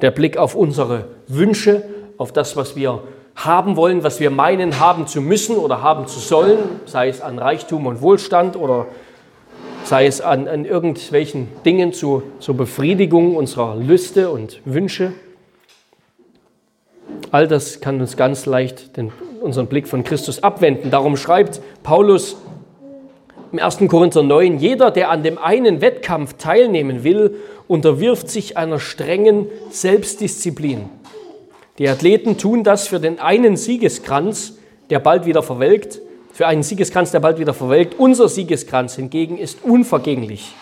Der 0.00 0.10
Blick 0.10 0.36
auf 0.36 0.54
unsere 0.54 1.08
Wünsche, 1.28 1.84
auf 2.16 2.32
das, 2.32 2.56
was 2.56 2.74
wir 2.74 3.02
haben 3.34 3.76
wollen, 3.76 4.02
was 4.02 4.20
wir 4.20 4.30
meinen, 4.30 4.78
haben 4.80 5.06
zu 5.06 5.20
müssen 5.20 5.56
oder 5.56 5.82
haben 5.82 6.06
zu 6.06 6.20
sollen, 6.20 6.58
sei 6.86 7.08
es 7.08 7.20
an 7.20 7.38
Reichtum 7.38 7.86
und 7.86 8.02
Wohlstand 8.02 8.56
oder 8.56 8.86
sei 9.84 10.06
es 10.06 10.20
an, 10.20 10.48
an 10.48 10.64
irgendwelchen 10.64 11.48
Dingen 11.64 11.92
zu, 11.92 12.22
zur 12.40 12.56
Befriedigung 12.56 13.36
unserer 13.36 13.76
Lüste 13.76 14.30
und 14.30 14.60
Wünsche. 14.64 15.12
All 17.32 17.48
das 17.48 17.80
kann 17.80 17.98
uns 17.98 18.18
ganz 18.18 18.44
leicht 18.44 18.98
den, 18.98 19.10
unseren 19.40 19.66
Blick 19.66 19.88
von 19.88 20.04
Christus 20.04 20.42
abwenden. 20.42 20.90
Darum 20.90 21.16
schreibt 21.16 21.62
Paulus 21.82 22.36
im 23.52 23.58
1. 23.58 23.78
Korinther 23.88 24.22
9, 24.22 24.58
jeder, 24.58 24.90
der 24.90 25.10
an 25.10 25.22
dem 25.22 25.38
einen 25.38 25.80
Wettkampf 25.80 26.34
teilnehmen 26.34 27.04
will, 27.04 27.36
unterwirft 27.68 28.28
sich 28.28 28.58
einer 28.58 28.78
strengen 28.78 29.46
Selbstdisziplin. 29.70 30.90
Die 31.78 31.88
Athleten 31.88 32.36
tun 32.36 32.64
das 32.64 32.86
für 32.86 33.00
den 33.00 33.18
einen 33.18 33.56
Siegeskranz, 33.56 34.58
der 34.90 34.98
bald 34.98 35.24
wieder 35.24 35.42
verwelkt, 35.42 36.02
für 36.34 36.46
einen 36.46 36.62
Siegeskranz, 36.62 37.12
der 37.12 37.20
bald 37.20 37.38
wieder 37.38 37.54
verwelkt. 37.54 37.98
Unser 37.98 38.28
Siegeskranz 38.28 38.96
hingegen 38.96 39.38
ist 39.38 39.64
unvergänglich. 39.64 40.52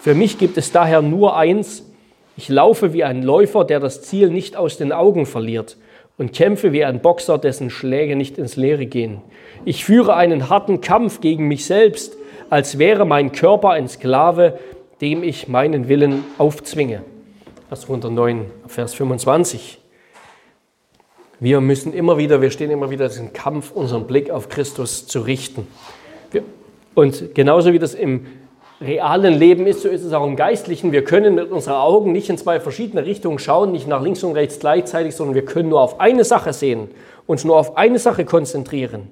Für 0.00 0.16
mich 0.16 0.38
gibt 0.38 0.58
es 0.58 0.72
daher 0.72 1.02
nur 1.02 1.36
eins, 1.36 1.84
ich 2.36 2.48
laufe 2.48 2.92
wie 2.92 3.04
ein 3.04 3.22
Läufer, 3.22 3.64
der 3.64 3.78
das 3.78 4.02
Ziel 4.02 4.28
nicht 4.28 4.56
aus 4.56 4.76
den 4.76 4.90
Augen 4.90 5.24
verliert 5.24 5.76
und 6.16 6.32
kämpfe 6.32 6.72
wie 6.72 6.84
ein 6.84 7.00
Boxer, 7.00 7.38
dessen 7.38 7.70
Schläge 7.70 8.16
nicht 8.16 8.38
ins 8.38 8.56
Leere 8.56 8.86
gehen. 8.86 9.20
Ich 9.64 9.84
führe 9.84 10.14
einen 10.14 10.48
harten 10.48 10.80
Kampf 10.80 11.20
gegen 11.20 11.48
mich 11.48 11.66
selbst, 11.66 12.16
als 12.50 12.78
wäre 12.78 13.04
mein 13.04 13.32
Körper 13.32 13.70
ein 13.70 13.88
Sklave, 13.88 14.58
dem 15.00 15.22
ich 15.22 15.48
meinen 15.48 15.88
Willen 15.88 16.24
aufzwinge. 16.38 17.02
Das 17.70 17.84
109, 17.84 18.46
Vers 18.68 18.94
25. 18.94 19.80
Wir 21.40 21.60
müssen 21.60 21.92
immer 21.92 22.16
wieder, 22.16 22.40
wir 22.40 22.50
stehen 22.50 22.70
immer 22.70 22.90
wieder 22.90 23.08
diesen 23.08 23.32
Kampf, 23.32 23.72
unseren 23.72 24.06
Blick 24.06 24.30
auf 24.30 24.48
Christus 24.48 25.06
zu 25.06 25.20
richten. 25.20 25.66
Und 26.94 27.34
genauso 27.34 27.72
wie 27.72 27.80
das 27.80 27.94
im 27.94 28.26
realen 28.84 29.34
Leben 29.34 29.66
ist, 29.66 29.82
so 29.82 29.88
ist 29.88 30.04
es 30.04 30.12
auch 30.12 30.26
im 30.26 30.36
Geistlichen. 30.36 30.92
Wir 30.92 31.04
können 31.04 31.34
mit 31.34 31.50
unseren 31.50 31.74
Augen 31.74 32.12
nicht 32.12 32.30
in 32.30 32.38
zwei 32.38 32.60
verschiedene 32.60 33.04
Richtungen 33.04 33.38
schauen, 33.38 33.72
nicht 33.72 33.88
nach 33.88 34.02
links 34.02 34.22
und 34.22 34.32
rechts 34.32 34.58
gleichzeitig, 34.58 35.14
sondern 35.14 35.34
wir 35.34 35.44
können 35.44 35.68
nur 35.68 35.80
auf 35.80 36.00
eine 36.00 36.24
Sache 36.24 36.52
sehen, 36.52 36.88
uns 37.26 37.44
nur 37.44 37.56
auf 37.56 37.76
eine 37.76 37.98
Sache 37.98 38.24
konzentrieren. 38.24 39.08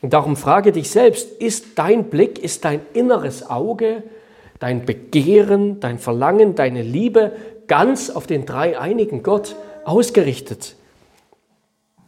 Und 0.00 0.12
darum 0.12 0.36
frage 0.36 0.72
dich 0.72 0.90
selbst, 0.90 1.30
ist 1.40 1.78
dein 1.78 2.04
Blick, 2.04 2.38
ist 2.42 2.64
dein 2.64 2.80
inneres 2.92 3.48
Auge, 3.48 4.02
dein 4.58 4.84
Begehren, 4.84 5.80
dein 5.80 5.98
Verlangen, 5.98 6.54
deine 6.54 6.82
Liebe 6.82 7.32
ganz 7.68 8.10
auf 8.10 8.26
den 8.26 8.44
dreieinigen 8.46 9.22
Gott 9.22 9.56
ausgerichtet? 9.84 10.76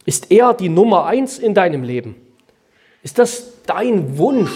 Ist 0.05 0.31
er 0.31 0.53
die 0.53 0.69
Nummer 0.69 1.05
eins 1.05 1.39
in 1.39 1.53
deinem 1.53 1.83
Leben? 1.83 2.15
Ist 3.01 3.17
das 3.17 3.61
dein 3.65 4.17
Wunsch, 4.17 4.51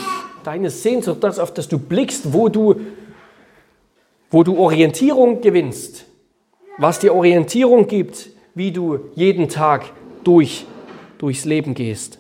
deine 0.50 0.72
Sehnsucht, 0.72 1.24
das, 1.24 1.38
auf 1.38 1.54
das 1.54 1.68
du 1.68 1.78
blickst, 1.78 2.34
wo 2.34 2.50
du, 2.50 2.82
wo 4.32 4.42
du 4.42 4.58
Orientierung 4.58 5.42
gewinnst, 5.42 6.06
was 6.80 6.98
dir 6.98 7.14
Orientierung 7.14 7.86
gibt, 7.86 8.30
wie 8.56 8.72
du 8.72 9.12
jeden 9.14 9.48
Tag 9.48 9.92
durch, 10.24 10.66
durchs 11.20 11.46
Leben 11.46 11.76
gehst? 11.76 12.18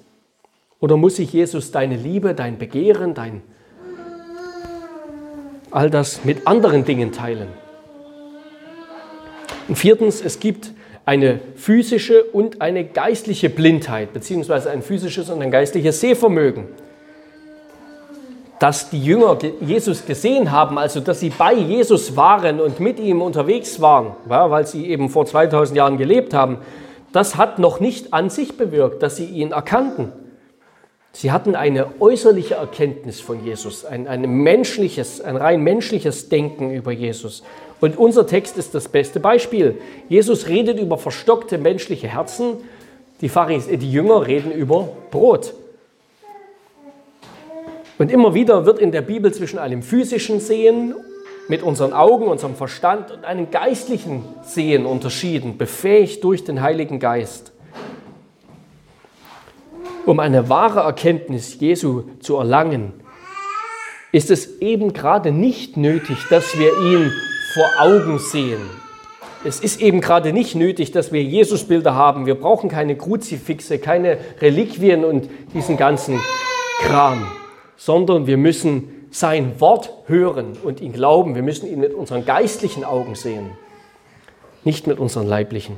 Oder 0.79 0.95
muss 0.95 1.15
sich 1.15 1.33
Jesus 1.33 1.71
deine 1.71 1.95
Liebe, 1.97 2.35
dein 2.35 2.59
Begehren, 2.59 3.15
dein 3.15 3.41
all 5.71 5.89
das 5.89 6.23
mit 6.23 6.45
anderen 6.45 6.85
Dingen 6.85 7.11
teilen? 7.11 7.47
Und 9.67 9.75
viertens, 9.75 10.21
es 10.21 10.39
gibt 10.39 10.71
eine 11.03 11.39
physische 11.55 12.25
und 12.25 12.61
eine 12.61 12.85
geistliche 12.85 13.49
Blindheit, 13.49 14.13
beziehungsweise 14.13 14.69
ein 14.69 14.83
physisches 14.83 15.31
und 15.31 15.41
ein 15.41 15.49
geistliches 15.49 15.99
Sehvermögen. 15.99 16.65
Dass 18.59 18.89
die 18.89 19.01
Jünger 19.01 19.37
Jesus 19.61 20.05
gesehen 20.05 20.51
haben, 20.51 20.77
also 20.77 20.99
dass 20.99 21.21
sie 21.21 21.29
bei 21.29 21.53
Jesus 21.53 22.15
waren 22.15 22.59
und 22.59 22.79
mit 22.79 22.99
ihm 22.99 23.21
unterwegs 23.21 23.79
waren, 23.81 24.15
ja, 24.29 24.51
weil 24.51 24.67
sie 24.67 24.87
eben 24.87 25.09
vor 25.09 25.25
2000 25.25 25.77
Jahren 25.77 25.97
gelebt 25.97 26.33
haben, 26.33 26.57
das 27.11 27.37
hat 27.37 27.57
noch 27.57 27.79
nicht 27.79 28.13
an 28.13 28.29
sich 28.29 28.57
bewirkt, 28.57 29.01
dass 29.01 29.15
sie 29.15 29.25
ihn 29.25 29.51
erkannten. 29.51 30.11
Sie 31.11 31.31
hatten 31.31 31.55
eine 31.55 31.87
äußerliche 31.99 32.55
Erkenntnis 32.55 33.19
von 33.19 33.43
Jesus, 33.43 33.83
ein, 33.83 34.07
ein 34.07 34.21
menschliches, 34.29 35.21
ein 35.21 35.37
rein 35.37 35.61
menschliches 35.61 36.29
Denken 36.29 36.71
über 36.71 36.91
Jesus. 36.91 37.43
Und 37.81 37.97
unser 37.97 38.27
Text 38.27 38.57
ist 38.57 38.75
das 38.75 38.89
beste 38.89 39.19
Beispiel. 39.19 39.81
Jesus 40.07 40.47
redet 40.47 40.79
über 40.79 40.97
verstockte 40.97 41.57
menschliche 41.57 42.07
Herzen, 42.07 42.57
die, 43.21 43.29
Pharis, 43.29 43.67
die 43.67 43.91
Jünger 43.91 44.27
reden 44.27 44.51
über 44.51 44.89
Brot. 45.11 45.53
Und 47.99 48.11
immer 48.11 48.33
wieder 48.33 48.65
wird 48.65 48.79
in 48.79 48.93
der 48.93 49.01
Bibel 49.01 49.33
zwischen 49.33 49.59
einem 49.59 49.83
physischen 49.83 50.39
Sehen 50.39 50.95
mit 51.49 51.61
unseren 51.61 51.91
Augen, 51.91 52.27
unserem 52.27 52.55
Verstand 52.55 53.11
und 53.11 53.25
einem 53.25 53.51
geistlichen 53.51 54.23
Sehen 54.41 54.85
unterschieden, 54.85 55.57
befähigt 55.57 56.23
durch 56.23 56.45
den 56.45 56.61
Heiligen 56.61 56.99
Geist. 56.99 57.51
Um 60.05 60.21
eine 60.21 60.47
wahre 60.47 60.79
Erkenntnis 60.79 61.59
Jesu 61.59 62.03
zu 62.21 62.37
erlangen, 62.37 62.93
ist 64.13 64.31
es 64.31 64.61
eben 64.61 64.93
gerade 64.93 65.33
nicht 65.33 65.75
nötig, 65.75 66.19
dass 66.29 66.57
wir 66.57 66.71
ihn 66.79 67.11
vor 67.53 67.69
Augen 67.79 68.17
sehen. 68.17 68.61
Es 69.43 69.59
ist 69.59 69.81
eben 69.81 69.99
gerade 69.99 70.31
nicht 70.31 70.55
nötig, 70.55 70.91
dass 70.91 71.11
wir 71.11 71.21
Jesusbilder 71.21 71.95
haben. 71.95 72.25
Wir 72.25 72.35
brauchen 72.35 72.69
keine 72.69 72.95
Kruzifixe, 72.95 73.77
keine 73.77 74.17
Reliquien 74.39 75.03
und 75.03 75.29
diesen 75.53 75.75
ganzen 75.75 76.19
Kram, 76.81 77.25
sondern 77.79 78.27
wir 78.27 78.35
müssen 78.35 79.07
sein 79.09 79.61
Wort 79.61 79.93
hören 80.05 80.57
und 80.61 80.81
ihn 80.81 80.91
glauben. 80.91 81.33
Wir 81.33 81.41
müssen 81.41 81.65
ihn 81.71 81.79
mit 81.79 81.93
unseren 81.93 82.25
geistlichen 82.25 82.83
Augen 82.83 83.15
sehen, 83.15 83.51
nicht 84.65 84.85
mit 84.85 84.99
unseren 84.99 85.25
leiblichen. 85.25 85.77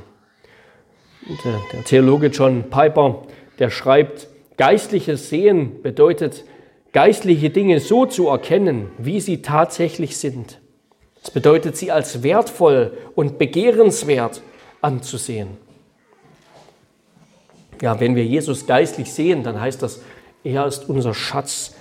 Der, 1.44 1.60
der 1.72 1.84
Theologe 1.84 2.26
John 2.26 2.64
Piper, 2.70 3.22
der 3.60 3.70
schreibt, 3.70 4.26
geistliches 4.56 5.30
Sehen 5.30 5.80
bedeutet, 5.80 6.44
geistliche 6.92 7.50
Dinge 7.50 7.78
so 7.78 8.04
zu 8.04 8.26
erkennen, 8.26 8.90
wie 8.98 9.20
sie 9.20 9.40
tatsächlich 9.40 10.16
sind. 10.16 10.58
Das 11.22 11.30
bedeutet, 11.30 11.76
sie 11.76 11.92
als 11.92 12.24
wertvoll 12.24 12.98
und 13.14 13.38
begehrenswert 13.38 14.42
anzusehen. 14.80 15.56
Ja, 17.80 18.00
wenn 18.00 18.16
wir 18.16 18.24
Jesus 18.24 18.66
geistlich 18.66 19.12
sehen, 19.12 19.44
dann 19.44 19.60
heißt 19.60 19.80
das, 19.82 20.02
er 20.42 20.66
ist 20.66 20.88
unser 20.88 21.14
Schatz, 21.14 21.76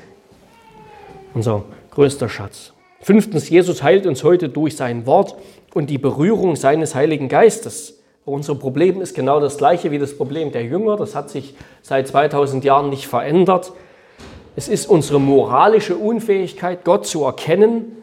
unser 1.33 1.63
größter 1.91 2.29
Schatz. 2.29 2.73
Fünftens, 3.01 3.49
Jesus 3.49 3.81
heilt 3.83 4.05
uns 4.05 4.23
heute 4.23 4.49
durch 4.49 4.75
sein 4.75 5.05
Wort 5.05 5.35
und 5.73 5.89
die 5.89 5.97
Berührung 5.97 6.55
seines 6.55 6.95
Heiligen 6.95 7.29
Geistes. 7.29 7.99
Unser 8.25 8.55
Problem 8.55 9.01
ist 9.01 9.15
genau 9.15 9.39
das 9.39 9.57
gleiche 9.57 9.91
wie 9.91 9.97
das 9.97 10.15
Problem 10.15 10.51
der 10.51 10.63
Jünger. 10.63 10.97
Das 10.97 11.15
hat 11.15 11.29
sich 11.29 11.55
seit 11.81 12.07
2000 12.07 12.63
Jahren 12.63 12.89
nicht 12.89 13.07
verändert. 13.07 13.73
Es 14.55 14.67
ist 14.67 14.87
unsere 14.87 15.19
moralische 15.19 15.95
Unfähigkeit, 15.95 16.83
Gott 16.83 17.07
zu 17.07 17.23
erkennen 17.23 18.01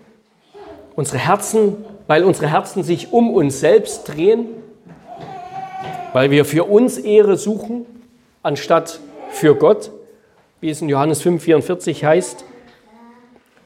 unsere 0.99 1.19
Herzen, 1.19 1.77
weil 2.09 2.25
unsere 2.25 2.51
Herzen 2.51 2.83
sich 2.83 3.13
um 3.13 3.33
uns 3.33 3.61
selbst 3.61 4.09
drehen, 4.09 4.49
weil 6.13 6.33
wir 6.33 6.45
für 6.45 6.65
uns 6.65 6.99
Ehre 6.99 7.37
suchen, 7.37 7.87
anstatt 8.43 8.99
für 9.31 9.55
Gott, 9.55 9.93
wie 10.61 10.71
es 10.71 10.83
in 10.83 10.89
Johannes 10.89 11.25
5,44 11.25 12.05
heißt. 12.05 12.45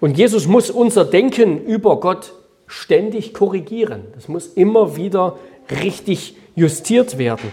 Und 0.03 0.18
Jesus 0.18 0.48
muss 0.48 0.68
unser 0.68 1.05
Denken 1.05 1.64
über 1.64 2.00
Gott 2.00 2.32
ständig 2.66 3.32
korrigieren. 3.32 4.09
Das 4.16 4.26
muss 4.26 4.48
immer 4.48 4.96
wieder 4.96 5.38
richtig 5.80 6.34
justiert 6.57 7.18
werden. 7.18 7.53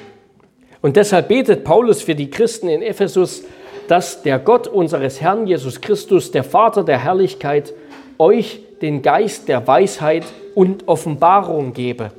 Und 0.82 0.96
deshalb 0.96 1.28
betet 1.28 1.64
Paulus 1.64 2.02
für 2.02 2.16
die 2.16 2.32
Christen 2.32 2.68
in 2.68 2.82
Ephesus, 2.82 3.44
dass 3.88 4.24
der 4.24 4.40
Gott 4.40 4.68
unseres 4.68 5.22
Herrn 5.22 5.46
Jesus 5.46 5.80
Christus, 5.80 6.32
der 6.32 6.44
Vater 6.44 6.84
der 6.84 6.98
Herrlichkeit, 6.98 7.72
euch 8.18 8.62
den 8.82 9.04
Geist 9.04 9.48
der 9.48 9.68
Weisheit 9.68 10.26
und 10.56 10.88
Offenbarung 10.88 11.74
gebe, 11.74 12.10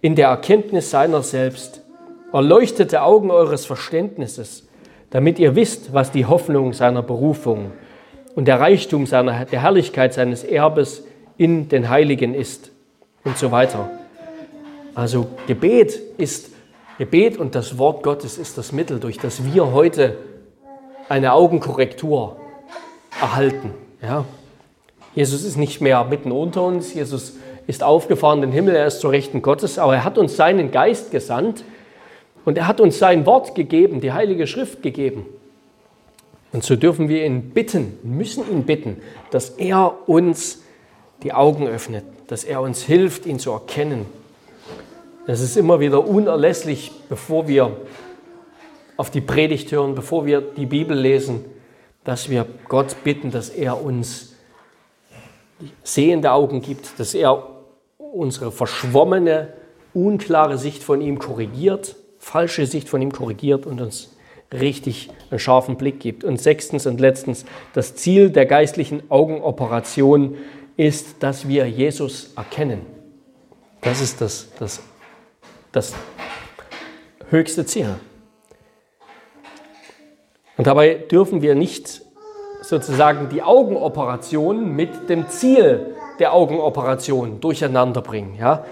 in 0.00 0.16
der 0.16 0.30
Erkenntnis 0.30 0.90
seiner 0.90 1.22
selbst, 1.22 1.84
erleuchtete 2.32 3.02
Augen 3.02 3.30
eures 3.30 3.66
Verständnisses, 3.66 4.66
damit 5.10 5.38
ihr 5.38 5.54
wisst, 5.54 5.94
was 5.94 6.10
die 6.10 6.26
Hoffnung 6.26 6.72
seiner 6.72 7.04
Berufung 7.04 7.70
und 8.38 8.44
der 8.44 8.60
Reichtum 8.60 9.04
seiner, 9.04 9.46
der 9.46 9.62
Herrlichkeit 9.62 10.14
seines 10.14 10.44
Erbes 10.44 11.02
in 11.38 11.68
den 11.68 11.88
Heiligen 11.88 12.34
ist 12.34 12.70
und 13.24 13.36
so 13.36 13.50
weiter. 13.50 13.90
Also 14.94 15.26
Gebet 15.48 16.00
ist 16.18 16.52
Gebet 16.98 17.36
und 17.36 17.56
das 17.56 17.78
Wort 17.78 18.04
Gottes 18.04 18.38
ist 18.38 18.56
das 18.56 18.70
Mittel, 18.70 19.00
durch 19.00 19.18
das 19.18 19.42
wir 19.44 19.72
heute 19.72 20.18
eine 21.08 21.32
Augenkorrektur 21.32 22.36
erhalten. 23.20 23.72
Ja? 24.00 24.24
Jesus 25.16 25.42
ist 25.42 25.56
nicht 25.56 25.80
mehr 25.80 26.04
mitten 26.04 26.30
unter 26.30 26.62
uns, 26.62 26.94
Jesus 26.94 27.38
ist 27.66 27.82
aufgefahren 27.82 28.40
in 28.44 28.50
den 28.50 28.52
Himmel, 28.52 28.76
er 28.76 28.86
ist 28.86 29.00
zur 29.00 29.10
Rechten 29.10 29.42
Gottes, 29.42 29.80
aber 29.80 29.96
er 29.96 30.04
hat 30.04 30.16
uns 30.16 30.36
seinen 30.36 30.70
Geist 30.70 31.10
gesandt 31.10 31.64
und 32.44 32.56
er 32.56 32.68
hat 32.68 32.80
uns 32.80 33.00
sein 33.00 33.26
Wort 33.26 33.56
gegeben, 33.56 34.00
die 34.00 34.12
Heilige 34.12 34.46
Schrift 34.46 34.80
gegeben. 34.80 35.26
Und 36.52 36.64
so 36.64 36.76
dürfen 36.76 37.08
wir 37.08 37.24
ihn 37.24 37.50
bitten, 37.50 37.98
müssen 38.02 38.50
ihn 38.50 38.64
bitten, 38.64 38.96
dass 39.30 39.50
er 39.50 40.08
uns 40.08 40.62
die 41.22 41.32
Augen 41.32 41.66
öffnet, 41.66 42.04
dass 42.28 42.44
er 42.44 42.60
uns 42.60 42.82
hilft, 42.82 43.26
ihn 43.26 43.38
zu 43.38 43.50
erkennen. 43.50 44.06
Es 45.26 45.40
ist 45.40 45.56
immer 45.56 45.78
wieder 45.80 46.06
unerlässlich, 46.06 46.90
bevor 47.08 47.48
wir 47.48 47.76
auf 48.96 49.10
die 49.10 49.20
Predigt 49.20 49.70
hören, 49.72 49.94
bevor 49.94 50.24
wir 50.24 50.40
die 50.40 50.66
Bibel 50.66 50.98
lesen, 50.98 51.44
dass 52.04 52.30
wir 52.30 52.46
Gott 52.68 52.96
bitten, 53.04 53.30
dass 53.30 53.50
er 53.50 53.82
uns 53.82 54.34
sehende 55.82 56.32
Augen 56.32 56.62
gibt, 56.62 56.98
dass 56.98 57.14
er 57.14 57.46
unsere 57.98 58.50
verschwommene, 58.50 59.52
unklare 59.92 60.56
Sicht 60.56 60.82
von 60.82 61.00
ihm 61.00 61.18
korrigiert, 61.18 61.96
falsche 62.18 62.66
Sicht 62.66 62.88
von 62.88 63.02
ihm 63.02 63.12
korrigiert 63.12 63.66
und 63.66 63.80
uns 63.80 64.16
richtig 64.52 65.10
einen 65.30 65.38
scharfen 65.38 65.76
Blick 65.76 66.00
gibt. 66.00 66.24
Und 66.24 66.40
sechstens 66.40 66.86
und 66.86 67.00
letztens, 67.00 67.44
das 67.74 67.94
Ziel 67.94 68.30
der 68.30 68.46
geistlichen 68.46 69.02
Augenoperation 69.10 70.36
ist, 70.76 71.22
dass 71.22 71.48
wir 71.48 71.68
Jesus 71.68 72.32
erkennen. 72.36 72.82
Das 73.80 74.00
ist 74.00 74.20
das, 74.20 74.48
das 74.58 74.80
das 75.72 75.94
höchste 77.30 77.66
Ziel. 77.66 77.94
Und 80.56 80.66
dabei 80.66 80.94
dürfen 80.94 81.42
wir 81.42 81.54
nicht 81.54 82.02
sozusagen 82.62 83.28
die 83.28 83.42
Augenoperation 83.42 84.74
mit 84.74 85.08
dem 85.08 85.28
Ziel 85.28 85.94
der 86.18 86.32
Augenoperation 86.32 87.40
durcheinander 87.40 88.02
bringen. 88.02 88.34
Ja? 88.38 88.64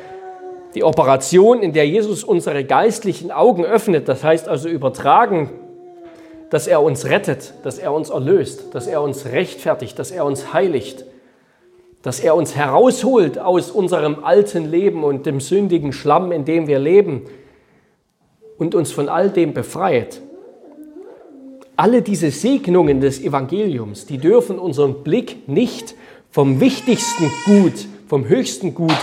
Die 0.74 0.82
Operation, 0.82 1.62
in 1.62 1.72
der 1.72 1.86
Jesus 1.86 2.24
unsere 2.24 2.64
geistlichen 2.64 3.30
Augen 3.30 3.64
öffnet, 3.64 4.08
das 4.08 4.24
heißt 4.24 4.48
also 4.48 4.68
übertragen, 4.68 5.50
dass 6.50 6.66
er 6.66 6.82
uns 6.82 7.06
rettet, 7.06 7.54
dass 7.62 7.78
er 7.78 7.92
uns 7.92 8.10
erlöst, 8.10 8.74
dass 8.74 8.86
er 8.86 9.02
uns 9.02 9.26
rechtfertigt, 9.26 9.98
dass 9.98 10.10
er 10.10 10.24
uns 10.24 10.52
heiligt, 10.52 11.04
dass 12.02 12.20
er 12.20 12.36
uns 12.36 12.54
herausholt 12.54 13.38
aus 13.38 13.70
unserem 13.70 14.24
alten 14.24 14.70
Leben 14.70 15.02
und 15.02 15.26
dem 15.26 15.40
sündigen 15.40 15.92
Schlamm, 15.92 16.30
in 16.30 16.44
dem 16.44 16.68
wir 16.68 16.78
leben 16.78 17.22
und 18.58 18.74
uns 18.74 18.92
von 18.92 19.08
all 19.08 19.30
dem 19.30 19.54
befreit. 19.54 20.20
Alle 21.76 22.02
diese 22.02 22.30
Segnungen 22.30 23.00
des 23.00 23.20
Evangeliums, 23.20 24.06
die 24.06 24.18
dürfen 24.18 24.58
unseren 24.58 25.02
Blick 25.02 25.48
nicht 25.48 25.94
vom 26.30 26.60
wichtigsten 26.60 27.30
Gut, 27.44 27.86
vom 28.08 28.28
höchsten 28.28 28.72
Gut 28.72 28.96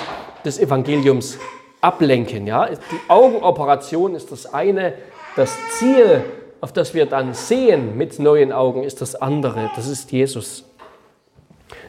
des 0.45 0.59
Evangeliums 0.59 1.37
ablenken. 1.81 2.47
Ja? 2.47 2.69
Die 2.69 3.09
Augenoperation 3.09 4.15
ist 4.15 4.31
das 4.31 4.51
eine, 4.51 4.93
das 5.35 5.55
Ziel, 5.77 6.23
auf 6.63 6.71
das 6.71 6.93
wir 6.93 7.05
dann 7.05 7.33
sehen 7.33 7.97
mit 7.97 8.19
neuen 8.19 8.53
Augen, 8.53 8.85
ist 8.85 9.01
das 9.01 9.15
andere. 9.15 9.69
Das 9.75 9.85
ist 9.85 10.13
Jesus. 10.13 10.63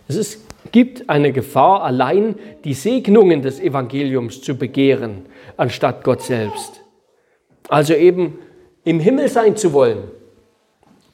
Es 0.08 0.16
ist 0.16 0.40
gibt 0.72 1.08
eine 1.08 1.30
Gefahr, 1.30 1.84
allein 1.84 2.34
die 2.64 2.74
Segnungen 2.74 3.40
des 3.40 3.60
Evangeliums 3.60 4.42
zu 4.42 4.58
begehren, 4.58 5.26
anstatt 5.56 6.02
Gott 6.02 6.22
selbst. 6.22 6.80
Also 7.68 7.94
eben 7.94 8.40
im 8.82 8.98
Himmel 8.98 9.28
sein 9.28 9.56
zu 9.56 9.72
wollen, 9.72 10.10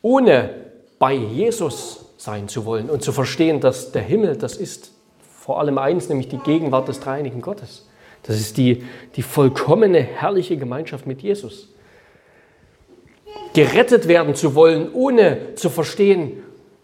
ohne 0.01 0.55
bei 0.99 1.13
Jesus 1.13 2.15
sein 2.17 2.49
zu 2.49 2.65
wollen 2.65 2.89
und 2.89 3.03
zu 3.03 3.13
verstehen, 3.13 3.61
dass 3.61 3.93
der 3.93 4.01
Himmel, 4.01 4.37
das 4.37 4.57
ist 4.57 4.91
vor 5.21 5.61
allem 5.61 5.77
eins, 5.77 6.09
nämlich 6.09 6.29
die 6.29 6.39
Gegenwart 6.39 6.89
des 6.89 7.01
dreieinigen 7.01 7.43
Gottes. 7.43 7.87
Das 8.23 8.37
ist 8.41 8.57
die, 8.57 8.87
die 9.17 9.23
vollkommene, 9.23 10.01
herrliche 10.01 10.57
Gemeinschaft 10.57 11.07
mit 11.07 11.21
Jesus. 11.21 11.69
Gerettet 13.53 14.07
werden 14.09 14.35
zu 14.35 14.55
wollen, 14.55 14.93
ohne 14.93 15.55
zu 15.57 15.71
verstehen, 15.71 16.43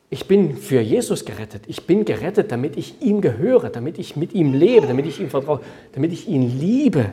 ich 0.08 0.26
bin 0.26 0.56
für 0.56 0.80
Jesus 0.80 1.24
gerettet. 1.24 1.62
Ich 1.66 1.86
bin 1.86 2.04
gerettet, 2.04 2.52
damit 2.52 2.76
ich 2.76 3.02
ihm 3.02 3.20
gehöre, 3.20 3.70
damit 3.70 3.98
ich 3.98 4.16
mit 4.16 4.34
ihm 4.34 4.52
lebe, 4.52 4.86
damit 4.86 5.06
ich 5.06 5.20
ihm 5.20 5.30
vertraue, 5.30 5.60
damit 5.92 6.12
ich 6.12 6.28
ihn 6.28 6.58
liebe. 6.58 7.12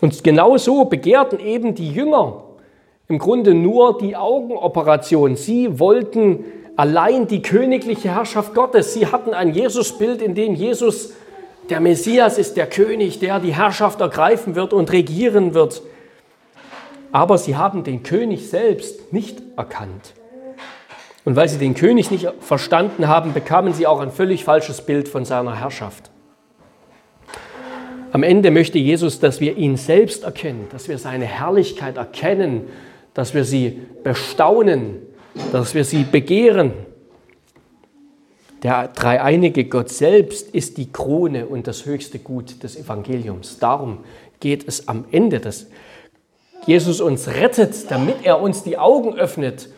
Und 0.00 0.24
genau 0.24 0.56
so 0.56 0.86
begehrten 0.86 1.38
eben 1.38 1.74
die 1.74 1.92
Jünger 1.92 2.42
im 3.08 3.18
Grunde 3.18 3.54
nur 3.54 3.98
die 3.98 4.16
Augenoperation. 4.16 5.36
Sie 5.36 5.78
wollten 5.78 6.44
allein 6.76 7.26
die 7.26 7.42
königliche 7.42 8.14
Herrschaft 8.14 8.54
Gottes. 8.54 8.94
Sie 8.94 9.06
hatten 9.06 9.34
ein 9.34 9.52
Jesusbild, 9.52 10.22
in 10.22 10.34
dem 10.34 10.54
Jesus 10.54 11.12
der 11.68 11.80
Messias 11.80 12.38
ist, 12.38 12.56
der 12.56 12.66
König, 12.66 13.18
der 13.20 13.38
die 13.38 13.54
Herrschaft 13.54 14.00
ergreifen 14.00 14.54
wird 14.54 14.72
und 14.72 14.90
regieren 14.90 15.54
wird. 15.54 15.82
Aber 17.12 17.38
sie 17.38 17.56
haben 17.56 17.84
den 17.84 18.02
König 18.02 18.48
selbst 18.48 19.12
nicht 19.12 19.42
erkannt. 19.56 20.14
Und 21.24 21.36
weil 21.36 21.48
sie 21.48 21.58
den 21.58 21.74
König 21.74 22.10
nicht 22.10 22.28
verstanden 22.40 23.08
haben, 23.08 23.34
bekamen 23.34 23.74
sie 23.74 23.86
auch 23.86 24.00
ein 24.00 24.10
völlig 24.10 24.44
falsches 24.44 24.80
Bild 24.80 25.08
von 25.08 25.24
seiner 25.24 25.58
Herrschaft. 25.58 26.10
Am 28.12 28.22
Ende 28.22 28.50
möchte 28.50 28.78
Jesus, 28.78 29.20
dass 29.20 29.40
wir 29.40 29.56
ihn 29.56 29.76
selbst 29.76 30.24
erkennen, 30.24 30.66
dass 30.72 30.88
wir 30.88 30.98
seine 30.98 31.26
Herrlichkeit 31.26 31.96
erkennen, 31.96 32.62
dass 33.14 33.34
wir 33.34 33.44
sie 33.44 33.80
bestaunen, 34.02 35.02
dass 35.52 35.74
wir 35.74 35.84
sie 35.84 36.04
begehren. 36.04 36.72
Der 38.62 38.88
dreieinige 38.88 39.64
Gott 39.64 39.88
selbst 39.90 40.54
ist 40.54 40.76
die 40.76 40.90
Krone 40.92 41.46
und 41.46 41.66
das 41.66 41.86
höchste 41.86 42.18
Gut 42.18 42.62
des 42.62 42.76
Evangeliums. 42.76 43.58
Darum 43.58 43.98
geht 44.40 44.66
es 44.66 44.88
am 44.88 45.04
Ende, 45.12 45.38
dass 45.38 45.66
Jesus 46.70 47.00
uns 47.00 47.26
rettet, 47.26 47.90
damit 47.90 48.18
er 48.22 48.40
uns 48.40 48.62
die 48.62 48.78
Augen 48.78 49.16
öffnet 49.16 49.70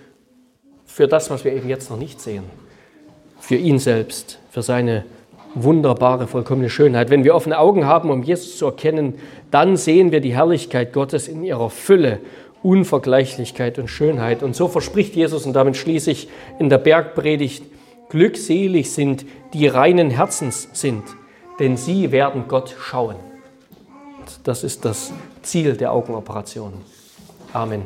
für 0.84 1.08
das, 1.08 1.30
was 1.30 1.42
wir 1.42 1.54
eben 1.54 1.70
jetzt 1.70 1.88
noch 1.88 1.96
nicht 1.96 2.20
sehen. 2.20 2.44
Für 3.40 3.54
ihn 3.54 3.78
selbst, 3.78 4.38
für 4.50 4.60
seine 4.60 5.06
wunderbare, 5.54 6.26
vollkommene 6.26 6.68
Schönheit. 6.68 7.08
Wenn 7.08 7.24
wir 7.24 7.34
offene 7.34 7.58
Augen 7.58 7.86
haben, 7.86 8.10
um 8.10 8.22
Jesus 8.22 8.58
zu 8.58 8.66
erkennen, 8.66 9.14
dann 9.50 9.78
sehen 9.78 10.12
wir 10.12 10.20
die 10.20 10.34
Herrlichkeit 10.34 10.92
Gottes 10.92 11.28
in 11.28 11.42
ihrer 11.42 11.70
Fülle, 11.70 12.18
Unvergleichlichkeit 12.62 13.78
und 13.78 13.88
Schönheit. 13.88 14.42
Und 14.42 14.54
so 14.54 14.68
verspricht 14.68 15.16
Jesus, 15.16 15.46
und 15.46 15.54
damit 15.54 15.78
schließe 15.78 16.10
ich 16.10 16.28
in 16.58 16.68
der 16.68 16.76
Bergpredigt, 16.76 17.64
glückselig 18.10 18.92
sind, 18.92 19.24
die 19.54 19.66
reinen 19.66 20.10
Herzens 20.10 20.68
sind, 20.74 21.04
denn 21.58 21.78
sie 21.78 22.12
werden 22.12 22.44
Gott 22.48 22.76
schauen. 22.78 23.16
Das 24.44 24.64
ist 24.64 24.84
das 24.84 25.12
Ziel 25.42 25.76
der 25.76 25.92
Augenoperation. 25.92 26.72
Amen. 27.52 27.82